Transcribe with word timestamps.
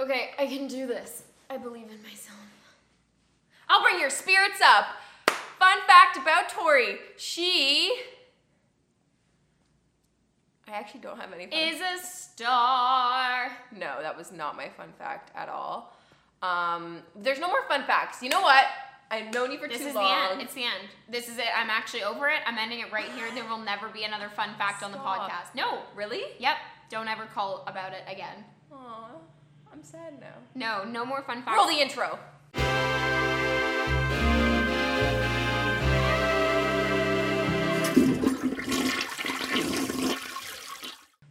Okay, 0.00 0.30
I 0.38 0.46
can 0.46 0.66
do 0.66 0.86
this. 0.86 1.24
I 1.50 1.58
believe 1.58 1.90
in 1.90 2.02
myself. 2.02 2.38
I'll 3.68 3.82
bring 3.82 4.00
your 4.00 4.10
spirits 4.10 4.60
up. 4.64 4.86
Fun 5.58 5.78
fact 5.86 6.16
about 6.16 6.48
Tori. 6.48 6.96
She. 7.18 7.94
I 10.66 10.72
actually 10.72 11.00
don't 11.00 11.18
have 11.20 11.32
any 11.32 11.46
fun 11.46 11.58
Is 11.58 11.80
a 11.80 12.04
star. 12.06 13.50
No, 13.76 14.00
that 14.00 14.16
was 14.16 14.32
not 14.32 14.56
my 14.56 14.68
fun 14.70 14.88
fact 14.98 15.32
at 15.36 15.48
all. 15.48 15.94
Um, 16.42 17.02
there's 17.14 17.38
no 17.38 17.48
more 17.48 17.66
fun 17.68 17.84
facts. 17.84 18.22
You 18.22 18.30
know 18.30 18.40
what? 18.40 18.64
I've 19.10 19.34
known 19.34 19.50
you 19.50 19.58
for 19.58 19.68
This 19.68 19.78
too 19.78 19.92
long. 19.92 19.94
This 19.94 19.94
is 19.94 19.94
the 19.94 20.32
end. 20.32 20.42
It's 20.42 20.54
the 20.54 20.62
end. 20.62 20.88
This 21.10 21.28
is 21.28 21.36
it. 21.36 21.46
I'm 21.54 21.68
actually 21.68 22.04
over 22.04 22.28
it. 22.28 22.40
I'm 22.46 22.56
ending 22.56 22.80
it 22.80 22.90
right 22.92 23.10
here. 23.10 23.26
There 23.34 23.44
will 23.44 23.58
never 23.58 23.88
be 23.88 24.04
another 24.04 24.30
fun 24.30 24.50
fact 24.56 24.82
on 24.82 24.92
the 24.92 24.98
podcast. 24.98 25.54
No. 25.54 25.80
really? 25.94 26.22
Yep. 26.38 26.56
Don't 26.88 27.08
ever 27.08 27.26
call 27.26 27.64
about 27.66 27.92
it 27.92 28.02
again. 28.08 28.44
Aw, 28.72 29.10
I'm 29.72 29.82
sad 29.82 30.20
now. 30.20 30.34
No, 30.54 30.84
no 30.84 31.04
more 31.04 31.22
fun 31.22 31.42
facts. 31.42 31.56
Roll 31.56 31.66
the 31.68 31.80
intro. 31.80 32.18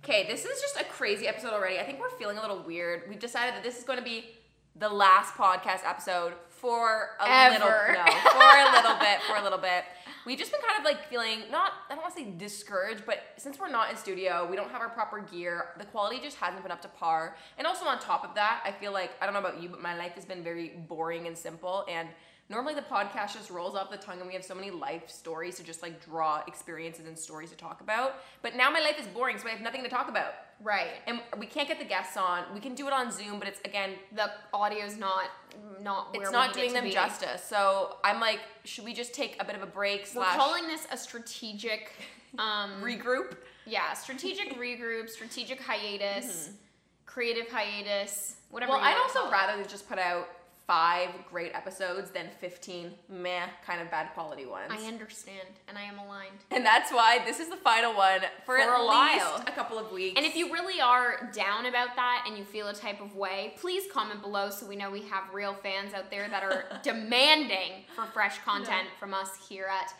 Okay, 0.04 0.26
this 0.28 0.44
is 0.44 0.60
just 0.60 0.78
a 0.80 0.84
crazy 0.86 1.28
episode 1.28 1.54
already. 1.54 1.78
I 1.78 1.84
think 1.84 2.00
we're 2.00 2.10
feeling 2.18 2.38
a 2.38 2.42
little 2.42 2.64
weird. 2.64 3.04
We've 3.08 3.20
decided 3.20 3.54
that 3.54 3.64
this 3.64 3.78
is 3.78 3.84
going 3.84 4.00
to 4.00 4.06
be 4.06 4.26
the 4.76 4.90
last 4.90 5.34
podcast 5.36 5.82
episode 5.86 6.34
for 6.48 7.10
a 7.20 7.52
little 7.52 7.68
Ever. 7.68 7.94
no, 7.94 8.06
for 8.06 8.40
a 8.40 8.72
little 8.74 8.98
bit, 9.00 9.22
for 9.28 9.36
a 9.36 9.44
little 9.44 9.60
bit. 9.60 9.84
We've 10.30 10.38
just 10.38 10.52
been 10.52 10.62
kind 10.62 10.78
of 10.78 10.86
like 10.86 11.10
feeling 11.10 11.40
not 11.50 11.72
I 11.90 11.96
don't 11.96 12.04
want 12.04 12.16
to 12.16 12.22
say 12.22 12.30
discouraged, 12.38 13.02
but 13.04 13.18
since 13.38 13.58
we're 13.58 13.68
not 13.68 13.90
in 13.90 13.98
studio, 13.98 14.48
we 14.48 14.56
don't 14.56 14.70
have 14.70 14.80
our 14.80 14.90
proper 14.90 15.22
gear. 15.22 15.70
The 15.80 15.86
quality 15.86 16.20
just 16.22 16.38
hasn't 16.38 16.62
been 16.62 16.72
up 16.72 16.84
to 16.84 16.88
par. 16.88 17.36
And 17.58 17.66
also 17.66 17.86
on 17.86 17.98
top 17.98 18.24
of 18.24 18.36
that, 18.36 18.62
I 18.64 18.72
feel 18.72 18.94
like 18.94 19.10
I 19.20 19.26
don't 19.26 19.34
know 19.34 19.40
about 19.40 19.60
you, 19.60 19.70
but 19.70 19.82
my 19.82 19.98
life 19.98 20.12
has 20.12 20.26
been 20.26 20.44
very 20.44 20.74
boring 20.88 21.26
and 21.26 21.36
simple 21.36 21.84
and 21.90 22.10
Normally 22.50 22.74
the 22.74 22.82
podcast 22.82 23.34
just 23.34 23.52
rolls 23.52 23.76
off 23.76 23.92
the 23.92 23.98
tongue 23.98 24.18
and 24.20 24.28
we 24.28 24.34
have 24.34 24.44
so 24.44 24.56
many 24.56 24.72
life 24.72 25.08
stories 25.08 25.56
to 25.58 25.64
just 25.64 25.84
like 25.84 26.04
draw 26.04 26.42
experiences 26.48 27.06
and 27.06 27.18
stories 27.18 27.52
to 27.52 27.56
talk 27.56 27.82
about. 27.82 28.16
But 28.42 28.56
now 28.56 28.72
my 28.72 28.80
life 28.80 29.00
is 29.00 29.06
boring, 29.06 29.38
so 29.38 29.48
I 29.48 29.52
have 29.52 29.62
nothing 29.62 29.84
to 29.84 29.90
talk 29.90 30.10
about. 30.10 30.34
Right. 30.62 30.90
And 31.06 31.22
we 31.38 31.46
can't 31.46 31.68
get 31.68 31.78
the 31.78 31.86
guests 31.86 32.18
on. 32.18 32.44
We 32.54 32.60
can 32.60 32.74
do 32.74 32.88
it 32.88 32.94
on 32.94 33.12
Zoom, 33.12 33.38
but 33.38 33.48
it's 33.48 33.60
again, 33.66 33.92
The 34.16 34.32
audio's 34.52 34.98
not 34.98 35.26
not 35.82 36.12
where 36.14 36.24
it's 36.24 36.32
not 36.32 36.54
doing 36.54 36.72
it 36.72 36.74
them 36.74 36.86
be. 36.86 36.92
justice. 36.92 37.44
So 37.44 37.98
I'm 38.04 38.20
like, 38.20 38.40
should 38.66 38.84
we 38.84 38.94
just 38.94 39.14
take 39.14 39.38
a 39.40 39.46
bit 39.46 39.56
of 39.56 39.62
a 39.62 39.68
break 39.68 40.02
We're 40.02 40.06
slash 40.08 40.36
calling 40.36 40.66
this 40.68 40.88
a 40.92 40.98
strategic 40.98 41.92
um 42.40 42.82
regroup? 42.82 43.38
yeah, 43.68 43.94
strategic 43.94 44.58
regroup, 44.58 45.08
strategic 45.10 45.62
hiatus, 45.62 46.50
creative 47.06 47.48
hiatus, 47.50 48.38
whatever 48.50 48.72
Well, 48.72 48.82
I'd 48.82 48.98
also 48.98 49.30
rather 49.32 49.64
just 49.64 49.88
put 49.88 50.00
out 50.00 50.28
five 50.70 51.10
great 51.32 51.52
episodes 51.56 52.12
than 52.12 52.28
15 52.40 52.92
meh 53.10 53.48
kind 53.66 53.82
of 53.82 53.90
bad 53.90 54.14
quality 54.14 54.46
ones. 54.46 54.70
I 54.70 54.86
understand 54.88 55.48
and 55.68 55.76
I 55.80 55.82
am 55.82 55.98
aligned. 55.98 56.38
and 56.52 56.64
that's 56.64 56.92
why 56.92 57.18
this 57.26 57.40
is 57.40 57.50
the 57.50 57.56
final 57.58 57.96
one 57.96 58.22
for, 58.46 58.56
For 58.56 58.60
at 58.60 58.80
a 58.80 58.84
least 58.84 59.26
while. 59.26 59.44
a 59.48 59.52
couple 59.52 59.80
of 59.80 59.92
weeks. 59.92 60.14
And 60.16 60.28
if 60.28 60.36
you 60.36 60.54
really 60.54 60.80
are 60.80 61.32
down 61.34 61.66
about 61.66 61.96
that 61.96 62.26
and 62.28 62.38
you 62.38 62.44
feel 62.44 62.68
a 62.68 62.74
type 62.76 63.02
of 63.02 63.16
way, 63.16 63.56
please 63.60 63.86
comment 63.92 64.22
below 64.22 64.52
so 64.52 64.68
we 64.68 64.76
know 64.76 64.92
we 64.92 65.02
have 65.02 65.24
real 65.34 65.56
fans 65.56 65.96
out 65.96 66.12
there 66.12 66.30
that 66.30 66.44
are 66.44 66.66
demanding 66.84 67.86
for 67.96 68.06
fresh 68.06 68.38
content 68.46 68.90
from 69.00 69.16
us 69.16 69.32
here 69.50 69.66
at 69.66 69.92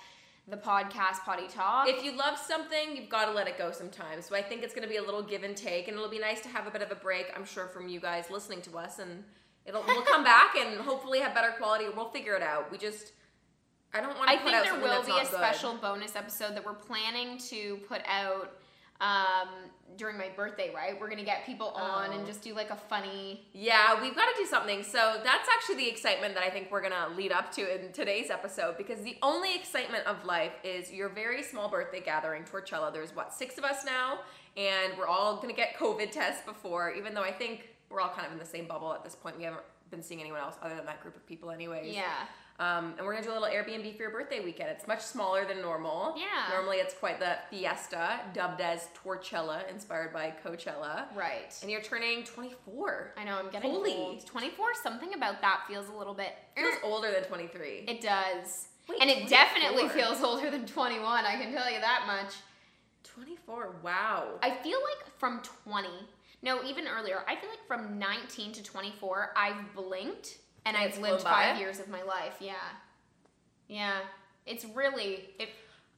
the 0.48 0.58
podcast 0.58 1.24
Potty 1.26 1.48
Talk. 1.48 1.88
if 1.88 2.04
you 2.04 2.16
love 2.16 2.38
something, 2.38 2.96
you've 2.96 3.10
got 3.10 3.26
to 3.26 3.32
let 3.32 3.48
it 3.48 3.58
go 3.58 3.72
sometimes. 3.72 4.28
So 4.28 4.36
I 4.36 4.44
think 4.44 4.62
it's 4.62 4.76
going 4.76 4.84
to 4.88 4.90
be 4.90 4.98
a 4.98 5.04
little 5.04 5.24
give 5.24 5.42
and 5.42 5.58
take, 5.58 5.88
and 5.88 5.98
it'll 5.98 6.10
be 6.10 6.20
nice 6.20 6.42
to 6.42 6.50
have 6.50 6.68
a 6.68 6.72
bit 6.72 6.84
of 6.84 6.92
a 6.92 6.96
break. 6.96 7.26
I'm 7.36 7.46
sure 7.46 7.66
from 7.66 7.90
you 7.90 8.00
guys 8.00 8.30
listening 8.30 8.62
to 8.64 8.78
us, 8.78 9.00
and 9.00 9.24
it'll 9.66 9.84
we'll 9.88 10.02
come 10.04 10.24
back 10.24 10.56
and 10.56 10.80
hopefully 10.82 11.20
have 11.20 11.34
better 11.34 11.52
quality. 11.58 11.86
We'll 11.96 12.10
figure 12.10 12.36
it 12.36 12.44
out. 12.44 12.72
We 12.72 12.78
just 12.78 13.14
I 13.94 14.02
don't 14.02 14.16
want 14.18 14.30
to 14.30 14.36
I 14.36 14.38
put 14.38 14.46
think 14.46 14.56
out 14.58 14.64
there 14.66 14.80
will 14.80 15.04
be 15.04 15.12
a 15.12 15.24
good. 15.24 15.28
special 15.28 15.74
bonus 15.76 16.16
episode 16.16 16.56
that 16.56 16.66
we're 16.66 16.74
planning 16.74 17.38
to 17.50 17.78
put 17.88 18.02
out 18.08 18.52
um, 19.02 19.48
during 19.98 20.18
my 20.18 20.28
birthday, 20.36 20.72
right? 20.76 21.00
We're 21.00 21.10
gonna 21.10 21.24
get 21.24 21.46
people 21.46 21.68
on 21.70 22.10
Oh. 22.10 22.14
and 22.14 22.26
just 22.28 22.42
do 22.42 22.54
like 22.54 22.70
a 22.70 22.76
funny. 22.76 23.48
Yeah, 23.54 24.02
we've 24.02 24.14
got 24.16 24.26
to 24.26 24.36
do 24.38 24.46
something. 24.46 24.84
So 24.84 25.22
that's 25.24 25.48
actually 25.56 25.76
the 25.78 25.90
excitement 25.90 26.34
that 26.36 26.44
I 26.44 26.50
think 26.50 26.70
we're 26.70 26.82
gonna 26.82 27.08
lead 27.16 27.32
up 27.32 27.52
to 27.54 27.62
in 27.86 27.94
today's 27.94 28.30
episode 28.30 28.78
because 28.78 29.02
the 29.02 29.18
only 29.24 29.56
excitement 29.56 30.06
of 30.06 30.26
life 30.26 30.52
is 30.66 30.92
your 30.92 31.08
very 31.10 31.42
small 31.44 31.70
birthday 31.70 32.02
gathering, 32.02 32.44
Torchella. 32.44 32.92
There's 32.92 33.16
what 33.16 33.34
six 33.34 33.58
of 33.58 33.64
us 33.64 33.86
now, 33.86 34.20
and 34.58 34.98
we're 34.98 35.08
all 35.08 35.38
gonna 35.42 35.54
get 35.54 35.78
COVID 35.78 36.12
tests 36.12 36.44
before. 36.46 36.92
Even 36.92 37.14
though 37.14 37.24
I 37.24 37.32
think 37.32 37.70
we're 37.90 38.02
all 38.02 38.10
kind 38.10 38.26
of 38.26 38.34
in 38.34 38.40
the 38.40 38.46
same 38.46 38.68
bubble 38.68 38.94
at 38.94 39.04
this 39.04 39.16
point. 39.16 39.38
We 39.38 39.44
haven't 39.44 39.64
been 39.90 40.04
seeing 40.04 40.20
anyone 40.20 40.40
else 40.40 40.56
other 40.62 40.76
than 40.76 40.86
that 40.86 41.02
group 41.02 41.16
of 41.16 41.26
people, 41.26 41.52
anyways. 41.52 41.96
Yeah. 41.96 42.14
Um, 42.60 42.94
and 42.98 43.06
we're 43.06 43.14
gonna 43.14 43.26
do 43.26 43.32
a 43.32 43.40
little 43.40 43.48
Airbnb 43.48 43.96
for 43.96 44.04
your 44.04 44.12
birthday 44.12 44.42
weekend. 44.42 44.70
It's 44.70 44.86
much 44.86 45.02
smaller 45.02 45.46
than 45.46 45.62
normal. 45.62 46.14
Yeah. 46.18 46.54
Normally 46.54 46.78
it's 46.78 46.94
quite 46.94 47.18
the 47.18 47.38
fiesta, 47.50 48.20
dubbed 48.34 48.60
as 48.60 48.90
Torchella, 49.02 49.70
inspired 49.70 50.12
by 50.12 50.34
Coachella. 50.46 51.06
Right. 51.16 51.58
And 51.62 51.72
you're 51.72 51.82
turning 51.82 52.26
24. 52.26 53.14
I 53.18 53.24
know 53.24 53.38
I'm 53.38 53.50
getting 53.50 53.72
Holy. 53.72 53.94
old. 53.94 54.26
24. 54.26 54.74
Something 54.84 55.14
about 55.14 55.40
that 55.40 55.62
feels 55.70 55.88
a 55.88 55.94
little 55.94 56.14
bit. 56.14 56.34
feels 56.58 56.76
older 56.84 57.12
than 57.12 57.24
23. 57.24 57.86
It 57.88 58.02
does. 58.02 58.68
Wait, 58.90 59.02
and 59.02 59.10
it 59.10 59.30
definitely 59.30 59.88
feels 59.88 60.22
older 60.22 60.52
than 60.52 60.66
21. 60.66 61.26
I 61.26 61.38
can 61.42 61.54
tell 61.54 61.72
you 61.72 61.80
that 61.80 62.04
much. 62.08 62.34
24. 63.04 63.76
Wow. 63.84 64.32
I 64.44 64.52
feel 64.52 64.80
like 64.80 65.18
from 65.18 65.42
20, 65.64 65.88
no, 66.42 66.64
even 66.64 66.88
earlier, 66.88 67.22
I 67.28 67.36
feel 67.36 67.50
like 67.50 67.66
from 67.68 68.00
19 68.00 68.54
to 68.54 68.64
24, 68.64 69.34
I've 69.36 69.74
blinked 69.76 70.38
and 70.66 70.76
And 70.76 70.78
I've 70.78 70.98
lived 71.00 71.24
by? 71.24 71.30
five 71.32 71.60
years 71.60 71.80
of 71.80 71.88
my 71.90 72.02
life. 72.04 72.36
Yeah. 72.40 72.54
Yeah. 73.68 73.98
It's 74.46 74.66
really, 74.66 75.30
it, 75.40 75.50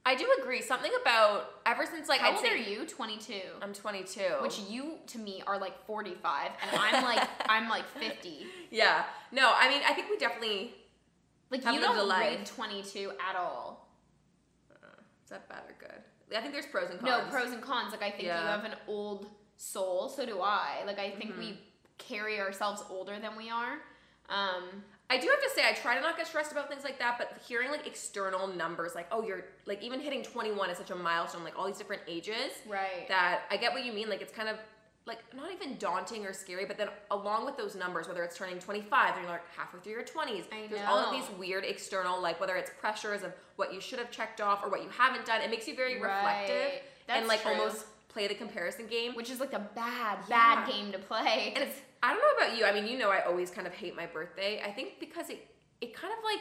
I 0.04 0.14
do 0.14 0.26
agree. 0.40 0.60
Something 0.62 0.92
about 1.00 1.44
ever 1.64 1.86
since 1.86 2.08
like 2.08 2.20
how 2.20 2.30
I'd 2.30 2.34
old 2.36 2.44
say 2.44 2.50
are 2.52 2.56
you? 2.56 2.86
22. 2.86 3.34
I'm 3.62 3.72
22. 3.72 4.20
Which 4.40 4.58
you, 4.68 4.94
to 5.08 5.18
me, 5.18 5.42
are 5.46 5.58
like 5.58 5.86
45, 5.86 6.50
and 6.60 6.80
I'm 6.80 7.04
like, 7.04 7.28
I'm 7.48 7.68
like 7.68 7.86
50. 7.98 8.46
yeah. 8.70 9.04
No, 9.30 9.52
I 9.56 9.68
mean 9.68 9.80
I 9.88 9.92
think 9.94 10.10
we 10.10 10.16
definitely 10.18 10.74
Like, 11.50 11.64
you 11.64 11.80
don't 11.80 12.08
read 12.10 12.44
22 12.46 13.12
at 13.30 13.36
all. 13.36 13.88
Uh, 14.70 14.86
is 15.24 15.30
that 15.30 15.48
bad 15.48 15.62
or 15.68 15.76
good? 15.78 16.36
I 16.36 16.40
think 16.40 16.52
there's 16.52 16.66
pros 16.66 16.90
and 16.90 16.98
cons. 16.98 17.10
No, 17.10 17.30
pros 17.30 17.52
and 17.52 17.62
cons. 17.62 17.92
Like, 17.92 18.02
I 18.02 18.10
think 18.10 18.24
Yeah. 18.24 18.40
you 18.40 18.46
have 18.48 18.64
an 18.64 18.74
old 18.88 19.28
soul, 19.62 20.08
so 20.08 20.26
do 20.26 20.40
I. 20.40 20.82
Like, 20.86 20.98
I 20.98 21.10
think 21.10 21.32
Mm-hmm. 21.32 21.40
we 21.40 21.58
carry 21.98 22.40
ourselves 22.40 22.82
older 22.90 23.18
than 23.20 23.36
we 23.36 23.48
are. 23.50 23.74
Um, 24.28 24.64
I 25.10 25.18
do 25.18 25.28
have 25.28 25.42
to 25.42 25.50
say 25.54 25.62
I 25.68 25.72
try 25.74 25.94
to 25.94 26.00
not 26.00 26.16
get 26.16 26.26
stressed 26.26 26.52
about 26.52 26.68
things 26.70 26.84
like 26.84 26.98
that, 26.98 27.16
but 27.18 27.38
hearing 27.46 27.70
like 27.70 27.86
external 27.86 28.46
numbers, 28.46 28.94
like 28.94 29.06
oh 29.12 29.22
you're 29.22 29.44
like 29.66 29.82
even 29.82 30.00
hitting 30.00 30.22
21 30.22 30.70
is 30.70 30.78
such 30.78 30.90
a 30.90 30.94
milestone, 30.96 31.44
like 31.44 31.58
all 31.58 31.66
these 31.66 31.76
different 31.76 32.02
ages. 32.08 32.50
right. 32.68 33.06
That 33.08 33.42
I 33.50 33.56
get 33.58 33.72
what 33.74 33.84
you 33.84 33.92
mean. 33.92 34.08
Like 34.08 34.22
it's 34.22 34.32
kind 34.32 34.48
of 34.48 34.56
like 35.04 35.18
not 35.36 35.52
even 35.52 35.76
daunting 35.78 36.24
or 36.24 36.32
scary, 36.32 36.64
but 36.64 36.78
then 36.78 36.88
along 37.10 37.44
with 37.44 37.56
those 37.58 37.74
numbers, 37.76 38.08
whether 38.08 38.22
it's 38.24 38.36
turning 38.38 38.58
25, 38.58 39.14
then 39.14 39.22
you're 39.24 39.32
like 39.32 39.42
halfway 39.54 39.80
through 39.80 39.92
your 39.92 40.02
20s. 40.04 40.44
I 40.50 40.66
There's 40.70 40.80
all 40.88 40.98
of 40.98 41.12
these 41.12 41.28
weird 41.38 41.64
external, 41.64 42.20
like 42.22 42.40
whether 42.40 42.56
it's 42.56 42.70
pressures 42.80 43.22
of 43.22 43.32
what 43.56 43.74
you 43.74 43.80
should 43.82 43.98
have 43.98 44.10
checked 44.10 44.40
off 44.40 44.64
or 44.64 44.70
what 44.70 44.82
you 44.82 44.88
haven't 44.96 45.26
done. 45.26 45.42
It 45.42 45.50
makes 45.50 45.68
you 45.68 45.76
very 45.76 46.00
reflective 46.00 46.80
That's 47.06 47.18
and 47.18 47.28
like 47.28 47.42
true. 47.42 47.52
almost 47.52 47.84
play 48.12 48.28
the 48.28 48.34
comparison 48.34 48.86
game. 48.86 49.14
Which 49.14 49.30
is 49.30 49.40
like 49.40 49.52
a 49.52 49.68
bad, 49.74 50.18
bad 50.28 50.68
game 50.68 50.92
to 50.92 50.98
play. 50.98 51.52
And 51.54 51.64
it's 51.64 51.78
I 52.02 52.12
don't 52.12 52.20
know 52.20 52.44
about 52.44 52.56
you. 52.58 52.64
I 52.64 52.72
mean, 52.72 52.86
you 52.86 52.98
know, 52.98 53.10
I 53.10 53.20
always 53.24 53.50
kind 53.50 53.66
of 53.66 53.72
hate 53.74 53.94
my 53.96 54.06
birthday. 54.06 54.60
I 54.64 54.70
think 54.70 54.98
because 55.00 55.30
it 55.30 55.46
it 55.80 55.94
kind 55.94 56.12
of 56.16 56.22
like 56.24 56.40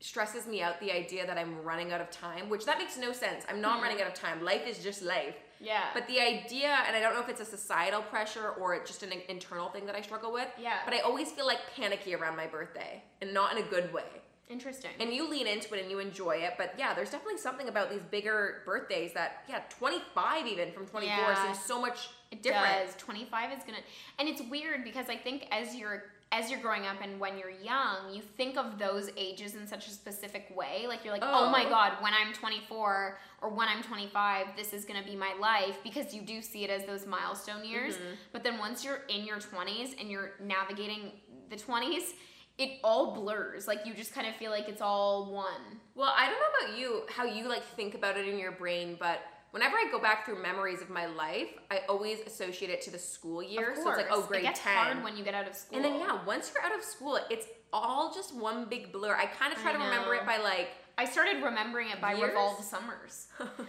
stresses 0.00 0.46
me 0.46 0.62
out 0.62 0.80
the 0.80 0.90
idea 0.90 1.26
that 1.26 1.36
I'm 1.36 1.62
running 1.62 1.92
out 1.92 2.00
of 2.00 2.10
time, 2.10 2.48
which 2.48 2.64
that 2.64 2.78
makes 2.78 2.96
no 2.96 3.12
sense. 3.12 3.44
I'm 3.50 3.60
not 3.60 3.76
Hmm. 3.78 3.82
running 3.84 4.00
out 4.00 4.08
of 4.08 4.14
time. 4.14 4.42
Life 4.42 4.66
is 4.66 4.78
just 4.82 5.02
life. 5.02 5.34
yeah. 5.60 5.88
But 5.92 6.06
the 6.06 6.18
idea, 6.18 6.68
and 6.86 6.96
I 6.96 7.00
don't 7.00 7.12
know 7.12 7.20
if 7.20 7.28
it's 7.28 7.42
a 7.42 7.44
societal 7.44 8.00
pressure 8.00 8.48
or 8.58 8.74
it's 8.74 8.88
just 8.90 9.02
an 9.02 9.12
internal 9.28 9.68
thing 9.68 9.84
that 9.84 9.94
I 9.94 10.00
struggle 10.00 10.32
with. 10.32 10.48
Yeah. 10.58 10.78
But 10.86 10.94
I 10.94 11.00
always 11.00 11.30
feel 11.32 11.46
like 11.46 11.58
panicky 11.76 12.14
around 12.14 12.34
my 12.36 12.46
birthday, 12.46 13.02
and 13.20 13.34
not 13.34 13.52
in 13.52 13.58
a 13.62 13.66
good 13.68 13.92
way. 13.92 14.04
Interesting. 14.50 14.90
And 14.98 15.14
you 15.14 15.30
lean 15.30 15.46
into 15.46 15.72
it 15.74 15.80
and 15.82 15.90
you 15.90 16.00
enjoy 16.00 16.38
it, 16.38 16.54
but 16.58 16.74
yeah, 16.76 16.92
there's 16.92 17.10
definitely 17.10 17.38
something 17.38 17.68
about 17.68 17.88
these 17.90 18.02
bigger 18.10 18.62
birthdays 18.66 19.12
that, 19.14 19.44
yeah, 19.48 19.60
25 19.78 20.46
even 20.46 20.72
from 20.72 20.86
24 20.86 21.06
Yeah. 21.16 21.44
seems 21.44 21.64
so 21.64 21.80
much 21.80 22.10
It 22.32 22.42
different. 22.42 22.86
does. 22.86 22.96
25 22.96 23.52
is 23.58 23.64
gonna, 23.64 23.78
and 24.18 24.28
it's 24.28 24.42
weird 24.42 24.82
because 24.82 25.08
I 25.08 25.16
think 25.16 25.46
as 25.52 25.74
you're 25.76 26.04
as 26.32 26.48
you're 26.48 26.60
growing 26.60 26.86
up 26.86 26.94
and 27.02 27.18
when 27.18 27.36
you're 27.36 27.50
young, 27.50 28.14
you 28.14 28.22
think 28.22 28.56
of 28.56 28.78
those 28.78 29.10
ages 29.16 29.56
in 29.56 29.66
such 29.66 29.88
a 29.88 29.90
specific 29.90 30.46
way. 30.56 30.86
Like 30.86 31.04
you're 31.04 31.12
like, 31.12 31.24
oh, 31.24 31.50
my 31.50 31.64
Oh. 31.66 31.68
god, 31.68 31.94
when 32.00 32.12
I'm 32.14 32.32
24 32.32 33.18
or 33.42 33.48
when 33.48 33.66
I'm 33.66 33.82
25, 33.82 34.54
this 34.56 34.72
is 34.72 34.84
gonna 34.84 35.02
be 35.02 35.16
my 35.16 35.34
life 35.40 35.78
because 35.82 36.14
you 36.14 36.22
do 36.22 36.40
see 36.40 36.62
it 36.62 36.70
as 36.70 36.86
those 36.86 37.04
milestone 37.04 37.64
years. 37.64 37.96
Mm-hmm. 37.96 38.14
But 38.30 38.44
then 38.44 38.58
once 38.58 38.84
you're 38.84 39.02
in 39.08 39.24
your 39.24 39.38
20s 39.38 39.96
and 40.00 40.08
you're 40.08 40.34
navigating 40.40 41.10
the 41.48 41.56
20s, 41.56 42.12
it 42.60 42.78
all 42.84 43.14
blurs. 43.14 43.66
Like 43.66 43.86
you 43.86 43.94
just 43.94 44.14
kind 44.14 44.26
of 44.26 44.36
feel 44.36 44.50
like 44.50 44.68
it's 44.68 44.82
all 44.82 45.32
one. 45.32 45.80
Well, 45.94 46.12
I 46.16 46.26
don't 46.26 46.38
know 46.38 46.66
about 46.66 46.78
you, 46.78 47.02
how 47.08 47.24
you 47.24 47.48
like 47.48 47.64
think 47.64 47.94
about 47.94 48.16
it 48.16 48.28
in 48.28 48.38
your 48.38 48.52
brain, 48.52 48.96
but 49.00 49.20
whenever 49.50 49.76
I 49.76 49.88
go 49.90 49.98
back 49.98 50.26
through 50.26 50.42
memories 50.42 50.82
of 50.82 50.90
my 50.90 51.06
life, 51.06 51.48
I 51.70 51.80
always 51.88 52.20
associate 52.20 52.70
it 52.70 52.82
to 52.82 52.90
the 52.90 52.98
school 52.98 53.42
year. 53.42 53.74
So 53.74 53.88
it's 53.88 53.96
like, 53.96 54.08
oh, 54.10 54.22
grade 54.22 54.42
it 54.42 54.48
gets 54.48 54.60
10. 54.60 54.76
hard 54.76 55.02
when 55.02 55.16
you 55.16 55.24
get 55.24 55.34
out 55.34 55.48
of 55.48 55.56
school. 55.56 55.76
and 55.76 55.84
then, 55.84 55.98
yeah, 55.98 56.24
once 56.24 56.52
you're 56.54 56.62
out 56.64 56.76
of 56.76 56.84
school, 56.84 57.18
it's 57.30 57.46
all 57.72 58.12
just 58.14 58.34
one 58.34 58.66
big 58.68 58.92
blur. 58.92 59.16
I 59.16 59.26
kind 59.26 59.52
of 59.52 59.58
try 59.58 59.70
I 59.70 59.72
to 59.74 59.78
remember 59.78 60.14
it 60.14 60.26
by 60.26 60.36
like, 60.36 60.70
I 61.00 61.06
started 61.06 61.42
remembering 61.42 61.88
it 61.88 61.98
by 61.98 62.12
Years? 62.12 62.28
Revolve 62.28 62.62
Summers. 62.62 63.28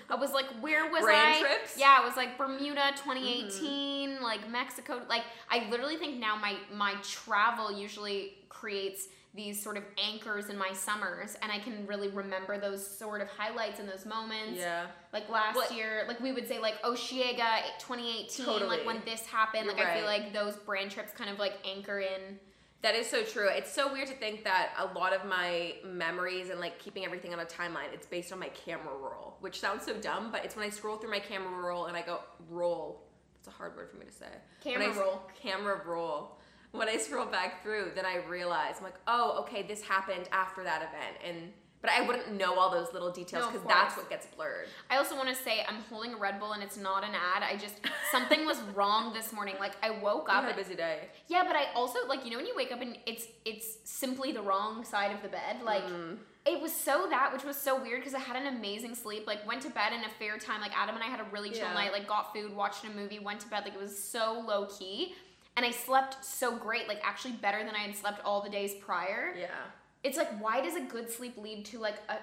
I 0.10 0.16
was 0.16 0.34
like, 0.34 0.48
where 0.60 0.92
was 0.92 1.02
Brand 1.04 1.36
I? 1.36 1.40
trips? 1.40 1.78
Yeah, 1.78 2.02
it 2.02 2.06
was 2.06 2.18
like 2.18 2.38
Bermuda 2.38 2.92
mm-hmm. 2.94 3.10
2018, 3.10 4.22
like 4.22 4.50
Mexico. 4.50 5.02
Like 5.08 5.24
I 5.50 5.70
literally 5.70 5.96
think 5.96 6.18
now 6.18 6.36
my 6.36 6.58
my 6.76 6.96
travel 7.02 7.72
usually 7.72 8.34
creates 8.50 9.08
these 9.34 9.64
sort 9.64 9.78
of 9.78 9.84
anchors 9.98 10.50
in 10.50 10.58
my 10.58 10.74
summers 10.74 11.38
and 11.42 11.50
I 11.54 11.60
can 11.60 11.88
really 11.88 12.10
remember 12.10 12.60
those 12.60 12.86
sort 12.86 13.22
of 13.22 13.30
highlights 13.30 13.80
and 13.80 13.88
those 13.88 14.06
moments. 14.06 14.60
yeah. 14.60 14.88
Like 15.14 15.30
last 15.30 15.56
What- 15.56 15.74
year, 15.74 16.04
like 16.10 16.20
we 16.20 16.34
would 16.34 16.50
say 16.50 16.60
like 16.60 16.82
Osheaga 16.82 17.62
2018, 17.80 18.46
Totally. 18.46 18.68
like 18.78 18.86
when 18.86 19.02
this 19.06 19.26
happened, 19.26 19.68
You're 19.68 19.76
like 19.76 19.86
I 19.88 19.96
feel 19.96 20.06
like 20.06 20.34
those 20.34 20.58
brand 20.58 20.92
trips 20.92 21.14
kind 21.14 21.30
of 21.30 21.40
like 21.40 21.54
anchor 21.66 22.00
in. 22.02 22.40
That 22.82 22.96
is 22.96 23.08
so 23.08 23.24
true. 23.24 23.48
It's 23.48 23.72
so 23.72 23.94
weird 23.94 24.08
to 24.08 24.16
think 24.16 24.44
that 24.44 24.72
a 24.78 24.98
lot 24.98 25.14
of 25.14 25.26
my 25.26 25.76
memories 25.86 26.50
and 26.50 26.60
like 26.60 26.80
keeping 26.80 27.06
everything 27.06 27.32
on 27.32 27.40
a 27.40 27.46
timeline, 27.46 27.94
it's 27.94 28.08
based 28.08 28.34
on 28.34 28.40
my 28.40 28.50
camera 28.50 28.96
roll, 29.00 29.38
which 29.40 29.60
sounds 29.60 29.86
so 29.86 29.94
dumb, 29.96 30.32
but 30.32 30.44
it's 30.44 30.56
when 30.56 30.66
I 30.66 30.70
scroll 30.70 30.98
through 30.98 31.12
my 31.12 31.20
camera 31.20 31.64
roll 31.64 31.86
and 31.86 31.96
I 31.96 32.02
go 32.02 32.22
roll. 32.50 33.04
That's 33.36 33.56
a 33.56 33.58
hard 33.58 33.76
word 33.76 33.92
for 33.92 33.98
me 33.98 34.06
to 34.06 34.12
say. 34.12 34.26
Camera 34.64 34.94
I 34.94 35.00
roll. 35.00 35.22
Camera 35.40 35.82
roll. 35.86 36.40
When 36.72 36.88
I 36.88 36.98
scroll 36.98 37.26
back 37.26 37.64
through, 37.64 37.92
then 37.96 38.06
I 38.06 38.18
realize 38.28 38.76
I'm 38.78 38.84
like, 38.84 39.00
oh, 39.06 39.42
okay, 39.42 39.62
this 39.62 39.84
happened 39.84 40.30
after 40.32 40.64
that 40.64 40.82
event, 40.82 41.18
and 41.24 41.52
but 41.82 41.90
I 41.92 42.06
wouldn't 42.06 42.34
know 42.34 42.58
all 42.60 42.70
those 42.70 42.94
little 42.94 43.12
details 43.12 43.46
No, 43.46 43.52
because 43.52 43.68
that's 43.68 43.98
what 43.98 44.10
gets 44.10 44.28
blurred. 44.28 44.68
I 44.90 44.98
also 44.98 45.16
want 45.16 45.30
to 45.30 45.36
say 45.36 45.66
I'm 45.68 45.82
holding 45.90 46.14
a 46.14 46.18
Red 46.18 46.40
Bull 46.40 46.52
and 46.54 46.62
it's 46.64 46.78
not 46.78 47.04
an 47.04 47.12
ad. 47.16 47.44
I 47.44 47.58
just 47.58 47.76
something 48.12 48.46
was 48.46 48.60
wrong 48.76 49.14
this 49.14 49.34
morning. 49.34 49.56
Like 49.60 49.74
I 49.82 49.90
woke 49.90 50.28
up. 50.30 50.44
had 50.44 50.54
a 50.54 50.56
busy 50.56 50.76
day. 50.76 51.10
yeah, 51.28 51.44
but 51.46 51.56
I 51.56 51.66
also 51.76 52.00
like 52.08 52.24
you 52.24 52.32
know 52.32 52.38
when 52.38 52.46
you 52.48 52.54
wake 52.56 52.72
up 52.72 52.82
and 52.82 52.98
it's 53.06 53.26
it's 53.46 53.78
simply 53.84 54.32
the 54.32 54.42
wrong 54.42 54.84
side 54.86 55.12
of 55.16 55.22
the 55.22 55.30
bed. 55.30 55.64
Like 55.64 55.84
Mm. 55.84 56.18
it 56.46 56.62
was 56.62 56.72
so 56.74 57.08
that, 57.10 57.34
which 57.34 57.44
was 57.44 57.58
so 57.58 57.82
weird 57.82 58.02
because 58.02 58.14
I 58.14 58.20
had 58.20 58.36
an 58.36 58.48
amazing 58.56 58.94
sleep. 58.96 59.26
Like 59.28 59.46
went 59.48 59.62
to 59.64 59.70
bed 59.70 59.94
in 59.94 60.02
a 60.04 60.10
fair 60.20 60.38
time. 60.38 60.62
Like 60.62 60.78
Adam 60.78 60.96
and 60.96 61.04
I 61.04 61.08
had 61.08 61.20
a 61.20 61.26
really 61.32 61.50
chill 61.50 61.60
Yeah. 61.68 61.74
night. 61.74 61.92
Like 61.92 62.08
got 62.08 62.34
food, 62.34 62.56
watched 62.56 62.84
a 62.86 62.90
movie, 62.90 63.20
went 63.20 63.40
to 63.42 63.48
bed. 63.48 63.64
Like 63.66 63.74
it 63.74 63.80
was 63.82 63.98
so 63.98 64.44
low 64.48 64.66
key. 64.68 65.16
And 65.58 65.66
I 65.66 65.72
slept 65.72 66.24
so 66.24 66.56
great, 66.56 66.88
like 66.88 67.02
actually 67.04 67.34
better 67.34 67.60
than 67.66 67.76
I 67.76 67.80
had 67.80 67.96
slept 67.96 68.24
all 68.24 68.42
the 68.42 68.50
days 68.50 68.74
prior. 68.76 69.34
Yeah. 69.38 69.48
It's 70.04 70.18
like, 70.18 70.30
why 70.42 70.62
does 70.62 70.76
a 70.76 70.82
good 70.82 71.10
sleep 71.12 71.38
lead 71.38 71.64
to 71.66 71.80
like 71.80 71.98
a 72.10 72.18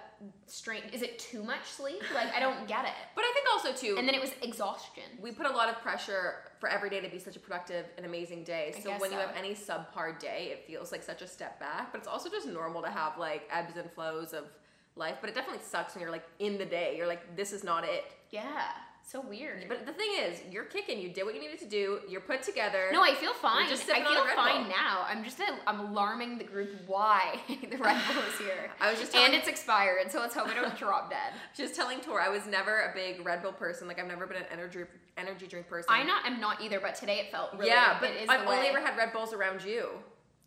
strain? 0.46 0.82
Is 0.92 1.02
it 1.02 1.18
too 1.20 1.44
much 1.44 1.64
sleep? 1.64 2.02
Like, 2.12 2.34
I 2.34 2.40
don't 2.40 2.66
get 2.66 2.84
it. 2.84 2.90
But 3.14 3.24
I 3.24 3.32
think 3.34 3.46
also 3.52 3.72
too, 3.72 3.96
And 3.98 4.06
then 4.06 4.14
it 4.16 4.20
was 4.20 4.32
exhaustion. 4.42 5.04
we 5.20 5.30
put 5.30 5.46
a 5.46 5.50
lot 5.50 5.68
of 5.68 5.80
pressure 5.80 6.34
for 6.58 6.68
every 6.68 6.90
day 6.90 7.00
to 7.00 7.08
be 7.08 7.18
such 7.20 7.36
a 7.36 7.40
productive 7.40 7.86
and 7.96 8.04
amazing 8.04 8.42
day. 8.42 8.74
I 8.76 8.80
So 8.80 8.90
when 8.98 9.12
you 9.12 9.18
have 9.18 9.34
any 9.36 9.54
subpar 9.54 10.18
day, 10.18 10.48
it 10.52 10.64
feels 10.66 10.90
like 10.90 11.04
such 11.04 11.22
a 11.22 11.28
step 11.28 11.60
back. 11.60 11.92
But 11.92 11.98
it's 11.98 12.08
also 12.08 12.28
just 12.28 12.48
normal 12.48 12.82
to 12.82 12.90
have 12.90 13.16
like 13.16 13.48
ebbs 13.52 13.76
and 13.76 13.88
flows 13.92 14.32
of 14.32 14.44
life. 14.96 15.16
But 15.20 15.30
it 15.30 15.34
definitely 15.36 15.62
sucks 15.62 15.94
when 15.94 16.02
you're 16.02 16.10
like 16.10 16.26
in 16.40 16.58
the 16.58 16.66
day. 16.66 16.96
You're 16.96 17.06
like, 17.06 17.36
this 17.36 17.52
is 17.52 17.62
not 17.62 17.84
it. 17.84 18.04
Yeah, 18.30 18.70
so 19.10 19.22
weird. 19.22 19.64
But 19.68 19.86
the 19.86 19.92
thing 19.92 20.10
is, 20.20 20.40
you're 20.50 20.64
kicking. 20.64 20.98
You 21.00 21.08
did 21.08 21.24
what 21.24 21.34
you 21.34 21.40
needed 21.40 21.58
to 21.60 21.66
do. 21.66 22.00
You're 22.08 22.20
put 22.20 22.42
together. 22.42 22.90
no, 22.92 23.02
I 23.02 23.14
feel 23.14 23.32
fine. 23.32 23.68
just 23.68 23.88
I 23.88 24.04
feel 24.04 24.26
fine 24.36 24.64
Bull. 24.64 24.70
now. 24.70 25.06
I'm 25.08 25.24
just 25.24 25.40
i 25.40 25.48
I'm 25.66 25.80
alarming 25.80 26.36
the 26.36 26.44
group 26.44 26.70
why 26.86 27.40
the 27.48 27.76
Red 27.78 28.00
Bull 28.12 28.22
is 28.28 28.38
here. 28.38 28.70
I 28.80 28.90
was 28.90 29.00
just 29.00 29.14
and 29.14 29.32
it's 29.32 29.48
expired, 29.48 30.10
so 30.10 30.20
let's 30.20 30.34
hope 30.34 30.48
I 30.48 30.54
don't 30.54 30.76
drop 30.76 31.10
dead. 31.10 31.32
just 31.56 31.74
telling 31.74 32.00
Tor, 32.00 32.20
I 32.20 32.28
was 32.28 32.46
never 32.46 32.90
a 32.90 32.92
big 32.94 33.24
Red 33.24 33.42
Bull 33.42 33.52
person. 33.52 33.88
Like 33.88 33.98
I've 33.98 34.06
never 34.06 34.26
been 34.26 34.36
an 34.36 34.46
energy 34.52 34.80
energy 35.16 35.46
drink 35.46 35.68
person. 35.68 35.88
I 35.90 36.02
not 36.02 36.22
I'm 36.24 36.40
not 36.40 36.60
either, 36.60 36.78
but 36.78 36.94
today 36.94 37.18
it 37.20 37.30
felt 37.30 37.54
really 37.54 37.68
yeah, 37.68 37.96
but 38.00 38.10
it 38.10 38.22
is 38.22 38.28
I've 38.28 38.46
only 38.46 38.58
way. 38.58 38.68
ever 38.68 38.80
had 38.80 38.96
Red 38.96 39.12
Bulls 39.12 39.32
around 39.32 39.64
you. 39.64 39.88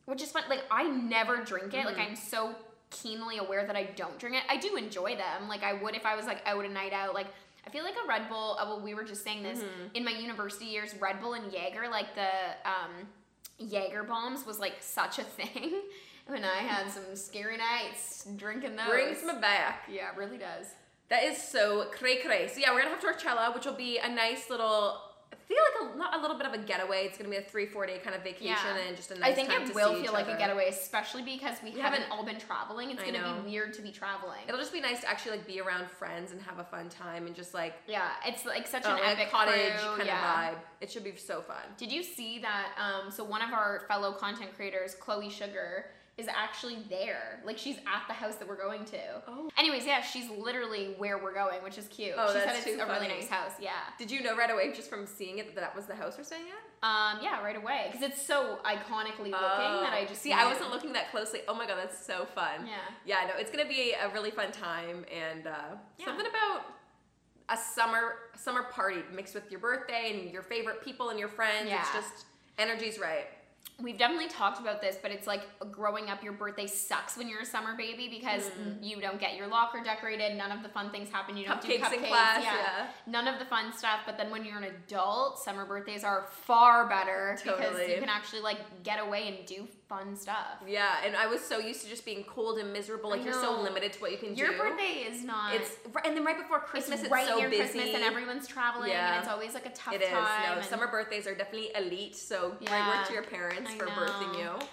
Which 0.05 0.21
is 0.21 0.31
fun. 0.31 0.43
Like 0.49 0.63
I 0.69 0.83
never 0.83 1.37
drink 1.43 1.73
it. 1.73 1.85
Like 1.85 1.97
Mhm. 1.97 2.09
I'm 2.09 2.15
so 2.15 2.55
keenly 2.91 3.37
aware 3.37 3.65
that 3.65 3.75
I 3.75 3.85
don't 3.95 4.19
drink 4.19 4.35
it. 4.35 4.43
I 4.49 4.57
do 4.57 4.75
enjoy 4.75 5.15
them. 5.15 5.47
Like 5.47 5.63
I 5.63 5.73
would 5.73 5.95
if 5.95 6.05
I 6.05 6.15
was 6.15 6.25
like 6.25 6.41
out 6.45 6.63
a 6.65 6.69
night 6.69 6.93
out. 6.93 7.13
Like 7.13 7.27
I 7.65 7.69
feel 7.69 7.83
like 7.83 7.95
a 8.03 8.07
Red 8.07 8.27
Bull. 8.29 8.57
Uh, 8.59 8.65
well, 8.67 8.81
we 8.81 8.93
were 8.93 9.03
just 9.03 9.23
saying 9.23 9.43
this 9.43 9.59
Mhm. 9.59 9.95
in 9.95 10.03
my 10.05 10.11
university 10.11 10.65
years. 10.65 10.95
Red 10.99 11.21
Bull 11.21 11.33
and 11.33 11.51
Jaeger, 11.51 11.87
like 11.89 12.15
the 12.15 12.29
um, 12.65 13.07
Jaeger 13.59 14.03
bombs, 14.03 14.45
was 14.45 14.59
like 14.59 14.77
such 14.81 15.19
a 15.19 15.23
thing. 15.23 15.81
when 16.27 16.43
I 16.45 16.57
had 16.57 16.89
some 16.91 17.15
scary 17.15 17.57
nights 17.57 18.25
drinking 18.37 18.75
those. 18.75 18.87
Brings 18.87 19.23
me 19.23 19.33
back. 19.41 19.87
Yeah, 19.91 20.11
it 20.11 20.17
really 20.17 20.37
does. 20.37 20.67
That 21.09 21.23
is 21.23 21.37
so 21.41 21.85
cray 21.91 22.21
cray. 22.21 22.47
So 22.47 22.59
yeah, 22.59 22.71
we're 22.73 22.81
gonna 22.83 22.95
have 22.95 23.03
Torchella, 23.03 23.53
which 23.53 23.65
will 23.65 23.73
be 23.73 23.97
a 23.97 24.07
nice 24.09 24.49
little. 24.49 25.01
Feel 25.51 25.85
like 25.85 25.93
a, 25.95 25.97
not 25.97 26.17
a 26.17 26.21
little 26.21 26.37
bit 26.37 26.45
of 26.47 26.53
a 26.53 26.59
getaway. 26.59 27.03
It's 27.05 27.17
gonna 27.17 27.29
be 27.29 27.35
a 27.35 27.41
three 27.41 27.65
four 27.65 27.85
day 27.85 27.97
kind 27.97 28.15
of 28.15 28.23
vacation 28.23 28.47
Yeah. 28.47 28.87
and 28.87 28.95
just 28.95 29.11
a 29.11 29.19
nice 29.19 29.31
I 29.31 29.33
think 29.33 29.49
it 29.49 29.75
will 29.75 30.01
feel 30.01 30.13
like 30.13 30.29
a 30.29 30.37
getaway, 30.37 30.69
especially 30.69 31.23
because 31.23 31.57
we, 31.61 31.71
We 31.71 31.79
haven't, 31.81 32.03
haven't- 32.03 32.17
all 32.17 32.23
been 32.23 32.39
traveling. 32.39 32.91
It's 32.91 33.01
I 33.01 33.07
gonna 33.11 33.19
know. 33.19 33.41
be 33.43 33.51
weird 33.51 33.73
to 33.73 33.81
be 33.81 33.91
traveling. 33.91 34.39
It'll 34.47 34.59
just 34.59 34.71
be 34.71 34.79
nice 34.79 35.01
to 35.01 35.09
actually 35.09 35.31
like 35.37 35.45
be 35.47 35.59
around 35.59 35.89
friends 35.91 36.31
and 36.31 36.41
have 36.43 36.59
a 36.59 36.63
fun 36.63 36.87
time 36.87 37.27
and 37.27 37.35
just 37.35 37.53
like 37.53 37.73
yeah, 37.85 38.11
it's 38.25 38.45
like 38.45 38.65
such 38.65 38.85
an 38.85 38.93
like 38.93 39.07
epic 39.09 39.29
cottage 39.31 39.73
crew, 39.79 39.97
kind 39.97 40.05
yeah. 40.07 40.49
of 40.51 40.55
vibe. 40.55 40.59
It 40.79 40.89
should 40.89 41.03
be 41.03 41.15
so 41.17 41.41
fun. 41.41 41.57
Did 41.77 41.91
you 41.91 42.01
see 42.01 42.39
that? 42.39 42.69
Um, 42.77 43.11
so 43.11 43.23
one 43.25 43.41
of 43.41 43.51
our 43.53 43.83
fellow 43.89 44.13
content 44.13 44.55
creators, 44.55 44.95
Chloe 44.95 45.29
Sugar, 45.29 45.87
is 46.21 46.27
actually 46.33 46.77
there. 46.89 47.41
Like 47.45 47.57
she's 47.57 47.77
at 47.77 48.03
the 48.07 48.13
house 48.13 48.35
that 48.35 48.47
we're 48.47 48.55
going 48.61 48.85
to. 48.85 48.99
Oh. 49.27 49.49
Anyways, 49.57 49.85
yeah, 49.85 50.01
she's 50.01 50.29
literally 50.29 50.95
where 50.97 51.17
we're 51.21 51.33
going, 51.33 51.61
which 51.63 51.77
is 51.77 51.87
cute. 51.87 52.13
Oh, 52.17 52.27
she 52.27 52.33
that's 52.35 52.45
said 52.45 52.55
it's 52.55 52.77
too 52.77 52.83
a 52.83 52.93
really 52.93 53.07
nice 53.07 53.27
house. 53.27 53.51
Yeah. 53.59 53.71
Did 53.97 54.11
you 54.11 54.21
know 54.21 54.35
right 54.37 54.49
away 54.51 54.71
just 54.73 54.89
from 54.89 55.05
seeing 55.05 55.39
it 55.39 55.47
that 55.55 55.59
that 55.61 55.75
was 55.75 55.85
the 55.87 55.95
house 55.95 56.15
we're 56.17 56.23
staying 56.23 56.43
at? 56.49 56.87
Um, 56.87 57.19
yeah, 57.23 57.43
right 57.43 57.55
away 57.57 57.89
because 57.91 58.07
it's 58.07 58.21
so 58.21 58.59
iconically 58.65 59.31
looking 59.31 59.81
that 59.83 59.93
I 59.93 60.01
Oh. 60.03 60.05
just 60.07 60.21
see. 60.21 60.31
I 60.31 60.45
wasn't 60.51 60.71
looking 60.71 60.93
that 60.93 61.11
closely. 61.11 61.41
Oh 61.47 61.53
my 61.55 61.67
god, 61.67 61.77
that's 61.77 62.03
so 62.05 62.25
fun. 62.33 62.65
Yeah. 62.67 62.77
Yeah, 63.05 63.27
no, 63.27 63.33
it's 63.39 63.51
gonna 63.51 63.67
be 63.67 63.93
a 63.93 64.09
really 64.13 64.31
fun 64.31 64.51
time 64.51 65.05
and 65.13 65.47
uh, 65.47 65.53
Yeah. 65.97 66.05
something 66.05 66.25
about 66.27 66.65
a 67.49 67.57
summer 67.57 68.13
summer 68.37 68.63
party 68.71 69.01
mixed 69.13 69.35
with 69.35 69.49
your 69.51 69.59
birthday 69.59 70.11
and 70.21 70.31
your 70.31 70.41
favorite 70.41 70.83
people 70.83 71.09
and 71.09 71.19
your 71.19 71.27
friends. 71.27 71.67
Yeah. 71.69 71.81
It's 71.81 71.91
just 71.93 72.25
energy's 72.57 72.97
right. 72.99 73.25
We've 73.81 73.97
definitely 73.97 74.27
talked 74.29 74.59
about 74.59 74.81
this, 74.81 74.97
but 75.01 75.11
it's 75.11 75.27
like 75.27 75.41
growing 75.71 76.09
up, 76.09 76.23
your 76.23 76.33
birthday 76.33 76.67
sucks 76.67 77.17
when 77.17 77.27
you're 77.27 77.41
a 77.41 77.45
summer 77.45 77.75
baby 77.75 78.07
because 78.09 78.43
Mm. 78.51 78.77
you 78.81 79.01
don't 79.01 79.19
get 79.19 79.35
your 79.35 79.47
locker 79.47 79.81
decorated. 79.83 80.35
None 80.37 80.51
of 80.51 80.61
the 80.63 80.69
fun 80.69 80.91
things 80.91 81.09
happen. 81.09 81.37
You 81.37 81.45
don't 81.47 81.61
do 81.61 81.67
Cupcakes 81.67 81.93
in 81.93 81.99
class, 82.03 82.43
yeah. 82.43 82.55
yeah. 82.55 82.87
None 83.07 83.27
of 83.27 83.39
the 83.39 83.45
fun 83.45 83.73
stuff. 83.73 84.01
But 84.05 84.17
then 84.17 84.29
when 84.31 84.45
you're 84.45 84.57
an 84.57 84.63
adult, 84.65 85.39
summer 85.39 85.65
birthdays 85.65 86.03
are 86.03 86.27
far 86.31 86.87
better 86.87 87.37
because 87.43 87.87
you 87.87 87.95
can 87.99 88.09
actually 88.09 88.41
like 88.41 88.83
get 88.83 88.99
away 88.99 89.27
and 89.27 89.45
do 89.47 89.67
fun 89.91 90.15
stuff. 90.15 90.63
Yeah, 90.65 90.95
and 91.05 91.17
I 91.17 91.27
was 91.27 91.41
so 91.41 91.59
used 91.59 91.83
to 91.83 91.89
just 91.89 92.05
being 92.05 92.23
cold 92.23 92.57
and 92.59 92.71
miserable. 92.71 93.09
Like 93.09 93.25
you're 93.25 93.33
so 93.33 93.61
limited 93.61 93.91
to 93.93 93.99
what 93.99 94.11
you 94.11 94.17
can 94.17 94.35
Your 94.35 94.47
do. 94.47 94.53
Your 94.53 94.69
birthday 94.69 95.05
is 95.11 95.23
not. 95.25 95.53
It's 95.53 95.71
and 96.05 96.15
then 96.15 96.23
right 96.23 96.37
before 96.37 96.59
Christmas, 96.59 97.01
it's, 97.01 97.11
right 97.11 97.27
so 97.27 97.37
near 97.37 97.49
busy. 97.49 97.63
Christmas 97.79 97.95
and 97.95 98.03
everyone's 98.03 98.47
traveling 98.47 98.89
Yeah. 98.91 99.15
and 99.15 99.19
it's 99.23 99.31
always 99.31 99.53
like 99.53 99.65
a 99.65 99.71
tough 99.71 99.93
It 99.93 100.01
is. 100.01 100.09
time. 100.09 100.55
No, 100.55 100.61
summer 100.61 100.87
birthdays 100.87 101.27
are 101.27 101.35
definitely 101.35 101.71
elite. 101.75 102.15
So 102.15 102.55
great 102.65 102.87
work 102.87 103.07
to 103.07 103.13
your 103.13 103.23
parents 103.23 103.69
I 103.73 103.77
for 103.77 103.85
know. 103.85 103.91
birthing 103.91 104.39
you. 104.39 104.67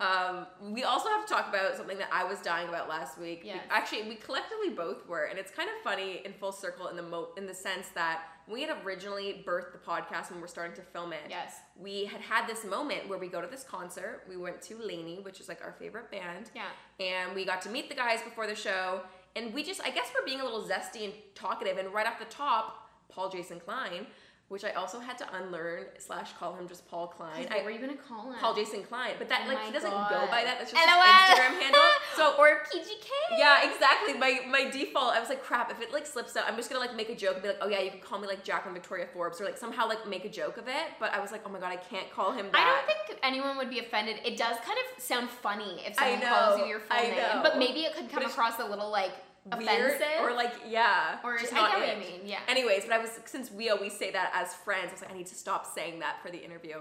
Um, 0.00 0.46
we 0.72 0.84
also 0.84 1.08
have 1.08 1.26
to 1.26 1.32
talk 1.32 1.48
about 1.48 1.76
something 1.76 1.98
that 1.98 2.08
I 2.12 2.24
was 2.24 2.38
dying 2.40 2.68
about 2.68 2.88
last 2.88 3.18
week. 3.18 3.42
Yes. 3.44 3.64
Actually, 3.70 4.08
we 4.08 4.14
collectively 4.16 4.70
both 4.70 5.06
were, 5.08 5.24
and 5.24 5.38
it's 5.38 5.50
kind 5.50 5.68
of 5.68 5.74
funny 5.82 6.22
in 6.24 6.32
full 6.34 6.52
circle 6.52 6.88
in 6.88 6.96
the 6.96 7.02
mo- 7.02 7.30
in 7.36 7.46
the 7.46 7.54
sense 7.54 7.88
that 7.94 8.22
we 8.48 8.62
had 8.62 8.74
originally 8.84 9.44
birthed 9.46 9.72
the 9.72 9.78
podcast 9.78 10.30
when 10.30 10.38
we 10.38 10.42
were 10.42 10.48
starting 10.48 10.74
to 10.76 10.82
film 10.82 11.12
it. 11.12 11.20
yes. 11.28 11.56
We 11.76 12.06
had 12.06 12.20
had 12.20 12.46
this 12.48 12.64
moment 12.64 13.08
where 13.08 13.18
we 13.18 13.28
go 13.28 13.40
to 13.40 13.46
this 13.46 13.62
concert. 13.62 14.22
We 14.28 14.36
went 14.36 14.62
to 14.62 14.78
LANY, 14.78 15.20
which 15.22 15.38
is 15.40 15.48
like 15.48 15.60
our 15.62 15.72
favorite 15.78 16.10
band, 16.10 16.50
Yeah. 16.54 16.64
and 16.98 17.34
we 17.34 17.44
got 17.44 17.60
to 17.62 17.68
meet 17.70 17.88
the 17.88 17.94
guys 17.94 18.22
before 18.22 18.46
the 18.46 18.54
show. 18.54 19.02
And 19.36 19.52
we 19.52 19.62
just, 19.62 19.80
I 19.82 19.90
guess, 19.90 20.08
we're 20.18 20.24
being 20.24 20.40
a 20.40 20.44
little 20.44 20.62
zesty 20.62 21.04
and 21.04 21.12
talkative. 21.34 21.76
And 21.78 21.92
right 21.92 22.06
off 22.06 22.18
the 22.18 22.24
top, 22.24 22.88
Paul 23.10 23.28
Jason 23.28 23.60
Klein, 23.60 24.06
which 24.48 24.64
I 24.64 24.70
also 24.72 24.98
had 24.98 25.18
to 25.18 25.26
unlearn 25.36 25.84
slash 25.98 26.32
call 26.38 26.54
him 26.54 26.66
just 26.66 26.88
Paul 26.88 27.08
Klein. 27.08 27.44
What 27.44 27.52
I, 27.52 27.62
were 27.62 27.70
you 27.70 27.78
gonna 27.78 27.96
call 27.96 28.30
him? 28.32 28.38
Paul 28.40 28.54
Jason 28.54 28.82
Klein, 28.82 29.12
but 29.18 29.28
that 29.28 29.42
Oh 29.44 29.48
like 29.48 29.62
he 29.66 29.72
doesn't 29.72 29.90
God. 29.90 30.08
go 30.10 30.20
by 30.30 30.42
that. 30.42 30.58
That's 30.58 30.72
just 30.72 30.82
his 30.82 30.88
Instagram 30.88 31.60
handle. 31.60 31.80
So 32.16 32.34
or 32.36 32.62
PGK. 32.74 33.38
yeah, 33.38 33.70
exactly. 33.70 34.14
My 34.14 34.40
my 34.50 34.68
default, 34.70 35.14
I 35.14 35.20
was 35.20 35.28
like, 35.28 35.42
crap. 35.42 35.70
If 35.70 35.80
it 35.80 35.92
like 35.92 36.06
slips 36.06 36.36
out, 36.36 36.44
I'm 36.48 36.56
just 36.56 36.68
gonna 36.70 36.80
like 36.84 36.96
make 36.96 37.10
a 37.10 37.14
joke 37.14 37.34
and 37.34 37.42
be 37.42 37.48
like, 37.48 37.58
oh 37.60 37.68
yeah, 37.68 37.80
you 37.80 37.90
can 37.90 38.00
call 38.00 38.18
me 38.18 38.26
like 38.26 38.42
Jacqueline 38.42 38.74
Victoria 38.74 39.06
Forbes 39.12 39.40
or 39.40 39.44
like 39.44 39.58
somehow 39.58 39.86
like 39.86 40.08
make 40.08 40.24
a 40.24 40.28
joke 40.30 40.56
of 40.56 40.66
it. 40.66 40.96
But 40.98 41.12
I 41.12 41.20
was 41.20 41.30
like, 41.30 41.42
oh 41.46 41.50
my 41.50 41.60
god, 41.60 41.70
I 41.70 41.76
can't 41.76 42.10
call 42.10 42.32
him 42.32 42.46
that. 42.52 42.58
I 42.58 42.64
don't 42.96 43.06
think 43.08 43.20
anyone 43.22 43.56
would 43.58 43.70
be 43.70 43.78
offended. 43.78 44.16
It 44.24 44.36
does 44.36 44.56
kind 44.64 44.78
of 44.78 45.02
sound 45.02 45.28
funny 45.30 45.82
if 45.86 45.94
someone 45.94 46.20
calls 46.22 46.58
you 46.60 46.66
your 46.66 46.80
full 46.80 46.96
name, 46.96 47.42
but 47.42 47.58
maybe 47.58 47.80
it 47.80 47.94
could 47.94 48.10
come 48.10 48.22
But 48.22 48.32
across 48.32 48.58
a 48.58 48.64
little 48.64 48.90
like 48.90 49.12
weird 49.56 49.92
offensive 49.92 50.06
or 50.20 50.32
like 50.34 50.52
yeah, 50.66 51.18
or 51.24 51.38
just 51.38 51.52
I 51.52 51.70
get 51.70 51.78
what 51.78 51.88
it. 51.88 51.96
you 51.96 52.12
mean. 52.12 52.20
Yeah. 52.24 52.40
Anyways, 52.48 52.84
but 52.84 52.92
I 52.92 52.98
was 52.98 53.10
since 53.24 53.50
we 53.50 53.70
always 53.70 53.92
say 53.92 54.10
that 54.10 54.30
as 54.34 54.54
friends, 54.54 54.88
I 54.88 54.92
was 54.92 55.02
like, 55.02 55.10
I 55.12 55.14
need 55.14 55.26
to 55.28 55.34
stop 55.34 55.66
saying 55.66 56.00
that 56.00 56.22
for 56.22 56.30
the 56.30 56.38
interview. 56.38 56.80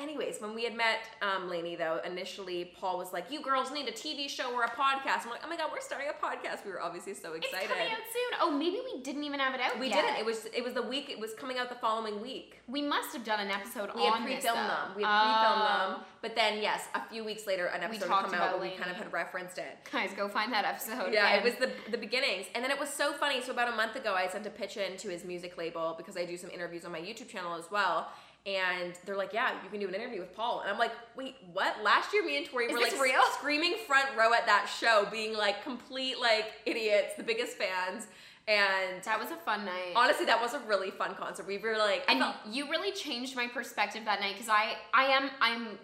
Anyways, 0.00 0.40
when 0.40 0.54
we 0.54 0.64
had 0.64 0.74
met 0.74 0.98
um, 1.22 1.48
LANY, 1.48 1.76
though, 1.76 2.00
initially 2.04 2.72
Paul 2.78 2.98
was 2.98 3.12
like, 3.12 3.30
"You 3.30 3.40
girls 3.42 3.70
need 3.72 3.88
a 3.88 3.92
TV 3.92 4.28
show 4.28 4.52
or 4.52 4.62
a 4.64 4.70
podcast." 4.70 5.24
I'm 5.24 5.30
like, 5.30 5.40
"Oh 5.44 5.48
my 5.48 5.56
god, 5.56 5.70
we're 5.72 5.80
starting 5.80 6.08
a 6.08 6.12
podcast!" 6.26 6.64
We 6.64 6.70
were 6.70 6.80
obviously 6.80 7.14
so 7.14 7.32
excited. 7.34 7.64
It's 7.64 7.72
coming 7.72 7.92
out 7.92 7.98
soon. 8.12 8.38
Oh, 8.40 8.50
maybe 8.50 8.80
we 8.84 9.00
didn't 9.02 9.24
even 9.24 9.40
have 9.40 9.54
it 9.54 9.60
out. 9.60 9.72
Yet. 9.72 9.80
We 9.80 9.88
yet. 9.88 10.02
didn't. 10.04 10.16
It 10.18 10.24
was 10.26 10.46
it 10.46 10.62
was 10.62 10.74
the 10.74 10.82
week. 10.82 11.10
It 11.10 11.18
was 11.18 11.34
coming 11.34 11.58
out 11.58 11.68
the 11.68 11.74
following 11.76 12.20
week. 12.22 12.60
We 12.68 12.82
must 12.82 13.12
have 13.14 13.24
done 13.24 13.40
an 13.40 13.50
episode. 13.50 13.90
We 13.94 14.04
had 14.04 14.22
pre-filmed 14.22 14.58
them. 14.70 14.88
We 14.96 15.02
had 15.02 15.22
pre-filmed 15.22 15.62
Oh. 15.68 15.90
them. 15.92 16.00
But 16.20 16.34
then, 16.34 16.60
yes, 16.60 16.82
a 16.96 17.08
few 17.08 17.22
weeks 17.24 17.46
later, 17.46 17.66
an 17.66 17.82
episode 17.82 18.08
would 18.10 18.24
come 18.24 18.34
out 18.34 18.58
where 18.58 18.70
we 18.70 18.76
kind 18.76 18.90
of 18.90 18.96
had 18.96 19.12
referenced 19.12 19.56
it. 19.58 19.78
Guys, 19.92 20.10
go 20.16 20.28
find 20.28 20.52
that 20.52 20.64
episode. 20.64 21.12
Yeah, 21.12 21.28
again. 21.28 21.38
it 21.38 21.44
was 21.44 21.54
the 21.54 21.90
the 21.90 21.98
beginnings, 21.98 22.46
and 22.54 22.62
then 22.64 22.70
it 22.70 22.78
was 22.78 22.88
so 22.88 23.12
funny. 23.12 23.40
So 23.40 23.52
about 23.52 23.72
a 23.72 23.76
month 23.76 23.96
ago, 23.96 24.14
I 24.14 24.28
sent 24.28 24.46
a 24.46 24.50
pitch 24.50 24.76
in 24.76 24.96
to 24.98 25.08
his 25.08 25.24
music 25.24 25.56
label 25.56 25.94
because 25.96 26.16
I 26.16 26.24
do 26.24 26.36
some 26.36 26.50
interviews 26.50 26.84
on 26.84 26.92
my 26.92 27.00
YouTube 27.00 27.28
channel 27.28 27.54
as 27.56 27.70
well. 27.70 28.08
And 28.46 28.94
they're 29.04 29.16
like, 29.16 29.32
"Yeah, 29.34 29.52
you 29.62 29.68
can 29.70 29.80
do 29.80 29.88
an 29.88 29.94
interview 29.94 30.20
with 30.20 30.34
Paul." 30.34 30.60
And 30.62 30.70
I'm 30.70 30.78
like, 30.78 30.92
"Wait, 31.16 31.36
what?" 31.52 31.82
Last 31.82 32.12
year, 32.14 32.24
me 32.24 32.36
and 32.38 32.46
Tori 32.46 32.66
Is 32.66 32.72
were 32.72 32.78
like 32.80 32.98
real? 33.00 33.20
screaming 33.32 33.76
front 33.86 34.08
row 34.16 34.32
at 34.32 34.46
that 34.46 34.66
show, 34.80 35.06
being 35.10 35.34
like 35.36 35.62
complete 35.62 36.18
like 36.18 36.46
idiots, 36.64 37.14
the 37.16 37.22
biggest 37.22 37.56
fans. 37.58 38.06
And 38.46 39.02
That 39.04 39.20
was 39.20 39.30
a 39.30 39.36
fun 39.36 39.66
night. 39.66 39.92
honestly, 39.94 40.24
that 40.24 40.40
was 40.40 40.54
a 40.54 40.60
really 40.60 40.90
fun 40.90 41.14
concert. 41.16 41.46
We 41.46 41.58
were 41.58 41.76
like, 41.76 42.04
I 42.08 42.12
and 42.12 42.20
felt- 42.22 42.36
you 42.50 42.70
really 42.70 42.92
changed 42.92 43.36
my 43.36 43.46
perspective 43.46 44.06
that 44.06 44.20
night 44.20 44.32
because 44.34 44.48
I 44.48 44.76
I 44.94 45.04
am 45.06 45.30
I'm 45.40 45.78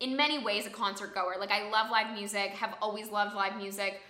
in 0.00 0.16
many 0.16 0.38
ways 0.38 0.66
a 0.66 0.70
concert 0.70 1.14
goer. 1.14 1.34
Like 1.40 1.50
I 1.50 1.68
love 1.70 1.90
live 1.90 2.14
music, 2.14 2.50
have 2.52 2.74
always 2.80 3.10
loved 3.10 3.34
live 3.34 3.56
music. 3.56 4.00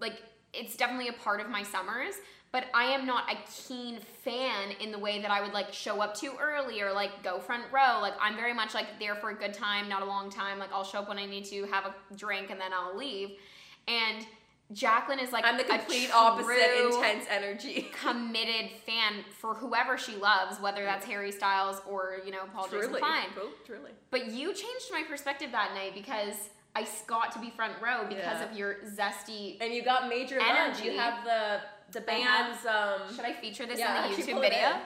Like 0.00 0.22
it's 0.54 0.76
definitely 0.76 1.08
a 1.08 1.12
part 1.12 1.40
of 1.40 1.50
my 1.50 1.62
summers, 1.62 2.14
but 2.54 2.66
I 2.72 2.84
am 2.84 3.04
not 3.04 3.24
a 3.32 3.36
keen 3.66 3.98
fan 4.22 4.70
in 4.80 4.92
the 4.92 4.98
way 4.98 5.20
that 5.20 5.28
I 5.28 5.42
would 5.42 5.52
like 5.52 5.72
show 5.72 6.00
up 6.00 6.14
too 6.14 6.34
early 6.40 6.80
or 6.80 6.92
like 6.92 7.24
go 7.24 7.40
front 7.40 7.64
row. 7.72 7.98
Like 8.00 8.14
I'm 8.20 8.36
very 8.36 8.54
much 8.54 8.74
like 8.74 9.00
there 9.00 9.16
for 9.16 9.30
a 9.30 9.34
good 9.34 9.52
time, 9.52 9.88
not 9.88 10.02
a 10.02 10.04
long 10.04 10.30
time. 10.30 10.60
Like 10.60 10.72
I'll 10.72 10.84
show 10.84 11.00
up 11.00 11.08
when 11.08 11.18
I 11.18 11.26
need 11.26 11.46
to, 11.46 11.64
have 11.64 11.84
a 11.86 12.14
drink, 12.14 12.50
and 12.50 12.60
then 12.60 12.72
I'll 12.72 12.96
leave. 12.96 13.30
And 13.88 14.24
Jacqueline 14.72 15.18
is 15.18 15.32
like 15.32 15.44
I'm 15.44 15.56
the 15.56 15.64
a 15.64 15.78
complete 15.78 16.14
opposite, 16.14 16.86
intense 16.86 17.24
energy. 17.28 17.88
committed 18.00 18.70
fan 18.86 19.24
for 19.36 19.54
whoever 19.54 19.98
she 19.98 20.14
loves, 20.14 20.60
whether 20.60 20.84
that's 20.84 21.04
Harry 21.06 21.32
Styles 21.32 21.82
or 21.90 22.18
you 22.24 22.30
know 22.30 22.44
Paul 22.54 22.66
Jason 22.66 22.82
truly, 22.82 23.00
Klein. 23.00 23.26
Oh, 23.36 23.50
truly. 23.66 23.90
But 24.12 24.30
you 24.30 24.54
changed 24.54 24.92
my 24.92 25.02
perspective 25.08 25.50
that 25.50 25.74
night 25.74 25.92
because 25.92 26.50
I 26.76 26.86
got 27.08 27.32
to 27.32 27.40
be 27.40 27.50
front 27.50 27.74
row 27.82 28.04
because 28.08 28.40
Yeah. 28.40 28.48
of 28.48 28.56
your 28.56 28.76
zesty. 28.96 29.56
And 29.60 29.74
you 29.74 29.84
got 29.84 30.08
major. 30.08 30.40
Energy. 30.40 30.84
You 30.84 30.98
have 30.98 31.24
the 31.24 31.60
the 31.94 32.10
I 32.10 32.14
have- 32.14 32.46
band's 32.62 32.66
um. 32.66 33.14
Should 33.16 33.24
I 33.24 33.32
feature 33.32 33.66
this 33.66 33.78
yeah, 33.78 34.06
in 34.06 34.12
the 34.12 34.16
YouTube 34.16 34.40
video? 34.40 34.58
I 34.68 34.80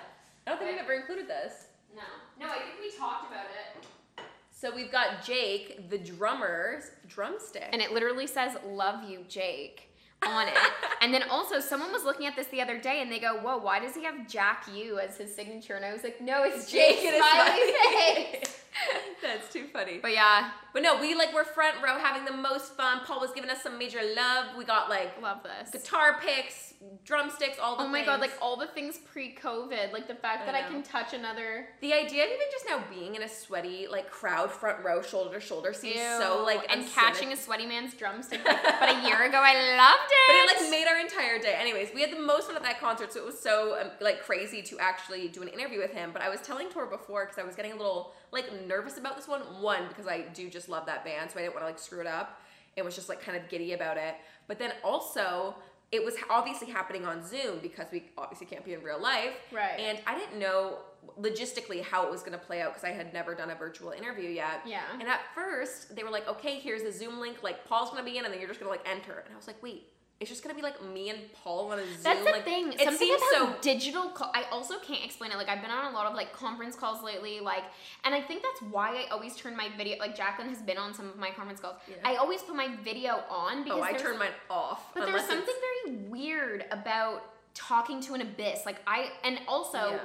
don't 0.47 0.59
think 0.59 0.71
we've 0.71 0.81
ever 0.81 0.95
included 0.95 1.29
this. 1.29 1.67
No, 1.95 2.03
no, 2.39 2.51
I 2.53 2.59
think 2.59 2.81
we 2.81 2.97
talked 2.97 3.31
about 3.31 3.47
it. 3.47 4.25
So 4.51 4.75
we've 4.75 4.91
got 4.91 5.23
Jake, 5.25 5.89
the 5.91 5.99
drummer's 5.99 6.91
drumstick. 7.07 7.69
And 7.73 7.81
it 7.83 7.93
literally 7.93 8.27
says 8.27 8.57
"Love 8.67 9.09
you, 9.09 9.25
Jake." 9.29 9.89
on 10.27 10.49
it. 10.49 10.55
And 11.01 11.15
then 11.15 11.23
also, 11.31 11.61
someone 11.61 11.93
was 11.93 12.03
looking 12.03 12.27
at 12.27 12.35
this 12.35 12.49
the 12.49 12.61
other 12.61 12.77
day 12.77 13.01
and 13.01 13.13
they 13.13 13.21
go, 13.21 13.37
Whoa, 13.37 13.59
why 13.59 13.79
does 13.79 13.95
he 13.95 14.03
have 14.03 14.27
Jack 14.27 14.65
U 14.75 14.99
as 14.99 15.17
his 15.17 15.33
signature? 15.33 15.77
And 15.77 15.85
I 15.85 15.93
was 15.93 16.03
like, 16.03 16.21
No, 16.21 16.43
it's 16.43 16.69
Jake, 16.69 17.05
and 17.05 17.15
a 17.15 17.19
smiley 17.19 17.73
smiley 17.73 18.33
face. 18.33 18.63
That's 19.23 19.53
too 19.53 19.67
funny. 19.73 20.01
But 20.03 20.13
yeah, 20.13 20.51
But 20.73 20.83
no, 20.83 21.01
we 21.01 21.15
like 21.15 21.33
were 21.33 21.45
front 21.45 21.77
row 21.85 22.01
having 22.01 22.25
the 22.25 22.33
most 22.33 22.77
fun. 22.77 23.03
Paul 23.07 23.21
was 23.21 23.31
giving 23.31 23.49
us 23.49 23.63
some 23.63 23.79
major 23.79 24.01
love. 24.17 24.57
We 24.59 24.65
got 24.65 24.91
like 24.91 25.23
love 25.23 25.45
this. 25.45 25.71
guitar 25.71 26.19
picks, 26.21 26.68
drumsticks, 27.05 27.59
all 27.59 27.77
the 27.77 27.85
Oh 27.85 27.89
my 27.89 28.05
god, 28.05 28.21
things. 28.21 28.33
like 28.33 28.43
all 28.43 28.57
the 28.57 28.69
things 28.69 28.99
pre-COVID, 29.13 29.93
like 29.93 30.07
the 30.07 30.15
fact 30.15 30.43
I 30.43 30.47
that 30.47 30.55
I 30.55 30.63
can 30.69 30.83
touch 30.83 31.13
another. 31.13 31.67
the 31.81 31.93
idea 31.93 32.25
of 32.25 32.31
even 32.31 32.47
just 32.53 32.67
now 32.69 32.83
being 32.89 33.17
in 33.17 33.23
a 33.23 33.29
sweaty 33.29 33.87
like 33.91 34.11
crowd 34.11 34.51
front 34.51 34.85
row, 34.85 35.03
shoulder 35.03 35.35
to 35.35 35.41
shoulder 35.41 35.73
seems 35.73 36.01
so 36.19 36.43
like 36.45 36.65
and 36.71 36.87
catching 36.93 37.33
a 37.33 37.37
sweaty 37.37 37.67
man's 37.67 37.95
drumstick. 37.95 38.45
Like, 38.45 38.63
but 38.81 38.89
a 38.89 39.07
year 39.07 39.25
ago, 39.25 39.39
I 39.43 39.77
loved 39.77 40.11
it. 40.11 40.29
But 40.29 40.37
it. 40.37 40.61
it 40.61 40.63
like 40.63 40.71
made 40.71 40.87
our 40.87 41.01
entire 41.01 41.39
day. 41.39 41.55
Anyways, 41.59 41.89
we 41.95 42.01
had 42.01 42.13
the 42.13 42.21
most 42.21 42.47
fun 42.47 42.57
at 42.57 42.63
that 42.63 42.81
concert, 42.81 43.13
so 43.13 43.21
it 43.21 43.27
was 43.27 43.39
so 43.39 43.81
um, 43.81 43.91
like 44.01 44.23
crazy 44.23 44.63
to 44.63 44.79
actually 44.79 45.29
do 45.29 45.43
an 45.43 45.49
interview 45.49 45.79
with 45.81 45.93
him. 45.93 46.11
But 46.13 46.23
I 46.23 46.29
was 46.29 46.41
telling 46.41 46.69
Tor 46.71 46.87
before 46.87 47.25
because 47.25 47.39
I 47.39 47.45
was 47.45 47.57
getting 47.57 47.73
a 47.73 47.77
little 47.77 48.13
like 48.31 48.47
nervous 48.67 48.99
about 48.99 49.17
this 49.17 49.27
one. 49.27 49.41
One 49.61 49.89
because 49.89 50.07
I 50.07 50.23
do 50.33 50.49
just 50.49 50.69
love 50.69 50.87
that 50.87 51.05
band, 51.05 51.31
so 51.31 51.39
I 51.39 51.43
didn't 51.43 51.55
want 51.55 51.63
to 51.63 51.69
like 51.69 51.79
screw 51.79 52.01
it 52.01 52.07
up. 52.07 52.41
It 52.77 52.85
was 52.85 52.95
just 52.95 53.09
like 53.09 53.21
kind 53.21 53.37
of 53.37 53.49
giddy 53.49 53.73
about 53.73 53.97
it. 53.97 54.15
But 54.47 54.59
then 54.61 54.73
also. 54.85 55.57
It 55.91 56.05
was 56.05 56.15
obviously 56.29 56.69
happening 56.69 57.07
on 57.07 57.27
Zoom 57.27 57.61
because 57.63 57.87
we 57.91 58.05
obviously 58.19 58.47
can't 58.47 58.65
be 58.65 58.75
in 58.75 58.83
real 58.83 59.01
life. 59.01 59.35
Right. 59.51 59.81
And 59.81 59.99
I 60.07 60.19
didn't 60.19 60.39
know 60.39 60.79
logistically 61.19 61.83
how 61.83 62.05
it 62.05 62.11
was 62.11 62.21
going 62.21 62.33
to 62.33 62.45
play 62.45 62.61
out 62.61 62.75
because 62.75 62.85
I 62.85 62.93
had 62.93 63.15
never 63.15 63.35
done 63.35 63.51
a 63.51 63.55
virtual 63.55 63.93
interview 63.93 64.29
yet. 64.29 64.61
Yeah. 64.67 64.83
And 64.93 65.09
at 65.09 65.21
first, 65.35 65.97
they 65.97 66.03
were 66.03 66.11
like, 66.11 66.29
okay, 66.29 66.59
here's 66.59 66.83
the 66.83 66.93
Zoom 66.93 67.21
link. 67.21 67.43
Like, 67.43 67.65
Paul's 67.67 67.91
going 67.91 68.05
to 68.05 68.11
be 68.11 68.19
in, 68.19 68.25
and 68.25 68.33
then 68.33 68.41
you're 68.41 68.49
just 68.49 68.61
going 68.61 68.71
to 68.71 68.79
like 68.79 68.87
enter. 68.89 69.23
And 69.25 69.33
I 69.33 69.37
was 69.37 69.47
like, 69.47 69.63
wait, 69.63 69.89
it's 70.21 70.29
just 70.31 70.43
to 70.43 70.55
be 70.55 70.63
like 70.63 70.83
me 70.93 71.11
and 71.11 71.21
Paul 71.33 71.71
on 71.71 71.79
a 71.79 71.83
Zoom. 71.85 72.03
That's 72.03 72.25
the 72.25 72.31
like, 72.33 72.45
thing. 72.45 72.73
It 72.73 72.81
Something 72.81 72.99
seems 72.99 73.23
about 73.37 73.57
so. 73.57 73.63
digital. 73.63 74.09
Call, 74.11 74.31
I 74.35 74.45
also 74.51 74.79
can't 74.81 75.05
explain 75.05 75.31
it. 75.31 75.37
Like 75.37 75.49
I've 75.49 75.63
been 75.63 75.71
on 75.71 75.93
a 75.93 75.95
lot 75.95 76.07
of 76.07 76.15
like 76.17 76.33
conference 76.33 76.75
calls 76.75 77.05
lately. 77.05 77.39
Like, 77.39 77.63
and 78.05 78.13
I 78.15 78.21
think 78.21 78.43
that's 78.43 78.61
why 78.73 79.05
I 79.05 79.07
always 79.13 79.37
turn 79.37 79.57
my 79.57 79.69
video. 79.77 79.97
Like 79.99 80.17
Jacqueline 80.17 80.49
has 80.49 80.61
been 80.61 80.77
on 80.77 80.93
some 80.93 81.09
of 81.09 81.17
my 81.19 81.31
conference 81.31 81.61
calls. 81.61 81.77
Yeah. 81.89 81.97
I 82.05 82.17
always 82.17 82.43
put 82.43 82.57
my 82.57 82.69
video 82.83 83.21
on 83.31 83.63
because 83.63 83.79
Oh, 83.79 83.83
I 83.85 83.93
turn 83.93 84.19
mine 84.19 84.31
off. 84.51 84.93
But 84.93 85.01
there's 85.07 85.11
unless 85.11 85.25
it's- 85.31 85.39
something 85.39 85.55
very 85.85 85.97
weird 86.09 86.65
about 86.73 87.23
talking 87.55 88.01
to 88.03 88.15
an 88.15 88.21
abyss. 88.23 88.67
Like 88.67 88.81
I 88.89 89.11
and 89.23 89.39
also 89.47 90.01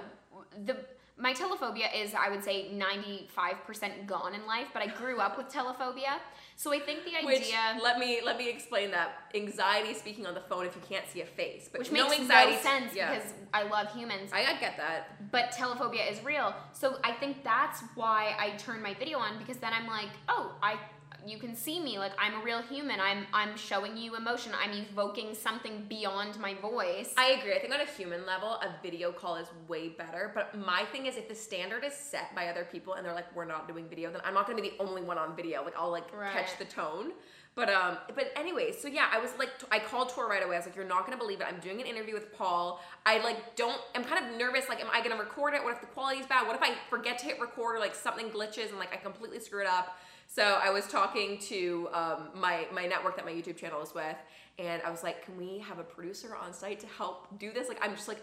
the 0.66 0.78
my 1.16 1.34
telephobia 1.34 1.86
is 1.96 2.14
I 2.16 2.30
would 2.30 2.44
say 2.44 2.72
95% 2.74 4.08
gone 4.08 4.34
in 4.34 4.48
life, 4.48 4.68
but 4.74 4.82
I 4.82 4.88
grew 4.88 5.20
up 5.20 5.38
with 5.38 5.48
telephobia. 5.48 6.18
So 6.56 6.74
I 6.74 6.80
think 6.80 7.06
the 7.06 7.16
idea. 7.16 7.26
Which 7.26 7.54
let 7.84 8.00
me 8.00 8.20
let 8.24 8.38
me 8.38 8.50
explain 8.50 8.92
that 8.92 9.30
anxiety 9.36 9.94
speaking 9.94 10.26
on 10.26 10.34
the 10.34 10.42
phone 10.42 10.66
if 10.66 10.76
you 10.76 10.82
can't 10.88 11.08
see 11.08 11.22
a 11.22 11.26
face, 11.26 11.70
but 11.72 11.80
which 11.80 11.92
no 11.92 12.10
makes 12.10 12.22
anxiety 12.22 12.56
no 12.56 12.62
sense 12.62 12.96
yeah. 12.96 13.14
because 13.14 13.34
I 13.54 13.64
love 13.64 13.94
humans. 13.94 14.32
I, 14.34 14.46
I 14.46 14.60
get 14.60 14.78
that. 14.78 15.32
but 15.32 15.52
telephobia 15.52 16.12
is 16.12 16.24
real. 16.24 16.54
So 16.74 16.98
I 17.04 17.12
think 17.12 17.44
that's 17.44 17.84
why 17.94 18.36
I 18.40 18.52
turn 18.58 18.82
my 18.82 18.96
video 18.96 19.20
on 19.20 19.38
because 19.38 19.58
then 19.58 19.72
I'm 19.74 19.88
like, 19.88 20.10
oh, 20.30 20.56
I 20.64 20.80
you 21.26 21.38
can 21.38 21.56
see 21.56 21.80
me 21.80 21.98
like 22.00 22.12
I'm 22.20 22.42
a 22.42 22.44
real 22.44 22.62
human. 22.62 23.00
I'm 23.00 23.26
I'm 23.34 23.56
showing 23.58 23.96
you 23.98 24.16
emotion. 24.16 24.52
I'm 24.62 24.72
evoking 24.74 25.34
something 25.34 25.86
beyond 25.88 26.40
my 26.40 26.54
voice. 26.56 27.14
I 27.18 27.32
agree. 27.32 27.54
I 27.54 27.60
think 27.60 27.74
on 27.74 27.80
a 27.82 27.86
human 27.86 28.26
level, 28.26 28.50
a 28.50 28.70
video 28.82 29.12
call 29.12 29.36
is 29.36 29.48
way 29.68 29.90
better. 29.90 30.32
But 30.34 30.58
my 30.58 30.84
thing 30.92 31.06
is, 31.06 31.16
if 31.18 31.28
the 31.30 31.36
standard 31.36 31.84
is 31.84 31.94
set 31.94 32.34
by 32.36 32.48
other 32.48 32.66
people 32.70 32.94
and 32.94 33.06
they're 33.06 33.14
like, 33.14 33.34
"We're 33.36 33.46
not 33.46 33.68
doing 33.68 33.88
video," 33.88 34.12
then 34.12 34.22
I'm 34.26 34.34
not 34.34 34.46
going 34.48 34.58
to 34.58 34.64
be 34.64 34.72
the 34.78 34.84
only 34.84 35.02
one 35.02 35.18
on 35.18 35.36
video. 35.36 35.64
Like, 35.64 35.78
I'll 35.78 35.92
like 35.92 36.12
Right. 36.14 36.32
catch 36.34 36.58
the 36.58 36.66
tone. 36.66 37.12
But 37.56 37.70
um, 37.70 38.00
but 38.16 38.32
anyway, 38.36 38.72
so 38.72 38.88
yeah, 38.88 39.06
I 39.12 39.20
was 39.20 39.30
like, 39.38 39.50
I 39.72 39.78
called 39.78 40.10
Tor 40.10 40.28
right 40.28 40.44
away. 40.44 40.56
I 40.56 40.60
was 40.60 40.66
like, 40.66 40.76
"You're 40.76 40.86
not 40.86 41.06
going 41.06 41.18
to 41.18 41.24
believe 41.24 41.40
it. 41.40 41.46
I'm 41.48 41.60
doing 41.60 41.80
an 41.80 41.86
interview 41.86 42.16
with 42.16 42.34
Paul. 42.34 42.82
I 43.06 43.20
like 43.24 43.56
don't. 43.56 43.80
I'm 43.94 44.04
kind 44.04 44.26
of 44.26 44.38
nervous. 44.40 44.68
Like, 44.70 44.82
am 44.82 44.88
I 44.92 45.00
going 45.04 45.16
to 45.16 45.22
record 45.24 45.54
it? 45.54 45.64
What 45.64 45.72
if 45.74 45.80
the 45.80 45.86
quality's 45.88 46.26
bad? 46.26 46.48
What 46.48 46.56
if 46.56 46.64
I 46.64 46.74
forget 46.90 47.20
to 47.20 47.26
hit 47.26 47.40
record 47.40 47.76
or 47.76 47.80
like 47.80 47.94
something 47.94 48.30
glitches 48.32 48.70
and 48.70 48.80
like 48.80 48.92
I 48.92 48.98
completely 48.98 49.40
screw 49.40 49.62
it 49.62 49.68
up?" 49.68 49.98
So 50.34 50.60
I 50.64 50.72
was 50.72 50.88
talking 50.88 51.38
to 51.50 51.90
um, 51.94 52.30
my 52.34 52.66
my 52.74 52.88
network 52.88 53.16
that 53.18 53.26
my 53.26 53.32
YouTube 53.32 53.56
channel 53.56 53.84
is 53.84 53.94
with, 53.94 54.16
and 54.58 54.82
I 54.82 54.90
was 54.90 55.04
like, 55.04 55.24
"Can 55.24 55.38
we 55.38 55.60
have 55.60 55.78
a 55.78 55.84
producer 55.84 56.36
on 56.36 56.54
site 56.54 56.80
to 56.80 56.88
help 56.88 57.38
do 57.38 57.52
this?" 57.52 57.68
Like, 57.68 57.78
I'm 57.84 57.96
just 57.96 58.08
like 58.08 58.18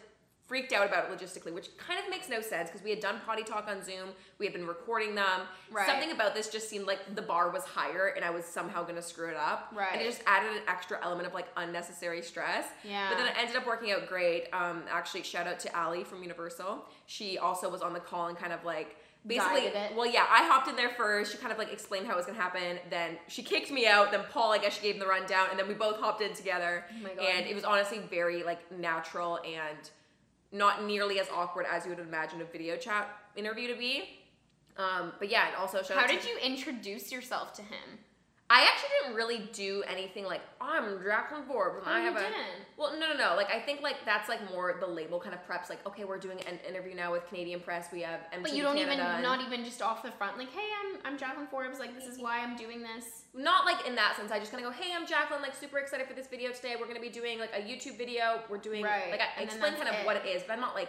freaked 0.48 0.72
out 0.72 0.84
about 0.84 1.04
it 1.04 1.16
logistically, 1.16 1.54
which 1.54 1.68
kind 1.76 2.00
of 2.00 2.10
makes 2.10 2.28
no 2.28 2.40
sense 2.40 2.68
because 2.68 2.82
we 2.82 2.90
had 2.90 2.98
done 2.98 3.20
potty 3.24 3.44
talk 3.44 3.68
on 3.68 3.84
Zoom, 3.84 4.08
we 4.38 4.46
had 4.46 4.52
been 4.52 4.66
recording 4.66 5.14
them. 5.14 5.42
Right. 5.70 5.86
Something 5.86 6.10
about 6.10 6.34
this 6.34 6.48
just 6.48 6.68
seemed 6.68 6.88
like 6.88 7.14
the 7.14 7.22
bar 7.22 7.52
was 7.52 7.62
higher, 7.62 8.12
and 8.16 8.24
I 8.24 8.30
was 8.30 8.44
somehow 8.44 8.82
gonna 8.82 9.02
screw 9.02 9.28
it 9.28 9.36
up. 9.36 9.72
Right. 9.72 9.92
And 9.92 10.02
it 10.02 10.04
just 10.06 10.22
added 10.26 10.50
an 10.50 10.62
extra 10.66 10.98
element 11.04 11.28
of 11.28 11.34
like 11.34 11.46
unnecessary 11.56 12.22
stress. 12.22 12.66
Yeah. 12.82 13.08
But 13.08 13.18
then 13.18 13.28
it 13.28 13.34
ended 13.38 13.54
up 13.54 13.68
working 13.68 13.92
out 13.92 14.08
great. 14.08 14.48
Um, 14.52 14.82
actually, 14.90 15.22
shout 15.22 15.46
out 15.46 15.60
to 15.60 15.80
Ali 15.80 16.02
from 16.02 16.22
Universal. 16.22 16.86
She 17.06 17.38
also 17.38 17.70
was 17.70 17.82
on 17.82 17.92
the 17.92 18.00
call 18.00 18.26
and 18.26 18.36
kind 18.36 18.52
of 18.52 18.64
like 18.64 18.96
basically 19.26 19.70
well 19.94 20.06
yeah 20.06 20.24
i 20.30 20.46
hopped 20.46 20.68
in 20.68 20.76
there 20.76 20.90
first. 20.90 21.32
She 21.32 21.38
kind 21.38 21.52
of 21.52 21.58
like 21.58 21.72
explained 21.72 22.06
how 22.06 22.14
it 22.14 22.16
was 22.16 22.26
gonna 22.26 22.38
happen. 22.38 22.78
Then 22.88 23.18
she 23.28 23.42
kicked 23.42 23.70
me 23.70 23.86
out. 23.86 24.10
Then 24.10 24.24
paul 24.32 24.52
i 24.52 24.58
guess 24.58 24.76
she 24.76 24.82
gave 24.82 24.94
him 24.94 25.00
the 25.00 25.06
rundown. 25.06 25.48
And 25.50 25.58
then 25.58 25.68
we 25.68 25.74
both 25.74 25.98
hopped 25.98 26.22
in 26.22 26.32
together. 26.34 26.84
Oh 26.90 27.02
my 27.02 27.14
God. 27.14 27.24
and 27.24 27.46
it 27.46 27.54
was 27.54 27.64
honestly 27.64 28.00
very 28.10 28.42
like 28.42 28.60
natural 28.72 29.38
and 29.44 29.90
not 30.52 30.84
nearly 30.84 31.20
as 31.20 31.28
awkward 31.28 31.66
as 31.70 31.84
you 31.84 31.90
would 31.90 32.00
imagine 32.00 32.40
a 32.40 32.44
video 32.44 32.76
chat 32.76 33.08
interview 33.36 33.68
to 33.68 33.78
be. 33.78 34.04
Um, 34.76 35.12
but 35.18 35.30
yeah 35.30 35.48
and 35.48 35.56
also 35.56 35.82
shout 35.82 35.98
How 35.98 36.06
did 36.06 36.24
you 36.24 36.38
introduce 36.42 37.12
yourself 37.12 37.52
to 37.54 37.62
him? 37.62 37.98
I 38.52 38.62
actually 38.62 38.88
didn't 39.02 39.14
really 39.16 39.48
do 39.52 39.84
anything 39.88 40.24
like 40.24 40.40
I'm 40.60 41.00
Jacqueline 41.04 41.44
Forbes 41.46 41.84
Oh, 41.86 41.90
I 41.90 42.00
have 42.00 42.16
a 42.16 42.18
didn't? 42.18 42.66
well 42.76 42.92
no 42.98 43.12
no 43.12 43.16
no 43.16 43.36
like 43.36 43.48
I 43.54 43.60
think 43.60 43.80
like 43.80 43.98
that's 44.04 44.28
like 44.28 44.40
more 44.50 44.76
the 44.80 44.88
label 44.88 45.20
kind 45.20 45.34
of 45.36 45.46
preps 45.46 45.70
like 45.70 45.86
okay 45.86 46.02
we're 46.02 46.18
doing 46.18 46.40
an 46.40 46.58
interview 46.68 46.96
now 46.96 47.12
with 47.12 47.26
Canadian 47.28 47.60
Press 47.60 47.86
we 47.92 48.00
have 48.02 48.18
MTV 48.34 48.42
But 48.42 48.52
you 48.56 48.62
don't 48.64 48.74
Canada 48.76 48.94
even 49.02 49.06
and- 49.06 49.22
not 49.22 49.40
even 49.40 49.64
just 49.64 49.80
off 49.80 50.02
the 50.02 50.10
front 50.10 50.36
like, 50.36 50.50
hey, 50.52 50.66
I'm 50.82 50.98
I'm 51.12 51.16
Jacqueline 51.18 51.46
Forbes. 51.46 51.78
Like 51.78 51.94
this 51.94 52.06
is 52.06 52.18
why 52.20 52.40
I'm 52.40 52.56
doing 52.56 52.82
this. 52.82 53.04
not 53.34 53.64
like 53.66 53.86
in 53.86 53.94
that 53.94 54.16
sense. 54.16 54.32
I 54.32 54.40
just 54.40 54.50
kind 54.50 54.64
of 54.66 54.72
go, 54.72 54.76
hey, 54.82 54.90
I'm 54.96 55.06
Jacqueline, 55.06 55.42
like 55.42 55.54
super 55.54 55.78
excited 55.78 56.08
for 56.08 56.14
this 56.14 56.26
video 56.26 56.50
today. 56.50 56.74
We're 56.78 56.88
gonna 56.88 56.98
be 57.00 57.08
doing 57.08 57.38
like 57.38 57.52
a 57.56 57.60
YouTube 57.62 57.96
video. 57.98 58.40
We're 58.50 58.58
doing 58.58 58.82
Right, 58.82 59.12
like 59.12 59.20
I 59.20 59.28
then 59.38 59.44
explain 59.46 59.74
kind 59.74 59.88
of 59.88 59.94
it. 59.94 60.04
what 60.06 60.16
it 60.16 60.26
is, 60.26 60.42
but 60.42 60.54
I'm 60.54 60.60
not 60.60 60.74
like 60.74 60.88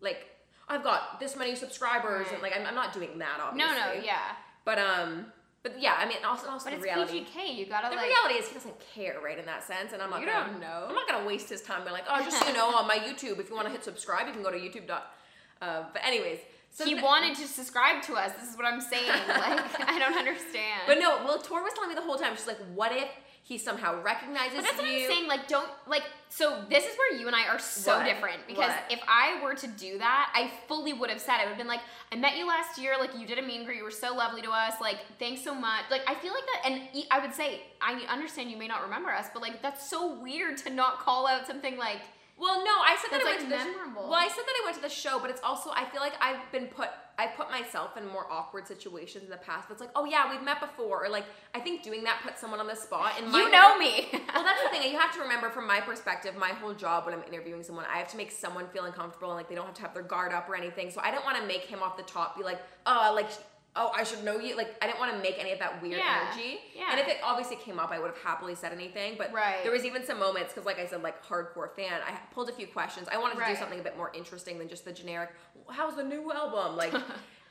like 0.00 0.26
I've 0.68 0.82
got 0.82 1.20
this 1.20 1.36
many 1.36 1.54
subscribers 1.54 2.26
and 2.32 2.42
like 2.42 2.56
I'm, 2.58 2.66
I'm 2.66 2.74
not 2.74 2.92
doing 2.92 3.18
that 3.18 3.38
obviously. 3.40 3.72
No, 3.72 3.94
no, 3.94 4.00
yeah. 4.02 4.32
But 4.64 4.78
um, 4.80 5.26
but 5.72 5.80
yeah, 5.80 5.94
I 5.98 6.06
mean 6.06 6.18
also 6.26 6.48
also 6.48 6.64
But 6.70 6.70
the 6.70 6.76
it's 6.76 6.84
reality. 6.84 7.24
PGK. 7.24 7.56
You 7.56 7.66
gotta 7.66 7.88
The 7.90 7.96
like. 7.96 8.06
reality 8.08 8.34
is 8.40 8.48
he 8.48 8.54
doesn't 8.54 8.74
care, 8.94 9.16
right, 9.22 9.38
in 9.38 9.46
that 9.46 9.62
sense, 9.64 9.92
and 9.92 10.00
I'm 10.02 10.10
not 10.10 10.20
You 10.20 10.26
gonna, 10.26 10.50
don't 10.50 10.60
know. 10.60 10.86
I'm 10.88 10.94
not 10.94 11.06
gonna 11.08 11.26
waste 11.26 11.48
his 11.48 11.62
time. 11.62 11.82
Being 11.82 11.92
like, 11.92 12.04
oh, 12.08 12.22
just 12.22 12.38
so 12.40 12.46
you 12.48 12.54
know, 12.60 12.68
on 12.74 12.86
my 12.86 12.96
YouTube, 12.98 13.38
if 13.38 13.48
you 13.48 13.54
want 13.54 13.66
to 13.66 13.72
hit 13.72 13.84
subscribe, 13.84 14.26
you 14.26 14.32
can 14.32 14.42
go 14.42 14.50
to 14.50 14.58
YouTube. 14.58 14.86
dot. 14.86 15.12
Uh, 15.60 15.84
but 15.92 16.02
anyways, 16.04 16.38
so 16.70 16.84
he 16.84 16.94
the- 16.94 17.02
wanted 17.02 17.36
to 17.36 17.46
subscribe 17.46 18.02
to 18.02 18.14
us. 18.14 18.32
This 18.40 18.50
is 18.50 18.56
what 18.56 18.66
I'm 18.66 18.80
saying. 18.80 19.08
Like, 19.28 19.80
I 19.88 19.98
don't 19.98 20.16
understand. 20.16 20.82
But 20.86 20.98
no, 20.98 21.18
well, 21.24 21.38
Tor 21.38 21.62
was 21.62 21.72
telling 21.74 21.88
me 21.90 21.94
the 21.96 22.02
whole 22.02 22.16
time. 22.16 22.34
She's 22.36 22.46
like, 22.46 22.60
what 22.74 22.92
if 22.92 23.08
he 23.42 23.56
somehow 23.56 24.02
recognizes 24.02 24.56
But 24.56 24.64
that's 24.64 24.78
what 24.78 24.86
you? 24.90 25.04
I'm 25.04 25.10
saying. 25.10 25.26
Like, 25.26 25.48
don't 25.48 25.70
like. 25.86 26.02
So 26.28 26.62
this 26.68 26.84
is 26.84 26.96
where 26.98 27.18
you 27.18 27.26
and 27.26 27.34
I 27.34 27.46
are 27.48 27.58
so 27.58 27.96
What? 27.96 28.04
different 28.04 28.46
because 28.46 28.68
What? 28.68 28.84
if 28.92 29.00
I 29.08 29.42
were 29.42 29.54
to 29.54 29.66
do 29.66 29.96
that, 29.98 30.30
I 30.34 30.50
fully 30.68 30.92
would 30.92 31.08
have 31.08 31.20
said 31.20 31.36
I 31.36 31.44
would 31.44 31.48
have 31.50 31.58
been 31.58 31.66
like, 31.66 31.80
I 32.12 32.16
met 32.16 32.36
you 32.36 32.46
last 32.46 32.78
year. 32.78 32.94
Like, 32.98 33.18
you 33.18 33.26
did 33.26 33.38
a 33.38 33.42
mean 33.42 33.64
greet. 33.64 33.78
You 33.78 33.84
were 33.84 33.90
so 33.90 34.14
lovely 34.14 34.42
to 34.42 34.50
us. 34.50 34.74
Like, 34.80 34.98
thanks 35.18 35.42
so 35.42 35.54
much. 35.54 35.84
Like, 35.90 36.02
I 36.06 36.14
feel 36.14 36.34
like 36.34 36.44
that, 36.44 36.70
and 36.70 37.06
I 37.10 37.18
would 37.20 37.34
say 37.34 37.62
I 37.80 37.94
understand 38.10 38.50
you 38.50 38.58
may 38.58 38.68
not 38.68 38.82
remember 38.82 39.10
us, 39.10 39.26
but 39.32 39.40
like 39.40 39.62
that's 39.62 39.88
so 39.88 40.14
weird 40.20 40.58
to 40.58 40.70
not 40.70 40.98
call 40.98 41.26
out 41.26 41.46
something 41.46 41.78
like. 41.78 42.00
Well, 42.38 42.64
no, 42.64 42.70
I 42.70 42.96
said 43.02 43.10
that 43.10 43.20
I 43.20 43.24
like, 43.24 43.38
went 43.38 43.50
to 43.50 43.50
the 43.50 43.56
memorable. 43.56 44.08
Well, 44.08 44.18
I 44.18 44.28
said 44.28 44.44
that 44.46 44.54
I 44.62 44.64
went 44.64 44.76
to 44.76 44.82
the 44.82 44.88
show, 44.88 45.18
but 45.18 45.28
it's 45.30 45.40
also 45.42 45.70
I 45.70 45.84
feel 45.86 46.00
like 46.00 46.14
I've 46.20 46.50
been 46.52 46.68
put 46.68 46.88
I 47.18 47.26
put 47.26 47.50
myself 47.50 47.96
in 47.96 48.06
more 48.06 48.30
awkward 48.30 48.68
situations 48.68 49.24
in 49.24 49.30
the 49.30 49.38
past. 49.38 49.66
But 49.66 49.74
it's 49.74 49.80
like, 49.80 49.90
oh 49.96 50.04
yeah, 50.04 50.30
we've 50.30 50.42
met 50.42 50.60
before, 50.60 51.04
or 51.04 51.08
like 51.08 51.24
I 51.52 51.58
think 51.58 51.82
doing 51.82 52.04
that 52.04 52.20
puts 52.22 52.40
someone 52.40 52.60
on 52.60 52.68
the 52.68 52.76
spot. 52.76 53.14
And 53.20 53.32
You 53.32 53.50
know 53.50 53.76
me. 53.76 54.08
well, 54.34 54.44
that's 54.44 54.62
the 54.62 54.68
thing. 54.70 54.90
You 54.90 54.98
have 54.98 55.12
to 55.14 55.20
remember, 55.20 55.50
from 55.50 55.66
my 55.66 55.80
perspective, 55.80 56.36
my 56.36 56.50
whole 56.50 56.74
job 56.74 57.06
when 57.06 57.14
I'm 57.14 57.24
interviewing 57.26 57.64
someone, 57.64 57.86
I 57.92 57.98
have 57.98 58.08
to 58.08 58.16
make 58.16 58.30
someone 58.30 58.68
feel 58.68 58.84
uncomfortable 58.84 59.30
and 59.30 59.36
like 59.36 59.48
they 59.48 59.56
don't 59.56 59.66
have 59.66 59.74
to 59.74 59.82
have 59.82 59.94
their 59.94 60.04
guard 60.04 60.32
up 60.32 60.48
or 60.48 60.54
anything. 60.54 60.90
So 60.90 61.00
I 61.02 61.10
don't 61.10 61.24
want 61.24 61.38
to 61.38 61.46
make 61.46 61.62
him 61.62 61.82
off 61.82 61.96
the 61.96 62.04
top 62.04 62.36
be 62.38 62.44
like, 62.44 62.60
oh, 62.86 63.12
like, 63.16 63.30
oh, 63.78 63.90
I 63.94 64.02
should 64.04 64.24
know 64.24 64.38
you. 64.38 64.56
Like, 64.56 64.74
I 64.82 64.86
didn't 64.86 64.98
want 64.98 65.12
to 65.12 65.18
make 65.22 65.38
any 65.38 65.52
of 65.52 65.58
that 65.60 65.80
weird 65.80 65.98
Yeah. 65.98 66.26
energy. 66.32 66.60
Yeah. 66.74 66.88
And 66.90 67.00
if 67.00 67.06
it 67.08 67.18
obviously 67.22 67.56
came 67.56 67.78
up, 67.78 67.90
I 67.90 67.98
would 67.98 68.08
have 68.10 68.22
happily 68.22 68.54
said 68.54 68.72
anything. 68.72 69.14
But 69.16 69.32
Right. 69.32 69.62
there 69.62 69.72
was 69.72 69.84
even 69.84 70.04
some 70.04 70.18
moments 70.18 70.52
because, 70.52 70.66
like 70.66 70.78
I 70.78 70.86
said, 70.86 71.02
like 71.02 71.24
hardcore 71.24 71.74
fan, 71.74 72.00
I 72.06 72.12
pulled 72.34 72.48
a 72.48 72.52
few 72.52 72.66
questions. 72.66 73.08
I 73.10 73.16
wanted 73.18 73.34
to 73.36 73.40
Right. 73.40 73.54
do 73.54 73.56
something 73.56 73.80
a 73.80 73.82
bit 73.82 73.96
more 73.96 74.10
interesting 74.14 74.58
than 74.58 74.68
just 74.68 74.84
the 74.84 74.92
generic. 74.92 75.30
How's 75.70 75.96
the 75.96 76.04
new 76.04 76.30
album? 76.32 76.76
Like. 76.76 76.92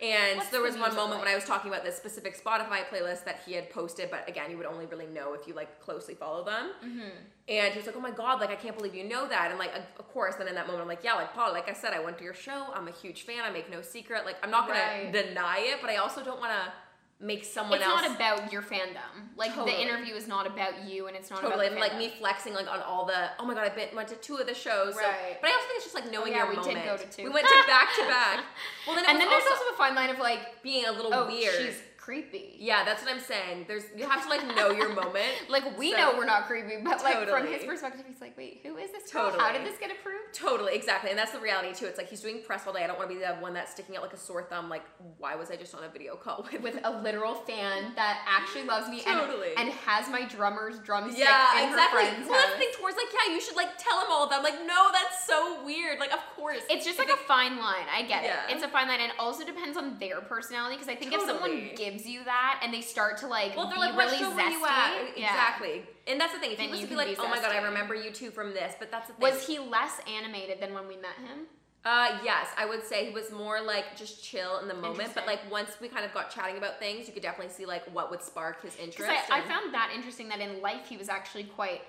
And 0.02 0.38
What's 0.38 0.50
there 0.50 0.60
the 0.60 0.66
was 0.68 0.74
one 0.76 0.82
music 0.90 0.98
moment 0.98 1.20
when? 1.22 1.28
I 1.28 1.36
was 1.36 1.44
talking 1.44 1.72
about 1.72 1.84
this 1.84 1.96
specific 1.98 2.42
Spotify 2.42 2.86
playlist 2.88 3.26
that 3.26 3.40
he 3.46 3.54
had 3.54 3.70
posted, 3.72 4.12
but 4.12 4.28
again, 4.30 4.52
you 4.52 4.58
would 4.58 4.68
only 4.68 4.86
really 4.86 5.08
know 5.08 5.34
if 5.34 5.48
you 5.48 5.54
like 5.56 5.80
closely 5.80 6.14
follow 6.14 6.44
them. 6.44 6.72
Mm-hmm. 6.86 7.10
And 7.50 7.72
he 7.74 7.78
was 7.80 7.88
like, 7.88 7.96
"Oh 7.96 8.00
my 8.02 8.12
god, 8.12 8.40
like 8.40 8.50
I 8.52 8.56
can't 8.56 8.78
believe 8.78 8.94
you 8.94 9.06
know 9.06 9.28
that." 9.28 9.50
And 9.50 9.58
like, 9.60 9.74
of 9.74 9.84
of 9.98 10.08
course, 10.10 10.36
then 10.36 10.48
in 10.48 10.56
that 10.56 10.68
moment, 10.68 10.82
I'm 10.84 10.88
like, 10.88 11.04
"Yeah, 11.04 11.14
like 11.16 11.34
Paul, 11.34 11.52
like 11.52 11.68
I 11.70 11.74
said, 11.74 11.94
I 11.94 12.00
went 12.00 12.18
to 12.20 12.24
your 12.24 12.34
show. 12.34 12.68
I'm 12.76 12.88
a 12.88 12.92
huge 12.92 13.24
fan. 13.24 13.40
I 13.44 13.50
make 13.50 13.72
no 13.72 13.82
secret. 13.82 14.26
Like 14.26 14.36
I'm 14.44 14.52
not 14.52 14.68
gonna 14.68 14.80
Right. 14.80 15.12
deny 15.12 15.60
it, 15.60 15.78
but 15.82 15.90
I 15.90 15.96
also 15.98 16.24
don't 16.24 16.40
want 16.40 16.52
to 16.52 16.72
make 17.20 17.44
someone 17.44 17.80
it's 17.80 17.88
else 17.88 18.02
not 18.04 18.16
about 18.16 18.52
your 18.54 18.62
fandom. 18.62 19.34
Like 19.36 19.54
Totally. 19.54 19.72
the 19.72 19.82
interview 19.82 20.14
is 20.14 20.28
not 20.28 20.46
about 20.46 20.86
you, 20.86 21.08
and 21.08 21.16
it's 21.16 21.30
not 21.30 21.42
totally 21.42 21.68
about 21.68 21.80
like 21.80 21.98
me 21.98 22.10
flexing 22.20 22.54
like 22.54 22.72
on 22.72 22.80
all 22.82 23.06
the. 23.06 23.30
Oh 23.40 23.46
my 23.46 23.54
god, 23.54 23.64
I've 23.64 23.76
been 23.76 23.90
went 23.96 24.08
to 24.10 24.16
two 24.16 24.36
of 24.38 24.46
the 24.46 24.54
shows. 24.54 24.94
so- 24.94 25.02
Right. 25.02 25.38
but 25.42 25.50
I 25.50 25.54
also 25.54 25.68
think 25.68 25.78
it's 25.78 25.86
just 25.86 25.96
like 25.96 26.12
knowing 26.12 26.34
oh, 26.34 26.36
yeah, 26.36 26.44
your 26.44 26.50
we 26.50 26.56
moment. 26.58 26.76
did 26.76 26.86
go 26.86 26.98
to 26.98 27.10
two. 27.10 27.24
We 27.24 27.30
went 27.30 27.48
to 27.48 27.64
back 27.68 27.96
to 27.96 28.04
back. 28.04 28.44
Well, 28.88 28.96
then 28.96 29.06
and 29.10 29.20
then 29.20 29.30
there's 29.30 29.44
also, 29.44 29.66
also 29.66 29.74
a 29.74 29.78
fine 29.78 29.96
line 29.96 30.10
of 30.10 30.18
like, 30.20 30.64
being 30.64 30.86
a 30.86 30.92
little 30.94 31.14
oh, 31.14 31.28
weird. 31.28 31.54
she's 31.56 31.82
creepy. 32.08 32.56
Yeah, 32.58 32.86
that's 32.86 33.04
what 33.04 33.12
I'm 33.14 33.20
saying. 33.20 33.66
There's 33.68 33.84
you 33.98 34.08
have 34.08 34.24
to 34.24 34.30
like 34.30 34.48
know 34.56 34.72
your 34.72 34.88
moment. 35.04 35.28
Like 35.50 35.78
we 35.78 35.92
So- 35.92 35.98
know 35.98 36.14
we're 36.18 36.26
not 36.26 36.48
creepy, 36.48 36.78
but 36.82 37.04
like 37.04 37.28
from 37.28 37.46
his 37.48 37.66
perspective, 37.66 38.06
he's 38.08 38.22
like, 38.22 38.38
wait, 38.38 38.62
who 38.64 38.78
is 38.78 38.92
this? 38.94 39.12
girl? 39.12 39.32
How 39.38 39.52
did 39.52 39.66
this 39.66 39.78
get 39.78 39.92
approved? 39.92 40.34
Totally, 40.34 40.74
exactly, 40.74 41.10
and 41.10 41.20
that's 41.20 41.32
the 41.34 41.40
reality 41.40 41.74
too. 41.74 41.86
It's 41.86 41.98
like 41.98 42.10
he's 42.10 42.22
doing 42.22 42.42
press 42.46 42.66
all 42.66 42.72
day. 42.72 42.84
I 42.84 42.88
don't 42.88 42.98
want 42.98 43.10
to 43.10 43.16
be 43.16 43.22
the 43.22 43.34
one 43.36 43.54
that's 43.54 43.72
sticking 43.74 43.98
out 43.98 44.04
like 44.04 44.14
a 44.14 44.18
sore 44.18 44.44
thumb. 44.44 44.70
Like, 44.70 44.84
why 45.18 45.36
was 45.36 45.52
I 45.52 45.58
just 45.58 45.76
on 45.76 45.84
a 45.84 45.90
video 45.90 46.16
call 46.16 46.48
with? 46.52 46.62
With 46.62 46.80
a 46.84 47.02
literal 47.02 47.34
fan 47.36 47.92
that 47.96 48.24
actually 48.28 48.64
loves 48.64 48.88
me 48.90 49.02
Totally. 49.02 49.50
and, 49.58 49.68
and 49.68 49.72
has 49.86 50.10
my 50.10 50.24
drummer's 50.28 50.80
drumstick 50.80 51.20
yeah, 51.20 51.64
in 51.64 51.70
exactly. 51.70 52.04
her 52.06 52.12
friend's 52.12 52.30
well, 52.30 52.40
house. 52.40 52.64
Towards 52.80 52.96
like, 52.98 53.08
yeah, 53.14 53.34
you 53.34 53.42
should 53.42 53.56
like 53.56 53.78
tell 53.78 54.00
him 54.00 54.08
all 54.12 54.24
of 54.24 54.30
that. 54.30 54.38
I'm 54.40 54.44
like, 54.44 54.60
no, 54.66 54.90
that's 54.94 55.26
so 55.26 55.64
weird. 55.66 56.00
Like, 56.00 56.14
of 56.14 56.20
course, 56.36 56.62
It's 56.70 56.86
just 56.86 57.00
If 57.00 57.08
like 57.08 57.14
a 57.18 57.20
fine 57.24 57.58
line. 57.58 57.86
I 57.94 58.04
get 58.04 58.24
Yeah. 58.24 58.46
it. 58.48 58.54
It's 58.56 58.64
a 58.64 58.68
fine 58.68 58.88
line, 58.88 59.00
and 59.02 59.12
also 59.20 59.44
depends 59.46 59.78
on 59.78 59.98
their 60.00 60.22
personality. 60.22 60.76
Because 60.76 60.90
I 60.90 60.96
think 60.96 61.14
if 61.14 61.22
someone 61.22 61.50
Totally. 61.50 61.74
Gives 61.98 62.10
you 62.10 62.24
that 62.24 62.62
and 62.64 62.74
they 62.74 62.82
start 62.82 63.18
to 63.18 63.28
like 63.28 63.56
Well, 63.56 63.68
they're 63.68 63.76
be 63.76 63.82
like, 63.82 63.96
what 63.96 64.12
really 64.12 64.24
zesty, 64.24 64.62
at? 64.64 65.18
yeah. 65.18 65.30
Exactly. 65.30 65.84
And 66.08 66.20
that's 66.20 66.34
the 66.34 66.40
thing. 66.40 66.52
If 66.52 66.58
Then 66.58 66.68
he 66.68 66.72
was 66.72 66.82
you 66.82 66.88
to 66.88 66.92
be 66.92 66.96
like, 66.96 67.08
be 67.08 67.16
oh 67.20 67.28
my 67.28 67.42
god, 67.42 67.52
I 67.52 67.62
remember 67.62 67.96
you 67.96 68.12
two 68.12 68.32
from 68.32 68.54
this, 68.54 68.74
but 68.80 68.92
that's 68.92 69.08
the 69.08 69.14
thing. 69.14 69.22
Was 69.22 69.46
he 69.46 69.60
less 69.60 70.00
animated 70.08 70.60
than 70.62 70.74
when 70.74 70.88
we 70.88 70.96
met 70.96 71.16
him? 71.26 71.46
Uh, 71.86 72.20
yes, 72.24 72.48
I 72.58 72.66
would 72.66 72.84
say 72.84 73.06
he 73.06 73.14
was 73.14 73.32
more 73.32 73.62
like 73.62 73.96
just 73.96 74.24
chill 74.24 74.60
in 74.60 74.68
the 74.68 74.74
moment. 74.74 75.12
But 75.16 75.26
like 75.26 75.40
once 75.50 75.78
we 75.80 75.88
kind 75.88 76.06
of 76.06 76.14
got 76.14 76.30
chatting 76.30 76.58
about 76.58 76.80
things, 76.80 77.08
you 77.08 77.14
could 77.14 77.24
definitely 77.24 77.54
see 77.54 77.66
like 77.66 77.84
what 77.94 78.12
would 78.12 78.22
spark 78.22 78.62
his 78.62 78.76
interest. 78.76 79.10
I, 79.32 79.40
I 79.40 79.42
found 79.42 79.74
that 79.74 79.92
interesting 79.96 80.28
that 80.30 80.40
in 80.40 80.62
life 80.62 80.88
he 80.90 80.98
was 80.98 81.10
actually 81.10 81.46
quite. 81.46 81.82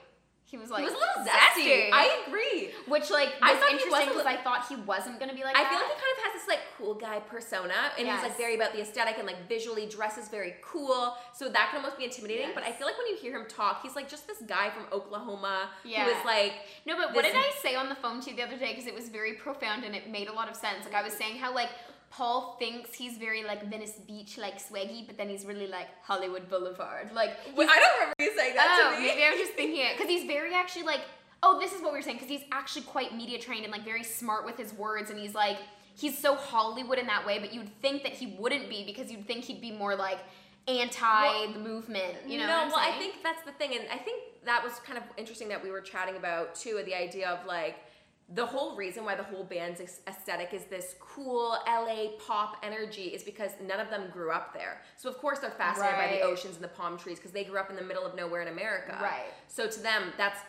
He 0.50 0.56
was 0.56 0.70
like 0.70 0.80
he 0.80 0.84
was 0.88 0.94
a 0.94 0.96
little 0.96 1.28
zesty. 1.28 1.90
I 1.92 2.24
agree. 2.26 2.70
which 2.88 3.10
like 3.10 3.34
I 3.42 3.52
was 3.52 3.60
thought 3.60 3.68
he 3.68 3.74
was 3.76 3.84
interesting 3.84 4.08
because 4.08 4.24
I 4.24 4.36
thought 4.36 4.64
he 4.66 4.76
wasn't 4.76 5.20
gonna 5.20 5.34
be 5.34 5.44
like 5.44 5.54
I 5.54 5.62
that. 5.62 5.68
feel 5.70 5.78
like 5.78 5.92
he 5.92 6.00
kind 6.00 6.12
of 6.16 6.22
has 6.24 6.32
this 6.40 6.48
like 6.48 6.60
cool 6.78 6.94
guy 6.94 7.20
persona, 7.20 7.74
and 7.98 8.08
he's 8.08 8.22
like 8.22 8.36
very 8.38 8.54
about 8.54 8.72
the 8.72 8.80
aesthetic 8.80 9.18
and 9.18 9.26
like 9.26 9.46
visually 9.46 9.84
dresses 9.86 10.28
very 10.30 10.54
cool. 10.62 11.14
So 11.34 11.50
that 11.50 11.68
can 11.70 11.76
almost 11.84 11.98
be 11.98 12.04
intimidating. 12.04 12.48
But 12.54 12.64
I 12.64 12.72
feel 12.72 12.86
like 12.86 12.96
when 12.96 13.08
you 13.08 13.16
hear 13.16 13.36
him 13.38 13.44
talk, 13.46 13.82
he's 13.82 13.94
like 13.94 14.08
just 14.08 14.26
this 14.26 14.40
guy 14.46 14.70
from 14.70 14.86
Oklahoma 14.90 15.68
Yeah. 15.84 16.04
who 16.04 16.10
is 16.16 16.24
like 16.24 16.52
No, 16.86 16.96
but 16.96 17.14
what 17.14 17.24
did 17.26 17.36
I 17.36 17.50
say 17.62 17.74
on 17.74 17.90
the 17.90 17.94
phone 17.96 18.22
to 18.22 18.30
you 18.30 18.36
the 18.36 18.42
other 18.42 18.56
day? 18.56 18.70
Because 18.72 18.86
it 18.86 18.94
was 18.94 19.10
very 19.10 19.34
profound 19.34 19.84
and 19.84 19.94
it 19.94 20.08
made 20.08 20.28
a 20.28 20.32
lot 20.32 20.48
of 20.48 20.56
sense. 20.56 20.86
Like 20.86 20.94
I 20.94 21.02
was 21.02 21.12
saying 21.12 21.36
how 21.36 21.54
like 21.54 21.68
Paul 22.10 22.56
thinks 22.58 22.94
he's 22.94 23.18
very 23.18 23.44
like 23.44 23.68
Venice 23.68 23.98
Beach 24.06 24.38
like 24.38 24.58
swaggy, 24.58 25.06
but 25.06 25.16
then 25.18 25.28
he's 25.28 25.44
really 25.44 25.66
like 25.66 25.88
Hollywood 26.02 26.48
Boulevard. 26.48 27.10
Like 27.12 27.30
Wait, 27.54 27.68
I 27.68 27.78
don't 27.78 27.94
remember 27.94 28.14
you 28.18 28.32
saying 28.36 28.54
that 28.54 28.80
oh, 28.80 28.94
to 28.94 29.00
me. 29.00 29.08
maybe 29.08 29.24
I 29.24 29.30
was 29.30 29.40
just 29.40 29.52
thinking 29.52 29.80
it 29.80 29.96
because 29.96 30.10
he's 30.10 30.26
very 30.26 30.54
actually 30.54 30.84
like 30.84 31.00
oh, 31.42 31.58
this 31.60 31.72
is 31.72 31.80
what 31.80 31.92
we 31.92 31.98
were 31.98 32.02
saying 32.02 32.16
because 32.16 32.28
he's 32.28 32.44
actually 32.52 32.82
quite 32.82 33.14
media 33.14 33.38
trained 33.38 33.64
and 33.64 33.72
like 33.72 33.84
very 33.84 34.02
smart 34.02 34.44
with 34.44 34.56
his 34.56 34.72
words, 34.74 35.10
and 35.10 35.18
he's 35.18 35.34
like 35.34 35.58
he's 35.94 36.16
so 36.16 36.34
Hollywood 36.34 36.98
in 36.98 37.06
that 37.06 37.26
way, 37.26 37.38
but 37.38 37.52
you'd 37.52 37.70
think 37.80 38.02
that 38.04 38.12
he 38.12 38.36
wouldn't 38.38 38.68
be 38.68 38.84
because 38.84 39.10
you'd 39.10 39.26
think 39.26 39.44
he'd 39.44 39.60
be 39.60 39.72
more 39.72 39.94
like 39.96 40.18
anti 40.66 41.00
Well, 41.02 41.52
the 41.52 41.58
movement. 41.58 42.14
You 42.26 42.38
know? 42.38 42.46
no, 42.46 42.60
I'm 42.60 42.68
well, 42.68 42.78
I 42.78 42.98
think 42.98 43.16
that's 43.22 43.42
the 43.42 43.52
thing, 43.52 43.74
and 43.74 43.86
I 43.92 43.98
think 43.98 44.22
that 44.44 44.62
was 44.62 44.74
kind 44.80 44.98
of 44.98 45.04
interesting 45.16 45.48
that 45.48 45.62
we 45.62 45.70
were 45.70 45.80
chatting 45.80 46.16
about 46.16 46.54
too. 46.54 46.82
The 46.84 46.94
idea 46.94 47.28
of 47.28 47.46
like 47.46 47.76
the 48.34 48.44
whole 48.44 48.76
reason 48.76 49.04
why 49.04 49.14
the 49.14 49.22
whole 49.22 49.42
band's 49.42 49.80
aesthetic 50.06 50.52
is 50.52 50.64
this 50.64 50.94
cool 51.00 51.56
LA 51.66 52.08
pop 52.26 52.56
energy 52.62 53.04
is 53.04 53.22
because 53.22 53.52
none 53.66 53.80
of 53.80 53.88
them 53.88 54.10
grew 54.12 54.30
up 54.30 54.52
there. 54.52 54.82
So 54.96 55.08
of 55.08 55.16
course 55.16 55.38
they're 55.38 55.50
fascinated 55.50 55.96
by 55.96 56.08
the 56.18 56.22
oceans 56.22 56.56
and 56.56 56.64
the 56.64 56.68
palm 56.68 56.98
trees 56.98 57.16
because 57.18 57.32
they 57.32 57.44
grew 57.44 57.58
up 57.58 57.70
in 57.70 57.76
the 57.76 57.82
middle 57.82 58.04
of 58.04 58.14
nowhere 58.14 58.42
in 58.42 58.48
America. 58.48 58.98
Right. 59.00 59.32
So 59.46 59.66
to 59.66 59.80
them, 59.80 60.12
that's 60.18 60.40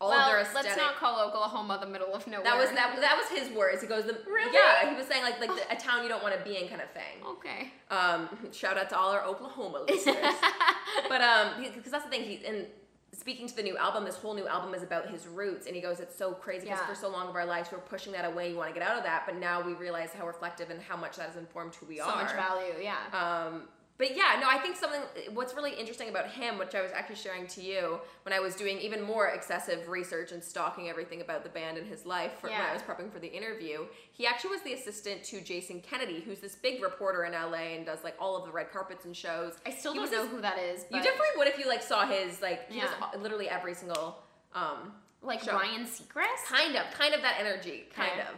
all 0.00 0.10
well, 0.10 0.20
of 0.20 0.32
their 0.32 0.40
aesthetic. 0.40 0.70
let's 0.70 0.76
not 0.76 0.96
call 0.96 1.20
Oklahoma 1.28 1.78
the 1.80 1.86
middle 1.86 2.12
of 2.12 2.26
nowhere. 2.26 2.44
that 2.44 2.56
was 2.56 2.70
that, 2.70 2.96
that 3.00 3.16
was 3.16 3.38
his 3.38 3.56
words. 3.56 3.82
He 3.82 3.88
goes, 3.88 4.04
the, 4.04 4.18
Really? 4.26 4.52
Yeah, 4.52 4.90
he 4.90 4.96
was 4.96 5.06
saying 5.06 5.22
like 5.22 5.38
like 5.40 5.50
the, 5.50 5.72
a 5.72 5.76
town 5.76 6.02
you 6.02 6.08
don't 6.08 6.22
want 6.22 6.36
to 6.36 6.42
be 6.42 6.56
in 6.56 6.68
kind 6.68 6.80
of 6.80 6.90
thing. 6.90 7.24
Okay. 7.24 7.72
Um, 7.90 8.28
shout 8.52 8.76
out 8.76 8.88
to 8.90 8.98
all 8.98 9.10
our 9.12 9.24
Oklahoma 9.24 9.84
listeners. 9.88 10.34
but 11.08 11.20
um, 11.20 11.62
because 11.62 11.92
that's 11.92 12.04
the 12.04 12.10
thing. 12.10 12.22
He 12.22 12.44
and 12.46 12.66
speaking 13.12 13.46
to 13.48 13.56
the 13.56 13.62
new 13.62 13.76
album, 13.76 14.04
this 14.04 14.16
whole 14.16 14.34
new 14.34 14.46
album 14.46 14.74
is 14.74 14.82
about 14.82 15.08
his 15.08 15.26
roots, 15.26 15.66
and 15.66 15.74
he 15.74 15.82
goes, 15.82 15.98
"It's 16.00 16.14
so 16.16 16.32
crazy 16.32 16.66
because 16.66 16.80
Yeah. 16.80 16.86
for 16.86 16.94
so 16.94 17.08
long 17.08 17.28
of 17.28 17.34
our 17.34 17.46
lives 17.46 17.70
we're 17.72 17.78
pushing 17.78 18.12
that 18.12 18.24
away. 18.24 18.50
You 18.50 18.56
want 18.56 18.72
to 18.72 18.78
get 18.78 18.88
out 18.88 18.96
of 18.96 19.04
that, 19.04 19.24
but 19.26 19.36
now 19.36 19.60
we 19.60 19.72
realize 19.74 20.12
how 20.12 20.26
reflective 20.26 20.70
and 20.70 20.80
how 20.82 20.96
much 20.96 21.16
that 21.16 21.26
has 21.26 21.36
informed 21.36 21.74
who 21.76 21.86
we 21.86 21.98
so 21.98 22.04
are. 22.04 22.16
much 22.22 22.32
value, 22.32 22.74
yeah. 22.80 22.96
Um, 23.12 23.68
but 23.98 24.16
yeah, 24.16 24.38
no, 24.40 24.48
I 24.48 24.58
think 24.58 24.76
something. 24.76 25.00
What's 25.34 25.54
really 25.54 25.72
interesting 25.74 26.08
about 26.08 26.28
him, 26.28 26.56
which 26.56 26.74
I 26.74 26.82
was 26.82 26.92
actually 26.92 27.16
sharing 27.16 27.46
to 27.48 27.60
you 27.60 28.00
when 28.22 28.32
I 28.32 28.38
was 28.40 28.54
doing 28.54 28.78
even 28.78 29.02
more 29.02 29.26
excessive 29.28 29.88
research 29.88 30.30
and 30.32 30.42
stalking 30.42 30.88
everything 30.88 31.20
about 31.20 31.42
the 31.42 31.48
band 31.50 31.76
and 31.78 31.86
his 31.86 32.06
life 32.06 32.32
for, 32.40 32.48
when 32.48 32.60
I 32.60 32.72
was 32.72 32.80
prepping 32.82 33.12
for 33.12 33.18
the 33.18 33.26
interview, 33.26 33.86
he 34.12 34.26
actually 34.26 34.50
was 34.50 34.62
the 34.62 34.72
assistant 34.74 35.24
to 35.24 35.40
Jason 35.40 35.80
Kennedy, 35.80 36.20
who's 36.20 36.38
this 36.38 36.54
big 36.54 36.82
reporter 36.82 37.24
in 37.24 37.32
LA 37.32 37.74
and 37.76 37.84
does 37.84 38.04
like 38.04 38.14
all 38.20 38.36
of 38.36 38.44
the 38.46 38.52
red 38.52 38.70
carpets 38.72 39.04
and 39.04 39.16
shows. 39.16 39.54
I 39.66 39.70
still 39.70 39.92
He 39.92 39.98
don't 39.98 40.12
know 40.12 40.22
this- 40.22 40.30
who 40.30 40.40
that 40.42 40.58
is. 40.58 40.84
You 40.90 40.98
definitely 41.02 41.26
would 41.36 41.48
if 41.48 41.58
you 41.58 41.66
like 41.66 41.82
saw 41.82 42.06
his 42.06 42.40
like 42.40 42.70
he 42.70 42.78
Yeah. 42.78 42.86
does 43.12 43.20
literally 43.20 43.48
every 43.48 43.74
single 43.74 44.22
um 44.54 44.92
like 45.22 45.42
show. 45.42 45.52
Ryan 45.54 45.84
Seacrest. 45.84 46.44
kind 46.46 46.76
of 46.76 46.84
kind 46.96 47.12
of 47.14 47.22
that 47.22 47.36
energy 47.40 47.88
kind 47.92 48.12
Okay. 48.12 48.20
of 48.20 48.34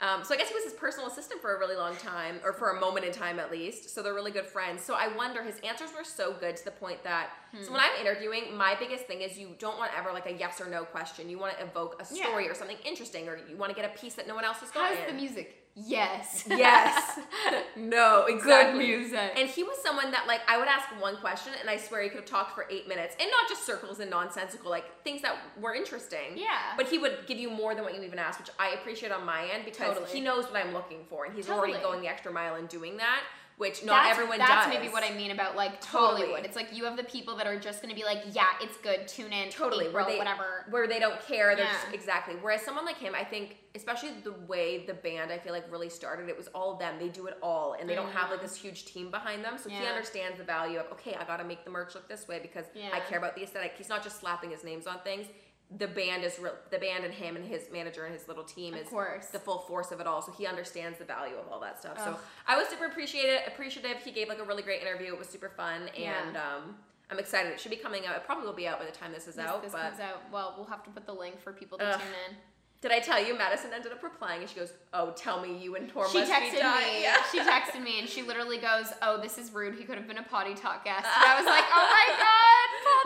um, 0.00 0.22
so 0.24 0.32
i 0.34 0.36
guess 0.36 0.48
he 0.48 0.54
was 0.54 0.64
his 0.64 0.72
personal 0.74 1.08
assistant 1.08 1.40
for 1.40 1.56
a 1.56 1.58
really 1.58 1.76
long 1.76 1.96
time 1.96 2.36
or 2.44 2.52
for 2.52 2.70
a 2.70 2.80
moment 2.80 3.04
in 3.04 3.12
time 3.12 3.38
at 3.38 3.50
least 3.50 3.90
so 3.94 4.02
they're 4.02 4.14
really 4.14 4.30
good 4.30 4.46
friends 4.46 4.82
so 4.84 4.94
i 4.94 5.08
wonder 5.16 5.42
his 5.42 5.58
answers 5.60 5.90
were 5.96 6.04
so 6.04 6.32
good 6.32 6.56
to 6.56 6.64
the 6.64 6.70
point 6.70 7.02
that 7.04 7.30
Hmm. 7.50 7.62
so 7.64 7.72
when 7.72 7.80
i'm 7.80 7.98
interviewing 7.98 8.54
my 8.56 8.76
biggest 8.78 9.06
thing 9.06 9.22
is 9.22 9.38
you 9.38 9.54
don't 9.58 9.78
want 9.78 9.90
ever 9.96 10.12
like 10.12 10.26
a 10.26 10.32
yes 10.32 10.60
or 10.60 10.68
no 10.68 10.84
question 10.84 11.30
you 11.30 11.38
want 11.38 11.56
to 11.56 11.64
evoke 11.64 11.94
a 12.00 12.14
Yeah. 12.14 12.24
story 12.26 12.46
or 12.46 12.54
something 12.54 12.76
interesting 12.84 13.26
or 13.26 13.38
you 13.48 13.56
want 13.56 13.74
to 13.74 13.80
get 13.80 13.90
a 13.90 13.98
piece 13.98 14.14
that 14.16 14.28
no 14.28 14.34
one 14.34 14.44
else 14.44 14.58
has 14.58 14.70
How's 14.70 14.96
the 15.06 15.14
music? 15.14 15.64
Yes. 15.86 16.44
Yes. 16.48 17.20
no, 17.76 18.26
Good 18.42 18.76
music. 18.76 19.32
And 19.36 19.48
he 19.48 19.62
was 19.62 19.78
someone 19.82 20.10
that 20.10 20.26
like 20.26 20.40
I 20.48 20.58
would 20.58 20.68
ask 20.68 20.88
one 21.00 21.16
question 21.16 21.52
and 21.60 21.70
I 21.70 21.76
swear 21.76 22.02
he 22.02 22.08
could 22.08 22.20
have 22.20 22.28
talked 22.28 22.54
for 22.54 22.66
eight 22.70 22.88
minutes. 22.88 23.14
And 23.20 23.30
not 23.30 23.48
just 23.48 23.64
circles 23.64 24.00
and 24.00 24.10
nonsensical, 24.10 24.70
like 24.70 25.02
things 25.04 25.22
that 25.22 25.36
were 25.60 25.74
interesting. 25.74 26.36
Yeah. 26.36 26.74
But 26.76 26.88
he 26.88 26.98
would 26.98 27.26
give 27.26 27.38
you 27.38 27.50
more 27.50 27.74
than 27.74 27.84
what 27.84 27.94
you 27.94 28.02
even 28.02 28.18
asked, 28.18 28.40
which 28.40 28.50
I 28.58 28.70
appreciate 28.70 29.12
on 29.12 29.24
my 29.24 29.48
end 29.52 29.64
because 29.64 29.94
Totally. 29.94 30.10
he 30.10 30.20
knows 30.20 30.44
what 30.44 30.56
I'm 30.56 30.72
looking 30.72 31.00
for 31.08 31.24
and 31.24 31.34
he's 31.34 31.48
already 31.48 31.74
going 31.74 32.00
the 32.00 32.08
extra 32.08 32.32
mile 32.32 32.56
in 32.56 32.66
doing 32.66 32.96
that, 32.96 33.20
which 33.58 33.84
not 33.84 34.04
that's, 34.04 34.16
everyone 34.16 34.38
that's 34.38 34.66
does. 34.66 34.74
maybe 34.74 34.90
what 34.90 35.02
I 35.04 35.14
mean 35.14 35.32
about 35.32 35.56
like 35.56 35.80
Totally. 35.80 36.22
Hollywood. 36.22 36.44
It's 36.44 36.56
like 36.56 36.68
you 36.72 36.84
have 36.84 36.96
the 36.96 37.04
people 37.04 37.36
that 37.36 37.46
are 37.46 37.58
just 37.58 37.82
gonna 37.82 37.94
be 37.94 38.04
like, 38.04 38.22
yeah, 38.32 38.46
it's 38.62 38.76
good. 38.78 39.06
Tune 39.08 39.32
in. 39.32 39.50
Totally, 39.50 39.86
April, 39.86 40.04
where 40.04 40.12
they 40.12 40.18
whatever. 40.18 40.64
where 40.70 40.86
they 40.86 41.00
don't 41.00 41.20
care. 41.26 41.54
They're 41.56 41.66
Yeah. 41.66 41.72
just 41.72 41.92
exactly. 41.92 42.36
Whereas 42.40 42.62
someone 42.62 42.84
like 42.84 42.98
him, 42.98 43.14
I 43.16 43.24
think, 43.24 43.56
especially 43.74 44.12
the 44.22 44.32
way 44.46 44.86
the 44.86 44.94
band, 44.94 45.32
I 45.32 45.38
feel 45.38 45.52
like 45.52 45.70
really 45.70 45.88
started. 45.88 46.28
It 46.28 46.36
was 46.36 46.46
all 46.48 46.76
them. 46.76 46.94
They 47.00 47.08
do 47.08 47.26
it 47.26 47.36
all, 47.42 47.74
and 47.78 47.88
they 47.88 47.96
don't 47.96 48.12
have 48.12 48.30
like 48.30 48.38
mm-hmm. 48.38 48.46
this 48.46 48.56
huge 48.56 48.86
team 48.86 49.10
behind 49.10 49.44
them. 49.44 49.58
So 49.58 49.68
he 49.68 49.84
understands 49.86 50.38
the 50.38 50.44
value 50.44 50.78
of 50.78 50.86
okay, 50.92 51.16
I 51.16 51.24
got 51.24 51.38
to 51.38 51.44
make 51.44 51.64
the 51.64 51.70
merch 51.70 51.94
look 51.94 52.08
this 52.08 52.28
way 52.28 52.38
because 52.40 52.66
I 52.92 53.00
care 53.00 53.18
about 53.18 53.34
the 53.34 53.42
aesthetic. 53.42 53.74
He's 53.76 53.88
not 53.88 54.04
just 54.04 54.20
slapping 54.20 54.50
his 54.50 54.62
names 54.62 54.86
on 54.86 55.00
things. 55.00 55.26
The 55.76 55.86
band 55.86 56.24
is 56.24 56.38
real. 56.38 56.54
The 56.70 56.78
band 56.78 57.04
and 57.04 57.12
him 57.12 57.36
and 57.36 57.44
his 57.44 57.68
manager 57.70 58.04
and 58.06 58.14
his 58.14 58.26
little 58.26 58.44
team 58.44 58.74
is 58.74 58.88
the 59.32 59.38
full 59.38 59.58
force 59.58 59.90
of 59.92 60.00
it 60.00 60.06
all. 60.06 60.22
So 60.22 60.32
he 60.32 60.46
understands 60.46 60.98
the 60.98 61.04
value 61.04 61.34
of 61.36 61.46
all 61.52 61.60
that 61.60 61.78
stuff. 61.78 61.98
So 61.98 62.16
I 62.46 62.56
was 62.56 62.68
super 62.68 62.86
appreciated 62.86 63.40
appreciative. 63.46 63.98
He 64.02 64.10
gave 64.10 64.28
like 64.28 64.38
a 64.38 64.44
really 64.44 64.62
great 64.62 64.80
interview. 64.80 65.12
It 65.12 65.18
was 65.18 65.28
super 65.28 65.50
fun, 65.50 65.90
Yeah. 65.94 66.26
and 66.26 66.36
um, 66.38 66.76
I'm 67.10 67.18
excited. 67.18 67.52
It 67.52 67.60
should 67.60 67.70
be 67.70 67.76
coming 67.76 68.06
out. 68.06 68.16
It 68.16 68.24
probably 68.24 68.46
will 68.46 68.54
be 68.54 68.66
out 68.66 68.78
by 68.78 68.86
the 68.86 68.92
time 68.92 69.12
this 69.12 69.28
is 69.28 69.34
This, 69.36 69.44
out. 69.44 69.62
this 69.62 69.72
but 69.72 69.82
comes 69.90 70.00
out. 70.00 70.22
Well, 70.32 70.54
we'll 70.56 70.66
have 70.66 70.82
to 70.84 70.90
put 70.90 71.04
the 71.04 71.12
link 71.12 71.38
for 71.40 71.52
people 71.52 71.76
to 71.78 71.84
Ugh. 71.84 72.00
tune 72.00 72.08
in. 72.30 72.36
Did 72.80 72.92
I 72.92 73.00
tell 73.00 73.20
you 73.22 73.36
Madison 73.36 73.70
ended 73.74 73.90
up 73.90 74.02
replying 74.02 74.40
and 74.40 74.48
she 74.48 74.54
goes, 74.54 74.72
"Oh, 74.94 75.10
tell 75.16 75.40
me 75.40 75.58
you 75.58 75.74
and 75.74 75.88
Tor 75.88 76.08
She 76.08 76.20
must 76.20 76.30
texted 76.30 76.52
be 76.52 76.58
done." 76.58 76.82
me. 76.82 77.02
Yeah. 77.02 77.16
She 77.32 77.40
texted 77.54 77.82
me 77.82 77.98
and 77.98 78.08
she 78.08 78.22
literally 78.22 78.58
goes, 78.58 78.92
"Oh, 79.02 79.20
this 79.20 79.36
is 79.36 79.52
rude. 79.52 79.74
He 79.74 79.84
could 79.84 79.96
have 79.96 80.06
been 80.06 80.18
a 80.18 80.22
potty 80.22 80.54
talk 80.54 80.84
guest." 80.84 81.04
And 81.04 81.24
I 81.30 81.36
was 81.36 81.46
like, 81.56 81.64
"Oh 81.74 81.86
my 81.90 82.06
god, 82.16 82.48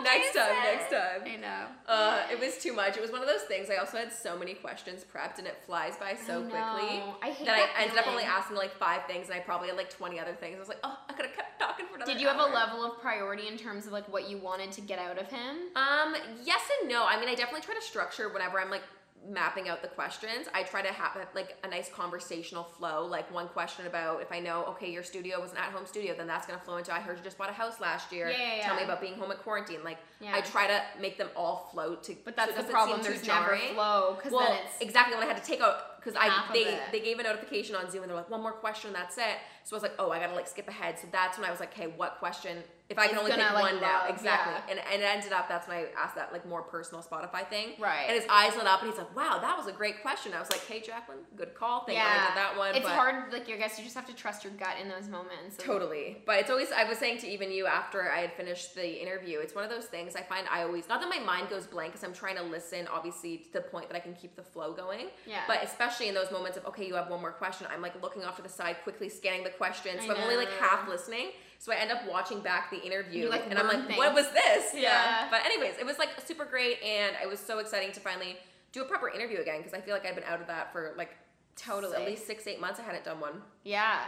Next 0.03 0.33
time, 0.33 0.63
next 0.63 0.89
time. 0.91 1.21
I 1.25 1.35
know. 1.37 1.65
Uh, 1.87 2.23
it 2.31 2.39
was 2.39 2.57
too 2.57 2.73
much. 2.73 2.97
It 2.97 3.01
was 3.01 3.11
one 3.11 3.21
of 3.21 3.27
those 3.27 3.43
things. 3.43 3.69
I 3.69 3.75
also 3.75 3.97
had 3.97 4.11
so 4.11 4.37
many 4.37 4.53
questions 4.53 5.03
prepped, 5.03 5.37
and 5.37 5.47
it 5.47 5.57
flies 5.65 5.95
by 5.97 6.15
so 6.15 6.39
I 6.39 6.43
quickly. 6.43 7.03
I 7.21 7.29
hate 7.29 7.45
that, 7.45 7.57
that 7.57 7.69
I 7.77 7.83
ended 7.83 7.97
up 7.97 8.07
only 8.07 8.23
asking 8.23 8.57
like 8.57 8.73
five 8.75 9.05
things, 9.05 9.27
and 9.29 9.35
I 9.35 9.39
probably 9.39 9.69
had 9.69 9.77
like 9.77 9.89
twenty 9.89 10.19
other 10.19 10.33
things. 10.33 10.55
I 10.57 10.59
was 10.59 10.69
like, 10.69 10.79
"Oh, 10.83 10.97
I 11.09 11.13
could 11.13 11.25
have 11.25 11.35
kept 11.35 11.59
talking 11.59 11.85
for 11.87 11.95
another." 11.95 12.11
Did 12.11 12.21
you 12.21 12.27
have 12.27 12.39
a 12.39 12.53
level 12.53 12.83
of 12.83 13.01
priority 13.01 13.47
in 13.47 13.57
terms 13.57 13.85
of 13.87 13.91
like 13.93 14.11
what 14.11 14.29
you 14.29 14.37
wanted 14.37 14.71
to 14.73 14.81
get 14.81 14.99
out 14.99 15.17
of 15.17 15.27
him? 15.27 15.57
Um, 15.75 16.15
yes 16.43 16.61
and 16.81 16.89
no. 16.89 17.05
I 17.05 17.19
mean, 17.19 17.29
I 17.29 17.35
definitely 17.35 17.61
try 17.61 17.75
to 17.75 17.81
structure 17.81 18.29
whenever 18.29 18.59
I'm 18.59 18.69
like 18.69 18.83
mapping 19.29 19.69
out 19.69 19.81
the 19.81 19.87
questions. 19.87 20.47
I 20.53 20.63
try 20.63 20.81
to 20.81 20.91
have 20.91 21.17
like 21.33 21.57
a 21.63 21.67
nice 21.67 21.89
conversational 21.89 22.63
flow. 22.63 23.05
Like 23.05 23.31
one 23.33 23.47
question 23.47 23.87
about 23.87 24.21
if 24.21 24.31
I 24.31 24.39
know, 24.39 24.65
okay, 24.69 24.91
your 24.91 25.03
studio 25.03 25.39
was 25.39 25.51
an 25.51 25.57
at-home 25.57 25.85
studio, 25.85 26.13
then 26.15 26.27
that's 26.27 26.45
gonna 26.45 26.59
flow 26.59 26.77
into 26.77 26.93
I 26.93 26.99
heard 26.99 27.17
you 27.17 27.23
just 27.23 27.37
bought 27.37 27.49
a 27.49 27.53
house 27.53 27.79
last 27.79 28.11
year. 28.11 28.29
Yeah, 28.29 28.57
yeah, 28.57 28.65
Tell 28.65 28.75
me 28.75 28.83
about 28.83 29.01
being 29.01 29.15
home 29.15 29.31
at 29.31 29.39
quarantine. 29.39 29.83
Like 29.83 29.97
Yeah. 30.19 30.35
I 30.35 30.41
try 30.41 30.67
to 30.67 30.81
make 30.99 31.17
them 31.17 31.29
all 31.35 31.69
float 31.71 32.03
to. 32.05 32.15
But 32.25 32.35
that's 32.35 32.55
so 32.55 32.61
the 32.61 32.69
problem. 32.69 33.01
There's 33.01 33.25
never 33.25 33.57
flow 33.73 34.15
because 34.15 34.31
Well, 34.31 34.47
then 34.47 34.59
it's 34.65 34.81
exactly 34.81 35.15
when 35.15 35.23
I 35.23 35.27
had 35.31 35.41
to 35.41 35.47
take 35.47 35.61
out 35.61 35.93
because 35.99 36.17
I 36.19 36.49
they 36.51 36.79
they 36.91 37.03
gave 37.03 37.19
a 37.19 37.23
notification 37.23 37.75
on 37.75 37.89
Zoom 37.89 38.03
and 38.03 38.09
they're 38.09 38.17
like 38.17 38.29
one 38.29 38.41
more 38.41 38.51
question 38.51 38.91
that's 38.93 39.17
it. 39.17 39.37
So 39.63 39.75
I 39.75 39.77
was 39.77 39.83
like, 39.83 39.93
oh, 39.99 40.11
I 40.11 40.19
gotta 40.19 40.35
like 40.35 40.47
skip 40.47 40.67
ahead. 40.67 40.99
So 40.99 41.07
that's 41.11 41.37
when 41.37 41.47
I 41.47 41.51
was 41.51 41.59
like, 41.59 41.73
hey, 41.73 41.87
what 41.87 42.17
question? 42.19 42.57
If 42.93 42.99
I 42.99 43.07
can 43.07 43.17
only 43.17 43.31
pick 43.31 43.39
like, 43.39 43.73
one 43.73 43.81
now, 43.81 44.07
exactly. 44.07 44.53
yeah. 44.53 44.71
And 44.71 44.79
and 44.91 45.01
it 45.01 45.05
ended 45.05 45.33
up 45.33 45.49
that's 45.49 45.67
when 45.67 45.77
I 45.77 45.85
asked 45.97 46.15
that 46.15 46.31
like 46.31 46.47
more 46.47 46.61
personal 46.61 47.03
Spotify 47.03 47.47
thing. 47.49 47.73
Right. 47.79 48.05
And 48.07 48.15
his 48.15 48.25
eyes 48.29 48.55
lit 48.55 48.67
up 48.67 48.81
and 48.81 48.89
he's 48.89 48.97
like, 48.97 49.15
wow, 49.15 49.39
that 49.41 49.57
was 49.57 49.67
a 49.67 49.71
great 49.71 50.01
question. 50.01 50.33
I 50.33 50.39
was 50.39 50.49
like, 50.51 50.63
hey, 50.65 50.79
Jacqueline, 50.79 51.19
good 51.35 51.55
call. 51.55 51.85
Thank 51.85 51.97
you 51.97 52.03
I 52.05 52.27
did 52.27 52.37
that 52.37 52.53
one. 52.57 52.75
It's 52.75 52.87
hard. 52.87 53.33
Like 53.33 53.49
I 53.49 53.57
guess 53.57 53.77
you 53.77 53.83
just 53.83 53.95
have 53.95 54.05
to 54.07 54.13
trust 54.13 54.43
your 54.43 54.53
gut 54.53 54.75
in 54.81 54.87
those 54.89 55.07
moments. 55.09 55.57
and- 55.57 55.65
Totally. 55.65 56.17
But 56.25 56.39
it's 56.39 56.49
always, 56.49 56.71
I 56.71 56.83
was 56.83 56.97
saying 56.97 57.19
to 57.19 57.27
even 57.27 57.51
you 57.51 57.65
after 57.65 58.11
I 58.11 58.19
had 58.19 58.33
finished 58.33 58.75
the 58.75 59.01
interview, 59.01 59.39
it's 59.39 59.55
one 59.55 59.63
of 59.63 59.69
those 59.69 59.85
things 59.85 60.15
I 60.15 60.21
find 60.21 60.47
I 60.51 60.63
always, 60.63 60.87
not 60.87 61.01
that 61.01 61.09
my 61.09 61.19
mind 61.19 61.49
goes 61.49 61.65
blank 61.65 61.93
because 61.93 62.07
I'm 62.07 62.13
trying 62.13 62.35
to 62.37 62.43
listen, 62.43 62.87
obviously, 62.91 63.37
to 63.39 63.53
the 63.53 63.61
point 63.61 63.89
that 63.89 63.95
I 63.95 63.99
can 63.99 64.13
keep 64.13 64.35
the 64.35 64.43
flow 64.43 64.73
going. 64.73 65.07
Yeah. 65.25 65.41
But 65.47 65.63
especially 65.63 66.07
in 66.07 66.13
those 66.13 66.31
moments 66.31 66.57
of, 66.57 66.65
okay, 66.67 66.85
you 66.85 66.95
have 66.95 67.09
one 67.09 67.21
more 67.21 67.31
question, 67.31 67.67
I'm 67.71 67.81
like 67.81 68.01
looking 68.01 68.23
off 68.23 68.35
to 68.37 68.41
the 68.41 68.49
side, 68.49 68.77
quickly 68.83 69.09
scanning 69.09 69.43
the 69.43 69.49
questions. 69.49 70.01
I 70.03 70.07
So 70.07 70.15
I'm 70.15 70.21
only 70.23 70.37
like 70.37 70.51
half 70.59 70.87
listening. 70.87 71.31
So 71.63 71.71
I 71.71 71.75
end 71.77 71.91
up 71.93 71.99
watching 72.09 72.41
back 72.41 72.69
the 72.71 72.81
interview 72.83 73.29
like, 73.29 73.45
and 73.49 73.57
I'm 73.57 73.67
like, 73.67 73.97
what 73.97 74.13
was 74.13 74.29
this? 74.33 74.73
Yeah. 74.75 75.29
But 75.31 75.45
anyways, 75.45 75.75
it 75.79 75.85
was 75.85 75.97
like 75.97 76.09
super 76.25 76.43
great 76.43 76.81
and 76.83 77.15
it 77.23 77.29
was 77.29 77.39
so 77.39 77.59
exciting 77.59 77.93
to 77.93 78.01
finally 78.01 78.35
do 78.73 78.81
a 78.81 78.85
proper 78.85 79.07
interview 79.07 79.39
again 79.39 79.59
because 79.59 79.73
I 79.73 79.79
feel 79.79 79.93
like 79.93 80.05
I'd 80.05 80.13
been 80.15 80.25
out 80.25 80.41
of 80.41 80.47
that 80.47 80.73
for 80.73 80.93
like 80.97 81.11
Totally. 81.55 81.95
at 81.95 82.05
least 82.05 82.27
six, 82.27 82.47
eight 82.47 82.59
months. 82.59 82.81
I 82.81 82.83
hadn't 82.83 83.05
done 83.05 83.21
one. 83.21 83.41
Yeah. 83.63 83.99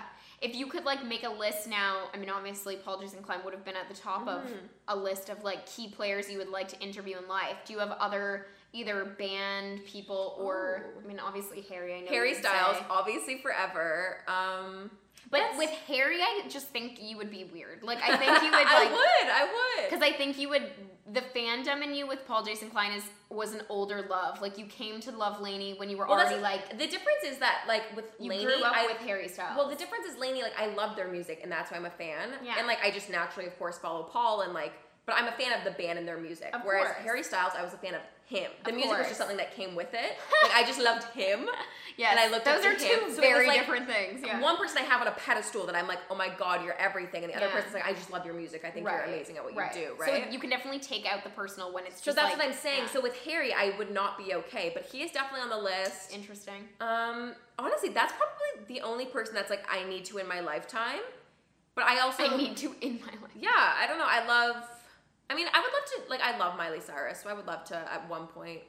If 0.42 0.54
you 0.54 0.68
could 0.68 0.84
like 0.84 1.06
make 1.06 1.24
a 1.24 1.30
list 1.30 1.70
now, 1.70 2.10
I 2.14 2.18
mean 2.18 2.30
obviously 2.30 2.76
Paul 2.76 3.00
Jason 3.00 3.22
Klein 3.24 3.40
would 3.46 3.54
have 3.54 3.64
been 3.64 3.78
at 3.78 3.88
the 3.88 3.96
top 3.96 4.28
of 4.28 4.44
Mm-hmm. 4.44 4.66
a 4.90 4.96
list 4.98 5.30
of 5.30 5.42
like 5.46 5.66
key 5.66 5.88
players 5.88 6.30
you 6.30 6.38
would 6.40 6.50
like 6.50 6.68
to 6.68 6.80
interview 6.82 7.18
in 7.18 7.30
life. 7.30 7.56
Do 7.66 7.72
you 7.72 7.80
have 7.80 7.92
other 7.92 8.48
either 8.74 9.06
band 9.18 9.86
people 9.86 10.36
or 10.38 10.88
Ooh. 10.98 11.04
I 11.06 11.08
mean 11.08 11.20
obviously 11.22 11.62
Harry 11.70 11.96
I 11.96 12.02
know 12.02 12.08
Harry 12.10 12.34
Styles, 12.34 12.76
say. 12.80 12.86
obviously 12.90 13.38
forever. 13.38 14.18
Um, 14.28 14.92
But 15.32 15.40
That's- 15.40 15.58
with 15.58 15.70
Harry 15.88 16.22
I 16.22 16.44
just 16.50 16.68
think 16.68 17.02
you 17.02 17.18
would 17.18 17.32
be 17.32 17.44
weird. 17.46 17.84
Like 17.84 17.98
I 18.04 18.16
think 18.18 18.32
you 18.44 18.52
would 18.52 18.52
Like, 18.52 18.68
I 18.68 18.86
would, 18.92 19.32
I 19.32 19.44
would. 19.44 19.90
Because 19.90 20.04
I 20.04 20.12
think 20.12 20.38
you 20.38 20.50
would 20.50 20.70
the 21.12 21.22
fandom 21.22 21.84
in 21.84 21.94
you 21.94 22.08
with 22.08 22.26
Paul 22.28 22.44
Jason 22.44 22.70
Klein 22.72 22.92
is 22.92 23.04
was 23.30 23.54
an 23.54 23.62
older 23.70 24.06
love. 24.10 24.42
Like 24.42 24.58
you 24.58 24.66
came 24.66 25.00
to 25.02 25.12
love 25.12 25.40
LANY 25.40 25.76
when 25.78 25.90
you 25.90 25.98
were 25.98 26.08
Well, 26.08 26.20
already 26.20 26.42
like 26.42 26.72
the 26.72 26.88
difference 26.88 27.24
is 27.26 27.38
that 27.40 27.66
like 27.68 27.84
with 27.96 28.06
you 28.20 28.30
LANY, 28.30 28.44
grew 28.46 28.64
up 28.64 28.74
I, 28.76 28.86
with 28.88 28.98
Harry 28.98 29.28
Styles. 29.28 29.56
well, 29.58 29.70
the 29.70 29.76
difference 29.76 30.06
is 30.08 30.18
LANY, 30.18 30.42
like 30.42 30.60
I 30.60 30.68
love 30.74 30.96
their 30.96 31.08
music, 31.08 31.42
and 31.44 31.52
that's 31.52 31.72
why 31.72 31.78
I'm 31.78 31.86
a 31.86 31.92
fan. 31.92 32.30
Yeah. 32.44 32.56
And 32.58 32.66
like 32.68 32.80
I 32.84 32.90
just 32.92 33.10
naturally, 33.10 33.48
of 33.48 33.58
course, 33.60 33.78
follow 33.78 34.04
Paul, 34.04 34.42
and 34.42 34.54
like, 34.54 34.74
but 35.06 35.16
I'm 35.18 35.28
a 35.28 35.32
fan 35.34 35.54
of 35.58 35.64
the 35.64 35.72
band 35.72 36.00
and 36.00 36.08
their 36.08 36.18
music. 36.18 36.50
Of 36.54 36.62
Whereas 36.64 36.88
course. 36.88 36.98
Harry 37.04 37.24
Styles, 37.24 37.54
I 37.58 37.64
was 37.64 37.74
a 37.74 37.78
fan 37.78 37.94
of 37.94 38.02
him. 38.26 38.50
The 38.64 38.72
Of 38.72 38.76
music 38.76 38.98
was 38.98 39.08
just 39.08 39.20
something 39.20 39.38
that 39.38 39.56
came 39.56 39.76
with 39.76 39.94
it. 39.94 40.18
like 40.44 40.56
I 40.56 40.64
just 40.66 40.80
loved 40.82 41.04
him. 41.14 41.48
yes, 41.96 42.10
and 42.10 42.20
I 42.20 42.32
looked 42.32 42.46
those 42.46 42.66
up 42.66 42.72
are 42.72 42.76
to 42.76 42.80
two 42.80 43.06
him, 43.06 43.12
so 43.14 43.22
very 43.22 43.46
like, 43.48 43.60
different 43.60 43.88
things. 43.88 44.22
Yeah. 44.26 44.42
One 44.42 44.58
person 44.58 44.80
I 44.80 44.82
have 44.82 45.02
on 45.02 45.08
a 45.08 45.12
pedestal 45.12 45.68
that 45.68 45.76
I'm 45.76 45.88
like, 45.88 46.00
oh 46.10 46.16
my 46.16 46.30
god, 46.30 46.64
you're 46.66 46.74
everything, 46.74 47.24
and 47.24 47.32
the 47.32 47.38
other 47.38 47.46
Yeah. 47.48 47.54
person's 47.54 47.74
like, 47.76 47.86
I 47.86 47.94
just 47.94 48.10
love 48.12 48.26
your 48.26 48.34
music. 48.34 48.66
I 48.66 48.72
think 48.72 48.88
you're 48.88 49.00
amazing 49.02 49.38
at 49.38 49.44
what 49.44 49.56
right. 49.56 49.76
you 49.76 49.82
do. 49.90 49.94
Right. 50.00 50.24
So 50.26 50.32
you 50.32 50.40
can 50.40 50.50
definitely 50.50 50.80
take 50.80 51.06
out 51.06 51.24
the 51.24 51.30
personal 51.30 51.72
when 51.72 51.86
it's 51.86 52.04
So 52.04 52.12
that's 52.12 52.30
like, 52.30 52.38
what 52.38 52.48
I'm 52.48 52.54
saying. 52.54 52.84
yeah. 52.86 52.90
So 52.90 53.00
with 53.02 53.16
Harry, 53.26 53.54
I 53.54 53.74
would 53.78 53.92
not 53.92 54.18
be 54.18 54.34
okay, 54.34 54.72
but 54.74 54.86
he 54.86 55.04
is 55.04 55.12
definitely 55.12 55.42
on 55.42 55.50
the 55.50 55.64
list. 55.64 56.12
interesting. 56.12 56.64
Um, 56.82 57.36
honestly, 57.60 57.90
that's 57.90 58.14
probably 58.14 58.66
the 58.74 58.82
only 58.82 59.06
person 59.06 59.36
that's 59.36 59.52
like 59.52 59.64
I 59.72 59.84
need 59.88 60.04
to 60.06 60.18
in 60.18 60.28
my 60.28 60.40
lifetime. 60.40 61.02
But 61.76 61.84
I 61.84 62.00
also 62.00 62.24
I 62.24 62.38
need 62.38 62.58
to 62.58 62.74
in 62.82 62.94
my 63.02 63.12
life. 63.22 63.32
Yeah, 63.40 63.50
I 63.54 63.86
don't 63.86 64.00
know. 64.00 64.08
I 64.08 64.26
love. 64.26 64.64
I 65.30 65.36
mean, 65.36 65.48
I 65.54 65.60
would 65.60 65.72
love 65.74 65.86
to 66.06 66.10
like. 66.10 66.22
I 66.22 66.38
love 66.38 66.58
Miley 66.58 66.82
Cyrus, 66.82 67.22
so 67.24 67.30
I 67.30 67.34
would 67.34 67.48
love 67.48 67.64
to 67.66 67.76
at 67.76 68.08
one 68.10 68.28
point. 68.28 68.62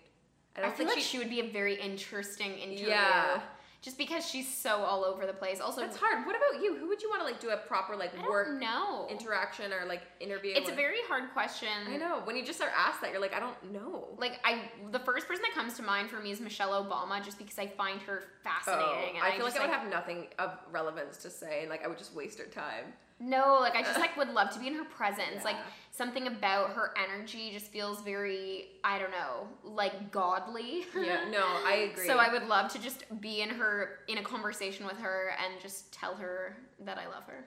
I 0.56 0.60
I, 0.60 0.62
don't 0.62 0.70
feel 0.76 0.86
think 0.86 0.96
like 0.96 1.04
she. 1.04 1.04
she 1.04 1.18
would 1.18 1.30
be 1.30 1.40
a 1.40 1.50
very 1.50 1.74
interesting 1.80 2.52
interview. 2.58 2.88
Yeah. 2.88 3.40
Just 3.82 3.98
because 3.98 4.26
she's 4.28 4.52
so 4.52 4.78
all 4.78 5.04
over 5.04 5.26
the 5.26 5.32
place. 5.34 5.60
Also, 5.60 5.82
it's 5.84 5.96
hard. 5.96 6.26
What 6.26 6.34
about 6.34 6.60
you? 6.60 6.76
Who 6.76 6.88
would 6.88 7.00
you 7.02 7.08
want 7.08 7.20
to 7.20 7.24
like 7.26 7.38
do 7.40 7.50
a 7.50 7.56
proper 7.56 7.94
like 7.94 8.10
I 8.18 8.26
work 8.26 8.58
know. 8.58 9.06
interaction 9.08 9.72
or 9.72 9.86
like 9.86 10.00
interview? 10.18 10.54
It's 10.56 10.70
a 10.70 10.74
very 10.74 10.96
hard 11.06 11.30
question. 11.32 11.68
I 11.88 11.96
know. 11.96 12.20
When 12.24 12.34
you 12.36 12.44
just 12.44 12.60
are 12.62 12.72
asked 12.76 13.00
that, 13.02 13.12
you're 13.12 13.20
like, 13.20 13.34
I 13.34 13.38
don't 13.38 13.72
know. 13.72 14.08
Like 14.18 14.40
I, 14.44 14.62
the 14.90 14.98
first 14.98 15.28
person 15.28 15.44
that 15.46 15.54
comes 15.54 15.74
to 15.74 15.82
mind 15.84 16.10
for 16.10 16.18
me 16.18 16.32
is 16.32 16.40
Michelle 16.40 16.72
Obama, 16.84 17.22
just 17.24 17.38
because 17.38 17.58
I 17.60 17.68
find 17.68 18.00
her 18.02 18.22
Oh, 18.24 18.42
fascinating. 18.42 19.16
and 19.16 19.24
I 19.24 19.36
feel 19.36 19.44
like 19.44 19.54
just, 19.54 19.60
I 19.64 19.66
would 19.66 19.74
have 19.76 19.88
nothing 19.88 20.28
of 20.40 20.58
relevance 20.72 21.18
to 21.18 21.30
say, 21.30 21.60
and 21.60 21.70
like 21.70 21.84
I 21.84 21.86
would 21.86 21.98
just 21.98 22.14
waste 22.14 22.38
her 22.40 22.46
time. 22.46 22.86
No, 23.18 23.58
like 23.60 23.74
I 23.74 23.82
just 23.82 23.98
like 23.98 24.16
would 24.16 24.28
love 24.28 24.50
to 24.50 24.58
be 24.58 24.66
in 24.66 24.74
her 24.74 24.84
presence. 24.84 25.42
Like 25.44 25.56
something 25.90 26.26
about 26.26 26.70
her 26.70 26.92
energy 27.02 27.50
just 27.52 27.72
feels 27.72 28.02
very, 28.02 28.66
I 28.84 28.98
don't 28.98 29.10
know, 29.10 29.48
like 29.64 30.10
godly. 30.10 30.84
Yeah, 30.94 31.24
no, 31.30 31.42
I 31.64 31.88
agree. 31.92 32.06
So 32.06 32.18
I 32.18 32.30
would 32.30 32.46
love 32.46 32.70
to 32.72 32.78
just 32.80 33.04
be 33.20 33.40
in 33.40 33.48
her 33.48 34.00
in 34.08 34.18
a 34.18 34.22
conversation 34.22 34.84
with 34.84 34.98
her 34.98 35.30
and 35.42 35.60
just 35.62 35.92
tell 35.92 36.14
her 36.16 36.56
that 36.84 36.98
I 36.98 37.06
love 37.06 37.24
her. 37.26 37.46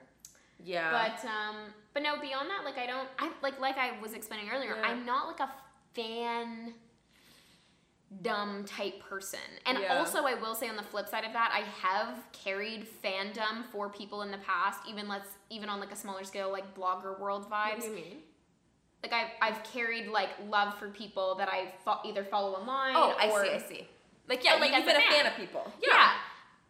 Yeah. 0.64 0.90
But 0.90 1.24
um 1.28 1.56
but 1.94 2.02
no, 2.02 2.20
beyond 2.20 2.50
that, 2.50 2.64
like 2.64 2.76
I 2.78 2.86
don't 2.86 3.08
I 3.18 3.30
like 3.42 3.60
like 3.60 3.78
I 3.78 3.98
was 4.00 4.12
explaining 4.12 4.50
earlier, 4.52 4.76
Yeah. 4.76 4.88
I'm 4.88 5.06
not 5.06 5.28
like 5.28 5.40
a 5.40 5.50
fan 5.94 6.74
dumb 8.22 8.64
type 8.64 9.00
person. 9.00 9.38
And 9.66 9.78
Yeah. 9.78 9.98
also 9.98 10.24
I 10.26 10.34
will 10.34 10.54
say 10.54 10.68
on 10.68 10.76
the 10.76 10.82
flip 10.82 11.08
side 11.08 11.24
of 11.24 11.32
that, 11.32 11.50
I 11.54 11.60
have 11.86 12.22
carried 12.32 12.86
fandom 13.02 13.64
for 13.72 13.88
people 13.88 14.22
in 14.22 14.30
the 14.30 14.38
past, 14.38 14.80
even 14.88 15.08
let's 15.08 15.28
even 15.48 15.68
on 15.68 15.80
like 15.80 15.92
a 15.92 15.96
smaller 15.96 16.24
scale, 16.24 16.50
like 16.52 16.74
blogger 16.74 17.18
world 17.18 17.50
what 17.50 17.52
vibes. 17.76 17.80
do 17.82 17.88
you 17.88 17.94
mean? 17.94 18.16
Like 19.02 19.12
I've 19.14 19.28
I've 19.40 19.62
carried 19.64 20.08
like 20.08 20.28
love 20.48 20.78
for 20.78 20.88
people 20.88 21.36
that 21.36 21.48
I 21.50 21.72
fo- 21.84 22.00
either 22.04 22.24
follow 22.24 22.52
online 22.58 22.94
Oh, 22.96 23.16
I 23.18 23.28
or 23.30 23.44
see. 23.44 23.50
I 23.52 23.58
see. 23.58 23.88
Like 24.28 24.44
yeah, 24.44 24.54
like, 24.56 24.72
you've 24.74 24.84
been 24.84 24.96
a 24.96 25.00
fan. 25.00 25.12
fan 25.12 25.26
of 25.26 25.36
people. 25.36 25.72
Yeah. 25.82 26.12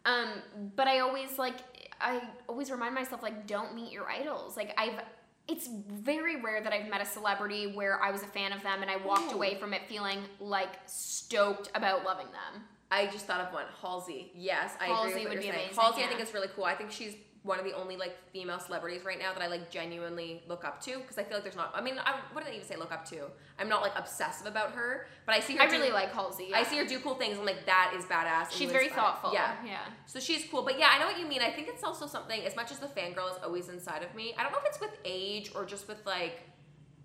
Um, 0.05 0.29
but 0.75 0.87
I 0.87 0.99
always 0.99 1.37
like 1.37 1.57
I 1.99 2.21
always 2.47 2.71
remind 2.71 2.95
myself 2.95 3.21
like 3.21 3.45
don't 3.45 3.75
meet 3.75 3.91
your 3.91 4.09
idols. 4.09 4.55
Like 4.57 4.73
I've 4.77 4.99
it's 5.47 5.67
very 5.89 6.41
rare 6.41 6.61
that 6.63 6.71
I've 6.71 6.89
met 6.89 7.01
a 7.01 7.05
celebrity 7.05 7.67
where 7.67 8.01
I 8.01 8.11
was 8.11 8.23
a 8.23 8.27
fan 8.27 8.51
of 8.53 8.61
them 8.63 8.81
and 8.81 8.89
I 8.91 8.97
walked 8.97 9.31
Ooh. 9.33 9.35
away 9.35 9.55
from 9.55 9.73
it 9.73 9.81
feeling 9.87 10.19
like 10.39 10.69
stoked 10.85 11.69
about 11.75 12.05
loving 12.05 12.27
them. 12.27 12.63
I 12.91 13.07
just 13.07 13.25
thought 13.25 13.41
of 13.41 13.53
one. 13.53 13.65
Halsey. 13.81 14.31
Yes, 14.35 14.75
I 14.79 14.85
Halsey 14.87 15.11
agree 15.11 15.23
with 15.23 15.29
would 15.29 15.37
what 15.37 15.41
be 15.41 15.45
you're 15.45 15.53
saying. 15.55 15.65
amazing, 15.67 15.81
Halsey, 15.83 15.97
I 15.97 16.01
yeah. 16.01 16.07
think 16.09 16.21
is 16.21 16.33
really 16.33 16.49
cool. 16.55 16.65
I 16.65 16.75
think 16.75 16.91
she's 16.91 17.15
one 17.43 17.57
of 17.57 17.65
the 17.65 17.73
only 17.73 17.97
like 17.97 18.15
female 18.31 18.59
celebrities 18.59 19.03
right 19.03 19.17
now 19.17 19.33
that 19.33 19.41
I 19.41 19.47
like 19.47 19.71
genuinely 19.71 20.43
look 20.47 20.63
up 20.63 20.79
to 20.83 20.99
because 20.99 21.17
I 21.17 21.23
feel 21.23 21.37
like 21.37 21.43
there's 21.43 21.55
not. 21.55 21.71
I 21.73 21.81
mean, 21.81 21.95
I 21.97 22.19
wouldn't 22.35 22.53
even 22.53 22.65
say 22.65 22.75
look 22.75 22.91
up 22.91 23.03
to. 23.09 23.23
I'm 23.57 23.67
not 23.67 23.81
like 23.81 23.93
obsessive 23.95 24.45
about 24.45 24.73
her, 24.73 25.07
but 25.25 25.33
I 25.33 25.39
see 25.39 25.55
her. 25.55 25.63
I 25.63 25.67
do- 25.67 25.73
really 25.77 25.91
like 25.91 26.13
Halsey. 26.13 26.53
I 26.53 26.63
see 26.63 26.77
her 26.77 26.85
do 26.85 26.99
cool 26.99 27.15
things. 27.15 27.39
I'm 27.39 27.45
like, 27.45 27.65
that 27.65 27.93
is 27.97 28.05
badass. 28.05 28.51
She's 28.51 28.71
very 28.71 28.89
thoughtful. 28.89 29.33
Yeah. 29.33 29.55
yeah. 29.65 29.79
So 30.05 30.19
she's 30.19 30.45
cool. 30.51 30.61
But 30.61 30.77
yeah, 30.77 30.89
I 30.91 30.99
know 30.99 31.07
what 31.07 31.19
you 31.19 31.25
mean. 31.25 31.41
I 31.41 31.49
think 31.49 31.67
it's 31.67 31.83
also 31.83 32.05
something, 32.05 32.41
as 32.45 32.55
much 32.55 32.71
as 32.71 32.77
the 32.77 32.87
fangirl 32.87 33.31
is 33.31 33.37
always 33.43 33.69
inside 33.69 34.03
of 34.03 34.13
me, 34.13 34.35
I 34.37 34.43
don't 34.43 34.51
know 34.51 34.59
if 34.59 34.65
it's 34.67 34.79
with 34.79 34.97
age 35.03 35.51
or 35.55 35.65
just 35.65 35.87
with 35.87 36.05
like 36.05 36.41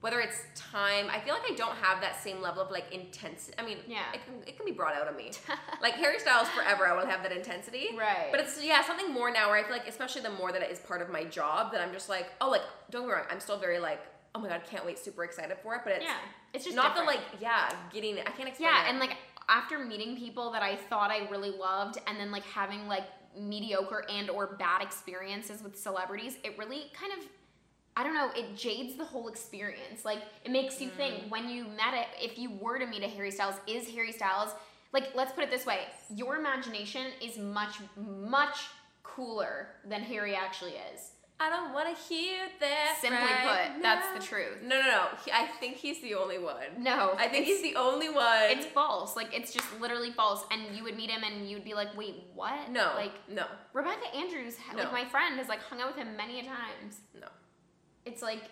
whether 0.07 0.21
it's 0.21 0.45
time. 0.55 1.09
I 1.11 1.19
feel 1.19 1.35
like 1.35 1.51
I 1.51 1.57
don't 1.57 1.75
have 1.79 2.01
that 2.01 2.23
same 2.23 2.40
level 2.40 2.62
of 2.62 2.71
like 2.71 2.85
intensity. 2.92 3.57
I 3.59 3.64
mean, 3.64 3.79
Yeah. 3.88 4.05
it 4.14 4.21
can, 4.25 4.35
it 4.47 4.57
can 4.57 4.64
be 4.64 4.71
brought 4.71 4.95
out 4.95 5.09
of 5.09 5.16
me. 5.16 5.33
like 5.83 5.95
Harry 5.95 6.21
Styles 6.21 6.47
forever, 6.51 6.87
I 6.87 6.95
will 6.97 7.07
have 7.07 7.25
that 7.25 7.33
intensity. 7.33 7.88
Right. 7.99 8.29
But 8.31 8.38
it's, 8.38 8.62
yeah, 8.62 8.85
something 8.85 9.12
more 9.12 9.33
now 9.33 9.49
where 9.51 9.59
I 9.59 9.64
feel 9.64 9.73
like, 9.73 9.88
especially 9.88 10.23
the 10.23 10.31
more 10.31 10.53
that 10.53 10.62
it 10.62 10.71
is 10.71 10.79
part 10.79 11.03
of 11.03 11.11
my 11.11 11.25
job, 11.25 11.73
that 11.73 11.81
I'm 11.81 11.92
just 11.92 12.09
like, 12.09 12.29
oh, 12.40 12.49
like, 12.51 12.61
don't 12.88 13.03
get 13.03 13.09
me 13.09 13.14
wrong, 13.14 13.25
I'm 13.33 13.40
still 13.40 13.59
very 13.59 13.81
like, 13.81 13.99
oh 14.37 14.38
my 14.38 14.49
God, 14.49 14.61
can't 14.71 14.87
wait, 14.87 14.97
super 14.97 15.25
excited 15.25 15.57
for 15.61 15.75
it. 15.75 15.81
But 15.83 15.95
it's 15.95 16.05
yeah. 16.05 16.14
It's 16.55 16.64
just 16.64 16.77
not 16.77 16.95
different. 16.95 17.09
the 17.11 17.16
like, 17.16 17.42
yeah, 17.42 17.73
getting, 17.92 18.21
I 18.21 18.31
can't 18.31 18.49
explain 18.49 18.69
it. 18.69 18.73
Yeah, 18.75 18.87
it. 18.87 18.90
and 18.90 19.01
like 19.01 19.16
after 19.49 19.81
meeting 19.81 20.16
people 20.16 20.53
that 20.53 20.62
I 20.62 20.77
thought 20.77 21.11
I 21.11 21.29
really 21.31 21.51
loved 21.51 21.99
and 22.07 22.16
then 22.21 22.31
like 22.31 22.45
having 22.45 22.87
like 22.87 23.07
mediocre 23.37 24.05
and 24.09 24.31
or 24.31 24.55
bad 24.57 24.83
experiences 24.83 25.64
with 25.64 25.77
celebrities, 25.77 26.37
it 26.45 26.57
really 26.57 26.92
kind 26.95 27.12
of 27.12 27.27
I 27.99 28.03
don't 28.05 28.15
know, 28.15 28.31
it 28.37 28.57
jades 28.57 28.97
the 28.97 29.05
whole 29.05 29.29
experience. 29.29 30.05
Like 30.05 30.23
it 30.45 30.51
makes 30.51 30.81
you 30.81 30.91
Mm. 30.91 30.97
think 30.97 31.15
when 31.31 31.49
you 31.49 31.65
met 31.65 31.95
it, 31.95 32.07
if 32.21 32.39
you 32.39 32.51
were 32.51 32.79
to 32.79 32.87
meet 32.87 33.03
a 33.03 33.09
Harry 33.09 33.31
Styles, 33.31 33.57
is 33.67 33.89
Harry 33.95 34.13
Styles 34.13 34.51
like 34.93 35.15
let's 35.15 35.33
put 35.33 35.45
it 35.45 35.51
this 35.51 35.67
way, 35.67 35.81
your 36.15 36.37
imagination 36.37 37.07
is 37.21 37.37
much 37.39 37.77
much 37.97 38.69
cooler 39.03 39.69
than 39.85 40.03
Harry 40.03 40.35
actually 40.35 40.75
is. 40.93 41.13
I 41.39 41.51
don't 41.51 41.75
want 41.75 41.95
to 41.95 42.03
hear 42.05 42.45
that. 42.61 42.97
Simply 42.99 43.19
right 43.19 43.73
put, 43.75 43.83
that's 43.83 44.07
the 44.19 44.27
truth. 44.27 44.63
No, 44.63 44.81
no, 44.81 44.87
no. 44.87 45.07
He, 45.23 45.31
I 45.31 45.47
think 45.61 45.77
he's 45.77 46.01
the 46.01 46.15
only 46.15 46.39
one. 46.39 46.65
No, 46.79 47.13
I 47.19 47.29
think 47.29 47.45
he's 47.45 47.61
the 47.61 47.77
only 47.77 48.09
one. 48.09 48.45
it's 48.45 48.65
false. 48.65 49.17
Like 49.17 49.37
it's 49.37 49.53
just 49.53 49.67
literally 49.79 50.13
false. 50.13 50.45
And 50.51 50.75
you 50.75 50.83
would 50.85 50.97
meet 50.97 51.11
him 51.11 51.23
and 51.25 51.47
you'd 51.51 51.63
be 51.65 51.75
like, 51.75 51.95
wait, 51.95 52.23
what? 52.35 52.71
no, 52.71 52.93
Like 52.97 53.13
no, 53.29 53.45
Rebecca 53.75 54.07
Andrews, 54.17 54.57
No. 54.75 54.85
like 54.85 54.93
my 54.93 55.05
friend, 55.05 55.37
has 55.39 55.47
like 55.49 55.61
hung 55.61 55.81
out 55.83 55.89
with 55.89 55.97
him 55.97 56.17
many 56.17 56.41
a 56.41 56.45
times. 56.45 57.01
no. 57.21 57.27
It's 58.07 58.23
like, 58.23 58.42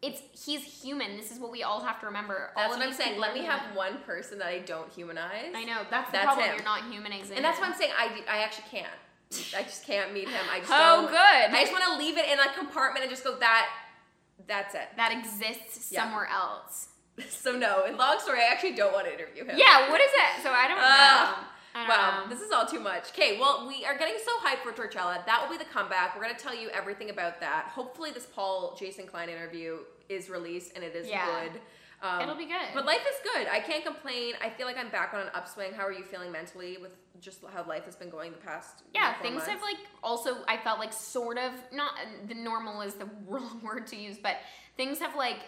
it's 0.00 0.20
he's 0.44 0.62
human. 0.82 1.16
This 1.16 1.30
is 1.30 1.38
what 1.38 1.50
we 1.52 1.62
all 1.62 1.80
have 1.84 2.00
to 2.00 2.06
remember. 2.06 2.50
That's 2.56 2.72
all 2.72 2.78
what 2.78 2.86
I'm 2.86 2.92
saying. 2.94 3.20
Let 3.20 3.34
me 3.34 3.40
human. 3.40 3.56
have 3.58 3.76
one 3.76 3.98
person 4.06 4.38
that 4.38 4.48
I 4.48 4.60
don't 4.60 4.90
humanize. 4.92 5.52
I 5.54 5.64
know 5.64 5.82
that's 5.90 6.08
the 6.10 6.12
That's 6.12 6.24
problem. 6.26 6.46
him. 6.46 6.54
You're 6.56 6.64
not 6.64 6.90
humanizing. 6.90 7.36
And 7.36 7.44
that's 7.44 7.60
why 7.60 7.66
I'm 7.66 7.74
saying 7.74 7.92
I, 7.96 8.22
I 8.28 8.38
actually 8.42 8.64
can't. 8.70 8.88
I 9.56 9.62
just 9.62 9.86
can't 9.86 10.12
meet 10.12 10.28
him. 10.28 10.40
I 10.50 10.58
just 10.58 10.70
Oh, 10.72 11.06
good. 11.08 11.16
I 11.56 11.60
just 11.62 11.72
want 11.72 11.84
to 11.84 11.96
leave 11.96 12.18
it 12.18 12.28
in 12.28 12.38
a 12.38 12.52
compartment 12.58 13.04
and 13.04 13.10
just 13.10 13.24
go 13.24 13.36
that. 13.38 13.68
That's 14.48 14.74
it. 14.74 14.88
that 14.96 15.12
exists 15.12 15.90
Yeah. 15.92 16.02
somewhere 16.04 16.26
else. 16.28 16.88
So 17.28 17.52
no. 17.52 17.84
In 17.84 17.96
long 17.98 18.18
story, 18.18 18.40
I 18.40 18.50
actually 18.50 18.74
don't 18.74 18.92
want 18.92 19.06
to 19.06 19.12
interview 19.12 19.44
him. 19.44 19.56
Yeah. 19.58 19.90
What 19.90 20.00
is 20.00 20.10
it? 20.10 20.42
So 20.42 20.50
I 20.50 20.66
don't 20.66 20.78
know. 20.78 21.44
Ugh. 21.74 21.88
Wow, 21.88 22.24
this 22.28 22.40
is 22.40 22.50
all 22.52 22.66
too 22.66 22.80
much. 22.80 23.10
Okay, 23.10 23.38
well, 23.40 23.66
we 23.66 23.84
are 23.84 23.96
getting 23.96 24.16
so 24.24 24.32
hyped 24.46 24.62
for 24.62 24.72
Torchella. 24.72 25.24
That 25.26 25.42
will 25.42 25.56
be 25.56 25.62
the 25.62 25.68
comeback. 25.70 26.14
We're 26.16 26.22
going 26.24 26.34
to 26.36 26.40
tell 26.42 26.54
you 26.54 26.68
everything 26.70 27.08
about 27.10 27.40
that. 27.40 27.66
Hopefully, 27.74 28.10
this 28.10 28.26
Paul 28.26 28.76
Jason 28.78 29.06
Klein 29.06 29.28
interview 29.30 29.78
is 30.08 30.28
released 30.28 30.72
and 30.74 30.84
it 30.84 30.94
is 30.94 31.08
Yeah. 31.08 31.24
good. 31.48 31.60
Um, 32.02 32.20
It'll 32.22 32.34
be 32.34 32.46
good. 32.46 32.66
But 32.74 32.84
life 32.84 33.00
is 33.08 33.16
good. 33.32 33.46
I 33.46 33.60
can't 33.60 33.84
complain. 33.84 34.34
I 34.42 34.50
feel 34.50 34.66
like 34.66 34.76
I'm 34.76 34.88
back 34.90 35.14
on 35.14 35.20
an 35.20 35.28
upswing. 35.34 35.72
How 35.72 35.86
are 35.86 35.92
you 35.92 36.02
feeling 36.02 36.32
mentally 36.32 36.76
with 36.76 36.96
just 37.20 37.38
how 37.54 37.64
life 37.64 37.84
has 37.84 37.94
been 37.94 38.10
going 38.10 38.32
the 38.32 38.38
past? 38.38 38.82
yeah, 38.92 39.14
things 39.22 39.34
months? 39.36 39.48
have 39.48 39.62
like 39.62 39.76
also 40.02 40.38
I 40.48 40.56
felt 40.56 40.80
like 40.80 40.92
sort 40.92 41.38
of 41.38 41.52
not 41.72 41.92
the 42.26 42.34
normal 42.34 42.82
is 42.82 42.94
the 42.94 43.08
wrong 43.28 43.60
word 43.62 43.86
to 43.88 43.96
use, 43.96 44.18
but 44.20 44.38
things 44.76 44.98
have 44.98 45.14
like 45.14 45.38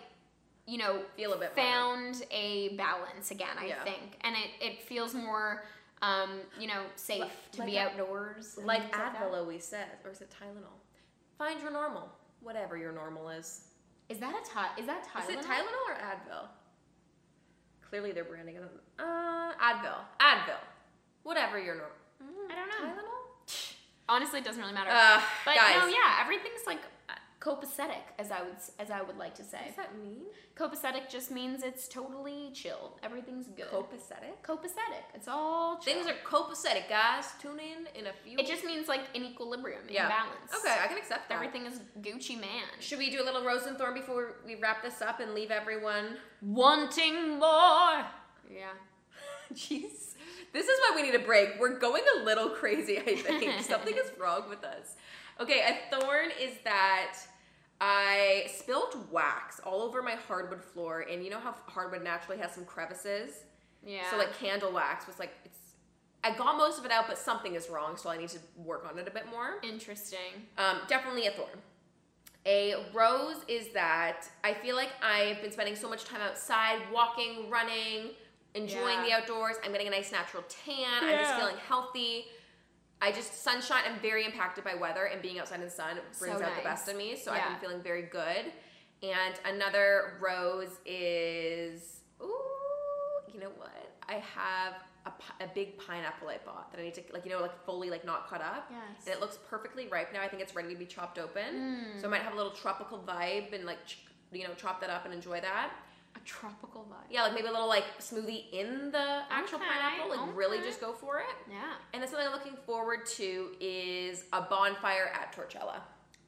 you 0.66 0.78
know 0.78 1.00
feel 1.16 1.32
a 1.34 1.38
bit 1.38 1.54
found 1.56 2.22
a 2.30 2.68
balance 2.76 3.32
again. 3.32 3.56
I 3.58 3.66
Yeah. 3.66 3.82
think, 3.84 4.16
and 4.22 4.37
it 4.37 4.50
it 4.64 4.82
feels 4.82 5.12
more 5.12 5.64
um 6.02 6.40
you 6.61 6.66
know 6.66 6.83
safe 6.96 7.20
Like- 7.20 7.50
to 7.52 7.59
like 7.61 7.68
be 7.70 7.78
outdoors. 7.78 8.59
like. 8.62 8.92
Advil 8.92 9.35
always 9.35 9.64
says, 9.64 9.87
or 10.04 10.11
is 10.11 10.20
it 10.20 10.30
Tylenol? 10.30 10.76
Find 11.38 11.61
your 11.61 11.70
normal, 11.70 12.09
whatever 12.42 12.76
your 12.76 12.92
normal 12.92 13.28
is. 13.30 13.64
Is 14.09 14.18
that 14.18 14.35
a 14.35 14.48
ty- 14.48 14.70
Is 14.78 14.87
that 14.87 15.07
Tylenol? 15.09 15.30
Is 15.30 15.37
it 15.37 15.40
Tylenol 15.44 15.88
or 15.88 15.94
Advil? 15.94 16.48
Clearly 17.88 18.12
they're 18.12 18.24
branding 18.24 18.57
it. 18.57 18.62
Uh, 18.98 19.52
Advil. 19.62 19.96
Advil. 20.20 20.59
Whatever 21.22 21.59
your 21.61 21.74
normal. 21.76 21.96
I 22.50 22.54
don't 22.54 22.68
know. 22.68 22.92
Tylenol? 22.92 23.74
Honestly, 24.09 24.40
it 24.40 24.44
doesn't 24.44 24.61
really 24.61 24.74
matter. 24.74 24.90
Uh, 24.90 25.20
but 25.46 25.54
guys. 25.54 25.76
no, 25.80 25.87
yeah, 25.87 26.18
everything's 26.20 26.66
like 26.66 26.80
copacetic, 27.44 28.04
as 28.18 28.30
I 28.30 28.40
would 28.42 28.57
as 28.78 28.90
I 28.90 29.02
would 29.02 29.18
like 29.18 29.35
to 29.35 29.42
What 29.42 29.50
say. 29.50 29.66
does 29.66 29.76
that 29.76 29.98
mean? 29.98 30.22
Copacetic 30.57 31.11
just 31.11 31.30
means 31.30 31.62
it's 31.62 31.87
totally 31.88 32.50
chill. 32.54 32.98
Everything's 33.02 33.48
good. 33.48 33.66
Copacetic? 33.66 34.35
copacetic. 34.42 35.04
It's 35.14 35.28
all 35.28 35.78
chill. 35.78 35.94
Things 35.94 36.07
are 36.07 36.14
copacetic, 36.24 36.88
guys. 36.88 37.26
Tune 37.42 37.59
in 37.59 37.87
in 37.98 38.07
a 38.07 38.12
few. 38.24 38.38
It 38.38 38.46
just 38.46 38.64
means 38.64 38.88
like 38.88 39.02
in 39.14 39.24
equilibrium, 39.24 39.83
in 39.88 39.94
balance. 39.96 40.52
Okay, 40.59 40.76
I 40.83 40.87
can 40.87 40.96
accept 40.96 41.28
that. 41.28 41.35
Everything 41.35 41.66
is 41.66 41.80
Gucci 42.00 42.40
man. 42.40 42.64
Should 42.80 42.98
we 42.98 43.11
do 43.11 43.22
a 43.22 43.24
little 43.24 43.44
rose 43.44 43.66
and 43.66 43.76
thorn 43.76 43.94
before 43.94 44.37
we 44.46 44.54
wrap 44.54 44.83
this 44.83 45.02
up 45.02 45.20
and 45.20 45.35
leave 45.35 45.50
everyone? 45.50 46.16
Wanting 46.40 47.38
more. 47.38 48.04
Yeah. 48.50 48.72
Jeez. 49.54 50.14
This 50.52 50.68
is 50.68 50.78
why 50.80 50.92
we 50.94 51.02
need 51.02 51.14
a 51.16 51.24
break. 51.24 51.50
We're 51.59 51.78
going 51.78 52.04
a 52.20 52.24
little 52.24 52.48
crazy, 52.50 52.98
I 52.98 53.16
think. 53.16 53.61
Something 53.64 53.94
is 53.96 54.11
wrong 54.18 54.48
with 54.48 54.62
us. 54.64 54.94
Okay, 55.40 55.62
a 55.62 55.94
thorn 55.96 56.28
is 56.40 56.52
that 56.62 57.16
I 57.87 58.47
spilled 58.47 59.12
wax 59.12 59.61
all 59.61 59.83
over 59.83 60.01
my 60.03 60.12
hardwood 60.27 60.62
floor, 60.62 61.05
and 61.11 61.23
you 61.23 61.29
know 61.29 61.38
how 61.38 61.55
hardwood 61.66 62.03
naturally 62.03 62.40
has 62.40 62.53
some 62.53 62.64
crevices? 62.64 63.40
Yeah. 63.85 64.09
So, 64.11 64.16
like, 64.16 64.35
candle 64.38 64.73
wax 64.73 65.07
was 65.07 65.18
like, 65.18 65.33
it's. 65.44 65.59
I 66.27 66.35
got 66.35 66.57
most 66.57 66.79
of 66.79 66.87
it 66.87 66.90
out, 66.90 67.07
but 67.07 67.18
something 67.18 67.55
is 67.55 67.68
wrong, 67.68 67.99
so 67.99 68.09
I 68.09 68.16
need 68.16 68.31
to 68.31 68.38
work 68.57 68.87
on 68.90 68.99
it 68.99 69.07
a 69.07 69.11
bit 69.11 69.27
more. 69.31 69.57
interesting. 69.62 70.47
Um, 70.57 70.79
definitely 70.88 71.27
a 71.27 71.33
thorn. 71.33 71.59
A 72.47 72.75
rose 72.94 73.44
is 73.49 73.68
that 73.75 74.27
I 74.42 74.55
feel 74.55 74.77
like 74.77 74.88
I've 75.03 75.42
been 75.42 75.53
spending 75.53 75.77
so 75.77 75.87
much 75.87 76.05
time 76.07 76.23
outside, 76.23 76.79
walking, 76.90 77.51
running, 77.51 78.12
enjoying 78.55 79.01
Yeah. 79.01 79.05
the 79.05 79.12
outdoors. 79.12 79.57
I'm 79.62 79.73
getting 79.73 79.88
a 79.88 79.90
nice 79.90 80.11
natural 80.12 80.42
tan. 80.49 81.03
I'm 81.05 81.18
just 81.18 81.35
feeling 81.35 81.57
healthy. 81.68 82.27
I 83.05 83.12
just 83.12 83.45
sunshine. 83.45 83.83
I'm 83.87 84.01
very 84.01 84.25
impacted 84.25 84.64
by 84.64 84.75
weather, 84.75 85.05
and 85.05 85.21
being 85.21 85.38
outside 85.38 85.57
in 85.57 85.67
the 85.67 85.71
sun 85.71 85.99
brings 86.19 86.38
So 86.38 86.45
out 86.45 86.57
the 86.57 86.62
best 86.62 86.88
in 86.88 86.97
me. 86.97 87.17
So 87.17 87.33
I've 87.33 87.47
been 87.51 87.61
feeling 87.61 87.83
very 87.83 88.03
good. 88.03 88.51
And 89.03 89.35
another 89.45 90.14
rose 90.23 90.79
is 90.87 92.01
ooh, 92.23 92.35
you 93.31 93.40
know 93.40 93.51
what? 93.59 93.93
I 94.09 94.14
have 94.14 94.75
a, 95.05 95.45
a 95.45 95.49
big 95.55 95.77
pineapple 95.77 96.29
I 96.29 96.38
bought 96.47 96.73
that 96.73 96.81
I 96.81 96.85
need 96.85 96.95
to 96.95 97.03
like 97.12 97.27
you 97.27 97.31
know 97.31 97.40
like 97.43 97.62
fully 97.67 97.90
like 97.90 98.07
not 98.07 98.27
cut 98.27 98.40
up. 98.40 98.71
Yes. 98.71 99.05
And 99.07 99.14
it 99.14 99.21
looks 99.21 99.38
perfectly 99.51 99.87
ripe 99.88 100.14
now. 100.14 100.23
I 100.23 100.29
think 100.29 100.40
it's 100.40 100.55
ready 100.55 100.73
to 100.73 100.79
be 100.79 100.87
chopped 100.87 101.19
open. 101.19 101.55
Mm. 101.55 102.01
So 102.01 102.07
I 102.07 102.11
might 102.11 102.23
have 102.23 102.33
a 102.33 102.37
little 102.37 102.53
tropical 102.53 102.99
vibe 103.07 103.53
and 103.53 103.67
like 103.67 103.81
you 104.33 104.45
know 104.45 104.55
chop 104.57 104.81
that 104.81 104.88
up 104.88 105.05
and 105.05 105.12
enjoy 105.12 105.43
that. 105.43 105.73
A 106.16 106.20
tropical 106.20 106.83
vibe. 106.90 107.07
Yeah, 107.11 107.22
like 107.22 107.35
maybe 107.35 107.48
a 107.48 107.50
little 107.53 107.66
like 107.68 107.85
smoothie 107.98 108.44
in 108.53 108.90
the 108.92 109.22
actual 109.31 109.59
Okay, 109.59 109.66
pineapple. 109.68 110.27
Like 110.27 110.37
really 110.37 110.59
just 110.59 110.81
go 110.81 110.92
for 110.92 111.18
it. 111.18 111.24
Yeah. 111.50 111.72
And 111.92 112.03
then 112.03 112.09
something 112.09 112.27
I'm 112.27 112.33
looking 112.33 112.57
forward 112.66 113.07
to 113.16 113.50
is 113.61 114.24
a 114.33 114.42
bonfire 114.42 115.11
at 115.14 115.35
Torchella. 115.35 115.81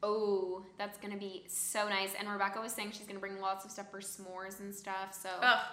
Oh, 0.03 0.64
that's 0.79 0.99
gonna 0.99 1.16
be 1.16 1.44
so 1.49 1.88
nice. 1.88 2.11
And 2.18 2.29
Rebecca 2.29 2.61
was 2.61 2.72
saying 2.72 2.92
she's 2.92 3.07
gonna 3.07 3.20
bring 3.20 3.40
lots 3.40 3.64
of 3.64 3.70
stuff 3.70 3.90
for 3.90 4.01
s'mores 4.01 4.61
and 4.61 4.75
stuff. 4.75 5.14
So 5.20 5.29
Ugh, 5.40 5.64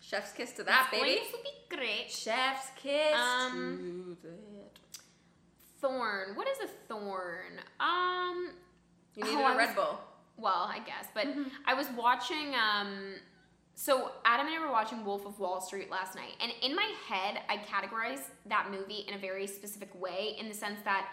chef's 0.00 0.32
kiss 0.32 0.52
to 0.52 0.62
that, 0.64 0.88
it's 0.92 1.00
baby. 1.02 1.16
going 1.16 1.30
to 1.30 1.36
be 1.42 1.76
great. 1.76 2.10
Chef's 2.10 2.70
kiss 2.76 3.14
Um, 3.14 4.16
to 4.22 4.28
that. 4.28 4.78
Thorn. 5.80 6.34
What 6.36 6.48
is 6.48 6.58
a 6.60 6.68
thorn? 6.88 7.60
Um. 7.80 8.52
You 9.16 9.24
need 9.24 9.34
oh, 9.34 9.52
a 9.52 9.56
Red 9.56 9.68
was- 9.68 9.74
Bull. 9.76 10.00
Well, 10.38 10.68
I 10.70 10.80
guess, 10.80 11.06
but 11.14 11.26
Mhm. 11.26 11.50
I 11.66 11.72
was 11.74 11.88
watching. 11.90 12.54
Um, 12.54 13.14
so 13.78 14.10
Adam 14.24 14.46
and 14.46 14.56
I 14.56 14.66
were 14.66 14.72
watching 14.72 15.04
Wolf 15.04 15.26
of 15.26 15.38
Wall 15.38 15.60
Street 15.60 15.90
last 15.90 16.16
night, 16.16 16.32
and 16.40 16.50
in 16.62 16.74
my 16.74 16.90
head, 17.06 17.40
I 17.48 17.58
categorized 17.58 18.30
that 18.46 18.70
movie 18.70 19.04
in 19.06 19.14
a 19.14 19.18
very 19.18 19.46
specific 19.46 19.94
way, 19.94 20.34
in 20.40 20.48
the 20.48 20.54
sense 20.54 20.80
that, 20.84 21.06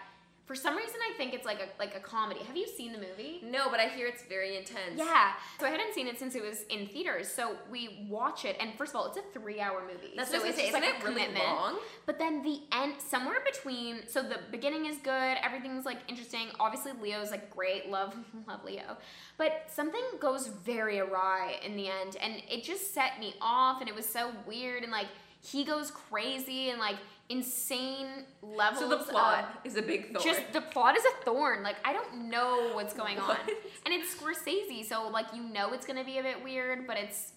for 0.46 0.54
some 0.54 0.76
reason, 0.76 0.96
I 1.10 1.16
think 1.16 1.32
it's 1.32 1.46
like 1.46 1.60
a 1.60 1.68
like 1.78 1.94
a 1.96 2.00
comedy. 2.00 2.40
Have 2.40 2.56
you 2.56 2.66
seen 2.66 2.92
the 2.92 2.98
movie? 2.98 3.40
No, 3.42 3.70
but 3.70 3.80
I 3.80 3.88
hear 3.88 4.06
it's 4.06 4.22
very 4.24 4.56
intense. 4.56 4.96
Yeah. 4.96 5.32
So 5.58 5.66
I 5.66 5.70
hadn't 5.70 5.94
seen 5.94 6.06
it 6.06 6.18
since 6.18 6.34
it 6.34 6.42
was 6.42 6.64
in 6.68 6.86
theaters. 6.86 7.28
So 7.28 7.56
we 7.70 8.06
watch 8.10 8.44
it, 8.44 8.56
and 8.60 8.74
first 8.76 8.92
of 8.92 8.96
all, 8.96 9.06
it's 9.06 9.16
a 9.16 9.22
three-hour 9.38 9.82
movie. 9.82 10.12
That's 10.14 10.30
so 10.30 10.36
what 10.36 10.44
I 10.44 10.48
was 10.48 10.58
it's 10.58 10.62
say. 10.64 10.68
Isn't 10.68 10.80
like 10.82 10.94
it 10.96 11.02
really 11.04 11.22
commitment. 11.22 11.44
long? 11.46 11.78
But 12.04 12.18
then 12.18 12.42
the 12.42 12.60
end, 12.72 12.94
somewhere 12.98 13.38
between, 13.44 14.06
so 14.06 14.22
the 14.22 14.40
beginning 14.50 14.84
is 14.84 14.98
good, 14.98 15.36
everything's 15.42 15.86
like 15.86 15.98
interesting. 16.08 16.48
Obviously, 16.60 16.92
Leo's 17.00 17.30
like 17.30 17.48
great, 17.54 17.88
love, 17.90 18.14
love 18.46 18.64
Leo. 18.64 18.98
But 19.38 19.64
something 19.68 20.02
goes 20.20 20.48
very 20.48 20.98
awry 20.98 21.56
in 21.64 21.74
the 21.74 21.88
end, 21.88 22.16
and 22.20 22.34
it 22.50 22.64
just 22.64 22.92
set 22.92 23.18
me 23.18 23.34
off, 23.40 23.80
and 23.80 23.88
it 23.88 23.94
was 23.94 24.06
so 24.06 24.30
weird, 24.46 24.82
and 24.82 24.92
like 24.92 25.08
he 25.40 25.64
goes 25.64 25.90
crazy, 25.90 26.68
and 26.70 26.78
like 26.78 26.96
insane 27.28 28.24
levels. 28.42 28.80
So 28.80 28.88
the 28.88 28.98
plot 28.98 29.60
of 29.60 29.66
is 29.66 29.76
a 29.76 29.82
big 29.82 30.12
thorn. 30.12 30.24
just 30.24 30.52
the 30.52 30.60
plot 30.60 30.96
is 30.96 31.04
a 31.04 31.24
thorn. 31.24 31.62
Like 31.62 31.76
I 31.84 31.92
don't 31.92 32.28
know 32.30 32.70
what's 32.74 32.94
going 33.02 33.18
on, 33.18 33.36
and 33.84 33.94
it's 33.94 34.14
Scorsese, 34.14 34.84
so 34.84 35.08
like 35.08 35.26
you 35.34 35.42
know 35.42 35.72
it's 35.72 35.86
gonna 35.86 36.04
be 36.04 36.18
a 36.18 36.22
bit 36.22 36.42
weird, 36.42 36.86
but 36.86 36.96
it's 36.96 37.32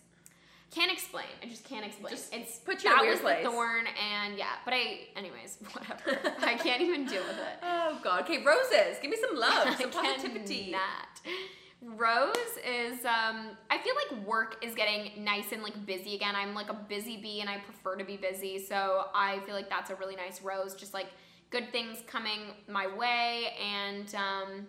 can't 0.70 0.92
explain. 0.92 1.26
I 1.42 1.46
just 1.48 1.64
can't 1.64 1.86
explain. 1.86 2.12
Just 2.14 2.34
it's 2.34 2.58
put 2.60 2.84
you 2.84 2.90
in 2.90 2.94
a 2.94 2.96
that 2.98 3.02
weird 3.02 3.14
was 3.14 3.22
place. 3.22 3.44
the 3.44 3.50
thorn, 3.50 3.86
and 3.88 4.38
yeah. 4.38 4.56
But 4.66 4.74
I, 4.74 5.00
anyways, 5.16 5.58
whatever. 5.72 6.20
I 6.42 6.56
can't 6.56 6.82
even 6.82 7.06
deal 7.06 7.24
with 7.24 7.38
it. 7.38 7.60
oh 7.64 8.00
god. 8.04 8.24
Okay, 8.24 8.44
roses. 8.44 8.98
Give 9.02 9.10
me 9.10 9.18
some 9.18 9.38
love, 9.38 9.78
some 9.80 9.92
positivity. 9.92 10.66
cannot. 10.72 11.22
Rose 11.82 12.36
is 12.66 13.06
um 13.06 13.52
I 13.70 13.78
feel 13.78 13.94
like 13.96 14.26
work 14.26 14.64
is 14.64 14.74
getting 14.74 15.24
nice 15.24 15.52
and 15.52 15.62
like 15.62 15.86
busy 15.86 16.16
again. 16.16 16.36
I'm 16.36 16.56
like 16.56 16.70
a 16.70 16.74
busy 16.74 17.18
bee 17.18 17.42
and 17.42 17.50
I 17.50 17.60
prefer 17.60 17.96
to 17.96 18.04
be 18.04 18.18
busy. 18.18 18.58
So 18.58 19.06
I 19.14 19.40
feel 19.46 19.54
like 19.54 19.70
that's 19.70 19.92
a 19.92 19.96
really 19.96 20.16
nice 20.16 20.42
rose. 20.42 20.74
Just 20.74 20.94
like 20.94 21.08
good 21.52 21.72
things 21.72 22.00
coming 22.08 22.40
my 22.68 22.88
way 22.88 23.54
and 23.64 24.14
um 24.16 24.68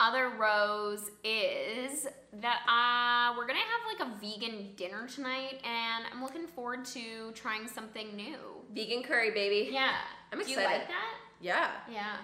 other 0.00 0.30
rose 0.30 1.10
is 1.24 2.06
that 2.40 2.62
uh 2.66 3.36
we're 3.36 3.46
gonna 3.46 3.58
have 3.58 3.86
like 3.86 4.08
a 4.08 4.18
vegan 4.18 4.70
dinner 4.76 5.06
tonight 5.06 5.60
and 5.62 6.06
I'm 6.10 6.22
looking 6.22 6.46
forward 6.46 6.86
to 6.86 7.32
trying 7.32 7.68
something 7.68 8.16
new. 8.16 8.38
Vegan 8.74 9.02
curry, 9.02 9.30
baby. 9.30 9.68
Yeah. 9.70 9.92
I'm 10.32 10.40
excited. 10.40 10.56
Do 10.56 10.62
you 10.62 10.66
like 10.68 10.88
that? 10.88 11.14
Yeah. 11.42 11.70
Yeah. 11.92 12.16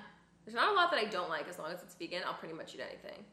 There's 0.46 0.55
not 0.55 0.70
a 0.70 0.74
lot 0.74 0.90
that 0.90 1.00
I 1.00 1.05
don't 1.05 1.29
like 1.29 1.48
as 1.48 1.59
long 1.59 1.70
as 1.70 1.83
it's 1.83 1.94
vegan. 1.96 2.22
I'll 2.26 2.35
pretty 2.35 2.55
much 2.55 2.74
eat 2.74 2.81
anything. 2.81 3.24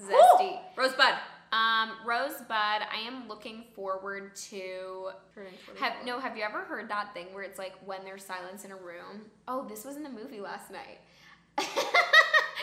Zesty. 0.00 0.58
Rosebud. 0.76 1.14
Um, 1.50 1.92
Rosebud, 2.04 2.50
I 2.50 3.00
am 3.06 3.26
looking 3.26 3.64
forward 3.74 4.36
to. 4.50 5.10
Have 5.78 5.94
no, 6.04 6.20
have 6.20 6.36
you 6.36 6.42
ever 6.42 6.60
heard 6.60 6.88
that 6.90 7.14
thing 7.14 7.26
where 7.32 7.42
it's 7.42 7.58
like 7.58 7.74
when 7.86 8.04
there's 8.04 8.24
silence 8.24 8.64
in 8.64 8.70
a 8.70 8.76
room? 8.76 9.22
Oh, 9.46 9.66
this 9.66 9.84
was 9.84 9.96
in 9.96 10.02
the 10.02 10.10
movie 10.10 10.40
last 10.40 10.70
night. 10.70 10.98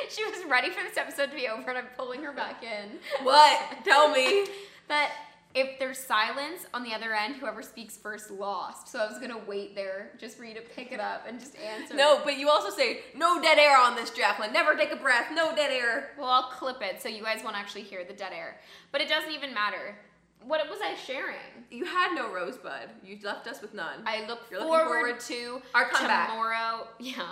she 0.10 0.24
was 0.26 0.45
ready 0.48 0.69
for 0.69 0.84
this 0.84 0.98
episode 0.98 1.32
to 1.32 1.36
be 1.36 1.48
over, 1.48 1.69
and 1.69 1.80
I'm 1.80 1.88
pulling 1.98 2.21
her 2.24 2.32
back 2.32 2.63
in. 2.63 3.00
What? 3.24 3.60
Tell 3.84 4.10
me. 4.12 4.45
That 4.88 5.10
if 5.56 5.80
there's 5.80 5.98
silence 5.98 6.65
on 6.74 6.84
the 6.84 6.94
other 6.94 7.13
end, 7.13 7.38
whoever 7.38 7.63
speaks 7.63 7.96
first 7.96 8.30
lost. 8.30 8.89
So 8.89 9.00
I 9.00 9.08
was 9.08 9.18
gonna 9.20 9.39
wait 9.48 9.74
there 9.74 10.12
just 10.20 10.38
for 10.38 10.44
you 10.44 10.54
to 10.54 10.62
pick 10.62 10.91
it 10.91 11.00
up 11.00 11.24
and 11.28 11.39
just 11.39 11.56
answer. 11.58 11.96
No, 11.96 12.22
but 12.24 12.38
you 12.38 12.50
also 12.50 12.70
say 12.70 13.00
no 13.15 13.41
dead 13.41 13.58
air 13.58 13.78
on 13.80 13.96
this, 13.96 14.10
Jacqueline. 14.12 14.52
Never 14.52 14.76
take 14.76 14.91
a 14.91 14.98
breath. 14.98 15.28
No 15.34 15.56
dead 15.56 15.72
air. 15.72 16.12
Well, 16.20 16.30
I'll 16.30 16.50
clip 16.50 16.82
it 16.82 17.02
so 17.02 17.08
you 17.08 17.24
guys 17.24 17.41
won't 17.44 17.56
actually 17.56 17.84
hear 17.84 18.04
the 18.04 18.13
dead 18.13 18.34
air. 18.34 18.58
But 18.91 19.00
it 19.02 19.08
doesn't 19.08 19.32
even 19.32 19.54
matter. 19.54 19.96
What 20.44 20.70
was 20.70 20.80
I 20.84 20.94
sharing? 20.96 21.38
You 21.72 21.86
had 21.86 22.13
no 22.13 22.32
rosebud. 22.32 22.89
You 23.04 23.18
left 23.24 23.48
us 23.48 23.62
with 23.62 23.74
none. 23.74 24.02
I 24.06 24.28
look 24.28 24.41
You're 24.52 24.60
forward, 24.62 24.86
forward 24.86 25.20
to 25.22 25.62
our 25.74 25.86
comeback. 25.86 26.30
tomorrow. 26.30 26.88
Yeah. 27.00 27.24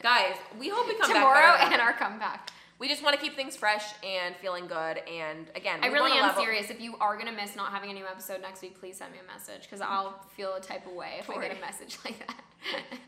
Guys, 0.00 0.36
we 0.58 0.68
hope 0.68 0.86
we 0.86 0.94
come 0.96 1.12
tomorrow 1.12 1.56
back 1.56 1.64
than 1.64 1.72
and 1.72 1.82
our 1.82 1.92
comeback. 1.92 2.50
We 2.78 2.86
just 2.88 3.02
want 3.02 3.16
to 3.16 3.20
keep 3.20 3.34
things 3.34 3.56
fresh 3.56 3.84
and 4.04 4.36
feeling 4.36 4.66
good. 4.68 4.98
And 4.98 5.50
again, 5.56 5.80
I 5.82 5.88
really 5.88 6.12
am 6.12 6.26
level- 6.28 6.42
serious. 6.42 6.70
If 6.70 6.80
you 6.80 6.96
are 7.00 7.16
gonna 7.18 7.32
miss 7.32 7.56
not 7.56 7.72
having 7.72 7.90
a 7.90 7.94
new 7.94 8.06
episode 8.06 8.40
next 8.40 8.62
week, 8.62 8.78
please 8.78 8.96
send 8.98 9.12
me 9.12 9.18
a 9.18 9.32
message 9.32 9.62
because 9.62 9.80
I'll 9.80 10.20
feel 10.36 10.54
a 10.54 10.60
type 10.60 10.86
of 10.86 10.92
way 10.92 11.16
if 11.18 11.28
I 11.28 11.40
get 11.42 11.56
a 11.56 11.60
message 11.60 11.98
like 12.04 12.18
that. 12.26 12.36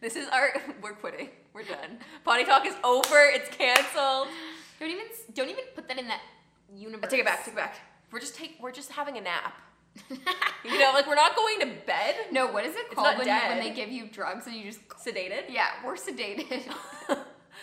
This 0.00 0.16
is 0.16 0.28
our. 0.28 0.52
We're 0.82 0.92
quitting. 0.92 1.30
We're 1.54 1.62
done. 1.62 1.98
Potty 2.24 2.44
talk 2.44 2.66
is 2.66 2.74
over. 2.84 3.16
It's 3.32 3.48
canceled. 3.56 4.28
don't 4.78 4.90
even 4.90 5.06
don't 5.32 5.48
even 5.48 5.64
put 5.74 5.88
that 5.88 5.98
in 5.98 6.08
that 6.08 6.20
universe. 6.76 7.04
I 7.06 7.08
take 7.10 7.20
it 7.20 7.24
back. 7.26 7.38
Take 7.44 7.54
it 7.54 7.56
back. 7.56 7.76
We're 8.12 8.20
just 8.20 8.34
take. 8.34 8.56
We're 8.60 8.72
just 8.72 8.92
having 8.92 9.16
a 9.16 9.22
nap. 9.22 9.54
You 10.10 10.78
know, 10.78 10.90
like 10.92 11.06
we're 11.06 11.14
not 11.14 11.34
going 11.36 11.60
to 11.60 11.66
bed. 11.86 12.16
no, 12.32 12.48
what 12.48 12.66
is 12.66 12.74
it 12.74 12.80
It's 12.86 12.94
called 12.96 13.16
not 13.16 13.24
when, 13.24 13.48
when 13.48 13.60
they 13.60 13.70
give 13.70 13.88
you 13.90 14.06
drugs 14.08 14.46
and 14.46 14.56
you 14.56 14.64
just 14.64 14.86
Sedated. 14.88 15.44
yeah, 15.48 15.68
we're 15.84 15.94
sedated. 15.96 16.64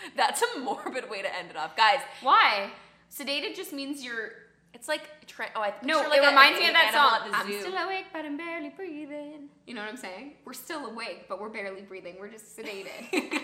That's 0.16 0.42
a 0.42 0.60
morbid 0.60 1.10
way 1.10 1.22
to 1.22 1.38
end 1.38 1.50
it 1.50 1.58
off, 1.58 1.76
guys. 1.76 2.00
Why? 2.22 2.72
Sedated 3.12 3.56
just 3.56 3.74
means 3.74 4.04
you're 4.04 4.32
It's 4.74 4.88
like 4.88 5.10
oh, 5.56 5.62
I 5.62 5.74
No, 5.84 6.00
like 6.00 6.22
it 6.22 6.28
reminds 6.28 6.60
me 6.60 6.68
of 6.68 6.74
that 6.74 6.94
song. 6.94 7.34
At 7.34 7.48
the 7.48 7.54
I'm 7.54 7.62
still 7.62 7.76
awake, 7.76 8.06
but 8.14 8.26
I'm 8.26 8.38
barely 8.38 8.70
breathing. 8.70 9.50
You 9.68 9.74
know 9.74 9.82
what 9.82 9.90
I'm 9.90 9.98
saying? 9.98 10.34
We're 10.46 10.54
still 10.54 10.86
awake, 10.86 11.26
but 11.28 11.42
we're 11.42 11.50
barely 11.50 11.82
breathing. 11.82 12.16
We're 12.20 12.30
just 12.30 12.58
sedated. 12.58 12.88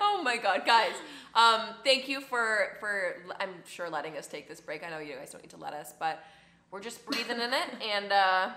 oh 0.00 0.20
my 0.22 0.36
god, 0.36 0.62
guys! 0.66 0.92
Um, 1.34 1.76
thank 1.84 2.08
you 2.08 2.20
for 2.20 2.76
for 2.80 3.16
I'm 3.40 3.54
sure 3.66 3.88
letting 3.88 4.16
us 4.16 4.26
take 4.26 4.48
this 4.48 4.60
break. 4.60 4.84
I 4.84 4.90
know 4.90 4.98
you 4.98 5.14
guys 5.14 5.30
don't 5.30 5.42
need 5.42 5.50
to 5.50 5.56
let 5.58 5.72
us, 5.72 5.94
but 5.98 6.22
we're 6.70 6.80
just 6.80 7.04
breathing 7.06 7.40
in 7.40 7.52
it, 7.52 7.68
and 7.82 8.12
uh, 8.12 8.50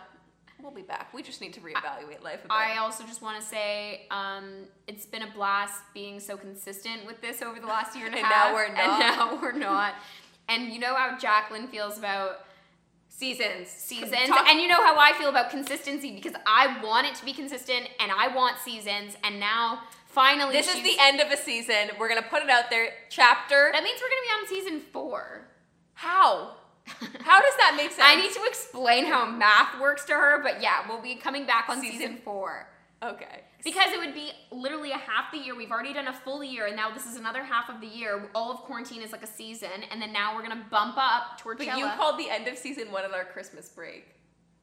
we'll 0.61 0.71
be 0.71 0.81
back. 0.81 1.13
We 1.13 1.23
just 1.23 1.41
need 1.41 1.53
to 1.53 1.59
reevaluate 1.61 2.23
life 2.23 2.39
a 2.39 2.47
bit. 2.47 2.51
I 2.51 2.77
also 2.77 3.03
just 3.05 3.21
want 3.21 3.39
to 3.41 3.45
say 3.47 4.07
um, 4.11 4.65
it's 4.87 5.05
been 5.05 5.21
a 5.23 5.31
blast 5.31 5.81
being 5.93 6.19
so 6.19 6.37
consistent 6.37 7.05
with 7.05 7.21
this 7.21 7.41
over 7.41 7.59
the 7.59 7.67
last 7.67 7.95
year 7.95 8.05
and 8.07 8.15
a 8.15 8.17
And 8.17 8.25
half. 8.27 8.47
now 8.49 8.53
we're 8.53 8.67
not. 8.73 8.77
And 8.77 8.99
now 9.17 9.41
we're 9.41 9.51
not. 9.53 9.93
and 10.47 10.71
you 10.73 10.79
know 10.79 10.95
how 10.95 11.17
Jacqueline 11.17 11.67
feels 11.67 11.97
about 11.97 12.45
seasons, 13.07 13.67
seasons, 13.69 14.27
Talk- 14.29 14.47
and 14.47 14.59
you 14.59 14.67
know 14.67 14.83
how 14.83 14.97
I 14.97 15.13
feel 15.13 15.29
about 15.29 15.49
consistency 15.49 16.11
because 16.15 16.33
I 16.45 16.81
want 16.83 17.07
it 17.07 17.15
to 17.15 17.25
be 17.25 17.33
consistent 17.33 17.89
and 17.99 18.11
I 18.11 18.33
want 18.33 18.57
seasons, 18.59 19.15
and 19.23 19.39
now 19.39 19.81
finally 20.07 20.53
this 20.53 20.73
is 20.73 20.81
the 20.83 20.95
end 20.99 21.19
of 21.19 21.31
a 21.31 21.37
season. 21.37 21.91
We're 21.99 22.09
gonna 22.09 22.21
put 22.21 22.43
it 22.43 22.49
out 22.49 22.69
there. 22.69 22.89
Chapter. 23.09 23.69
That 23.73 23.83
means 23.83 23.99
we're 24.01 24.09
gonna 24.09 24.21
be 24.21 24.55
on 24.57 24.63
season 24.63 24.81
four. 24.91 25.47
How? 25.95 26.55
How 27.21 27.41
does 27.41 27.55
that 27.57 27.73
make 27.77 27.91
sense? 27.91 28.03
I 28.03 28.15
need 28.15 28.31
to 28.33 28.41
explain 28.47 29.05
how 29.05 29.25
math 29.29 29.79
works 29.79 30.05
to 30.05 30.13
her, 30.13 30.41
but 30.43 30.61
yeah, 30.61 30.87
we'll 30.87 31.01
be 31.01 31.15
coming 31.15 31.45
back 31.45 31.67
on 31.69 31.81
season, 31.81 31.97
Season- 31.99 32.17
four. 32.23 32.67
Okay. 33.01 33.43
Because 33.63 33.93
it 33.93 33.99
would 33.99 34.13
be 34.13 34.31
literally 34.51 34.91
a 34.91 34.97
half 34.97 35.31
the 35.31 35.37
year. 35.37 35.55
We've 35.55 35.71
already 35.71 35.93
done 35.93 36.07
a 36.07 36.13
full 36.13 36.43
year, 36.43 36.65
and 36.67 36.75
now 36.75 36.93
this 36.93 37.05
is 37.05 37.15
another 37.15 37.43
half 37.43 37.69
of 37.69 37.79
the 37.81 37.87
year. 37.87 38.29
All 38.35 38.51
of 38.51 38.57
quarantine 38.59 39.01
is 39.01 39.11
like 39.13 39.23
a 39.23 39.27
season, 39.27 39.69
and 39.91 40.01
then 40.01 40.11
now 40.11 40.35
we're 40.35 40.41
gonna 40.41 40.65
bump 40.69 40.95
up 40.97 41.37
Tortilla. 41.39 41.71
But 41.71 41.79
you 41.79 41.85
called 41.97 42.19
the 42.19 42.29
end 42.29 42.47
of 42.47 42.57
season 42.57 42.91
one 42.91 43.05
of 43.05 43.13
our 43.13 43.23
Christmas 43.25 43.69
break. 43.69 44.05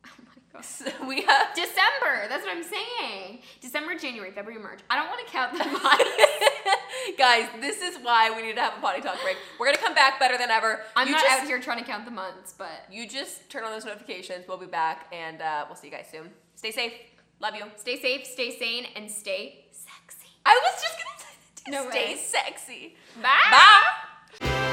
oh 0.06 0.10
my 0.24 0.32
god. 0.52 0.64
So 0.64 0.86
we 1.06 1.20
have 1.22 1.54
December. 1.54 2.28
That's 2.30 2.42
what 2.44 2.56
I'm 2.56 2.62
saying. 2.64 3.40
December, 3.60 3.94
January, 3.98 4.30
February, 4.32 4.62
March. 4.62 4.80
I 4.88 4.96
don't 4.96 5.08
want 5.08 5.26
to 5.26 5.30
count 5.32 5.52
the 5.52 5.64
months. 5.82 6.04
Guys, 7.18 7.48
this 7.60 7.80
is 7.82 7.98
why 8.02 8.30
we 8.34 8.42
need 8.42 8.56
to 8.56 8.60
have 8.60 8.76
a 8.78 8.80
potty 8.80 9.00
talk 9.00 9.20
break. 9.22 9.36
We're 9.58 9.66
gonna 9.66 9.78
come 9.78 9.94
back 9.94 10.18
better 10.18 10.36
than 10.36 10.50
ever. 10.50 10.80
I'm 10.96 11.06
you 11.06 11.12
not 11.14 11.22
just, 11.22 11.42
out 11.42 11.46
here 11.46 11.60
trying 11.60 11.78
to 11.78 11.84
count 11.84 12.04
the 12.04 12.10
months, 12.10 12.54
but 12.56 12.84
You 12.90 13.08
just 13.08 13.48
turn 13.48 13.64
on 13.64 13.70
those 13.72 13.84
notifications. 13.84 14.46
We'll 14.48 14.58
be 14.58 14.66
back, 14.66 15.06
and 15.12 15.40
uh, 15.40 15.64
we'll 15.68 15.76
see 15.76 15.86
you 15.88 15.92
guys 15.92 16.06
soon. 16.10 16.30
Stay 16.56 16.70
safe. 16.72 16.92
Love 17.40 17.54
you. 17.54 17.64
stay 17.76 18.00
safe, 18.00 18.26
stay 18.26 18.56
sane, 18.58 18.86
and 18.96 19.10
stay 19.10 19.66
sexy. 19.70 20.28
I 20.44 20.58
was 20.64 20.82
just 20.82 20.94
gonna 20.98 21.84
say, 21.84 21.84
No 21.84 21.90
stay 21.90 22.14
way. 22.14 22.20
sexy. 22.20 22.96
Bye. 23.22 23.30
Bye. 24.40 24.72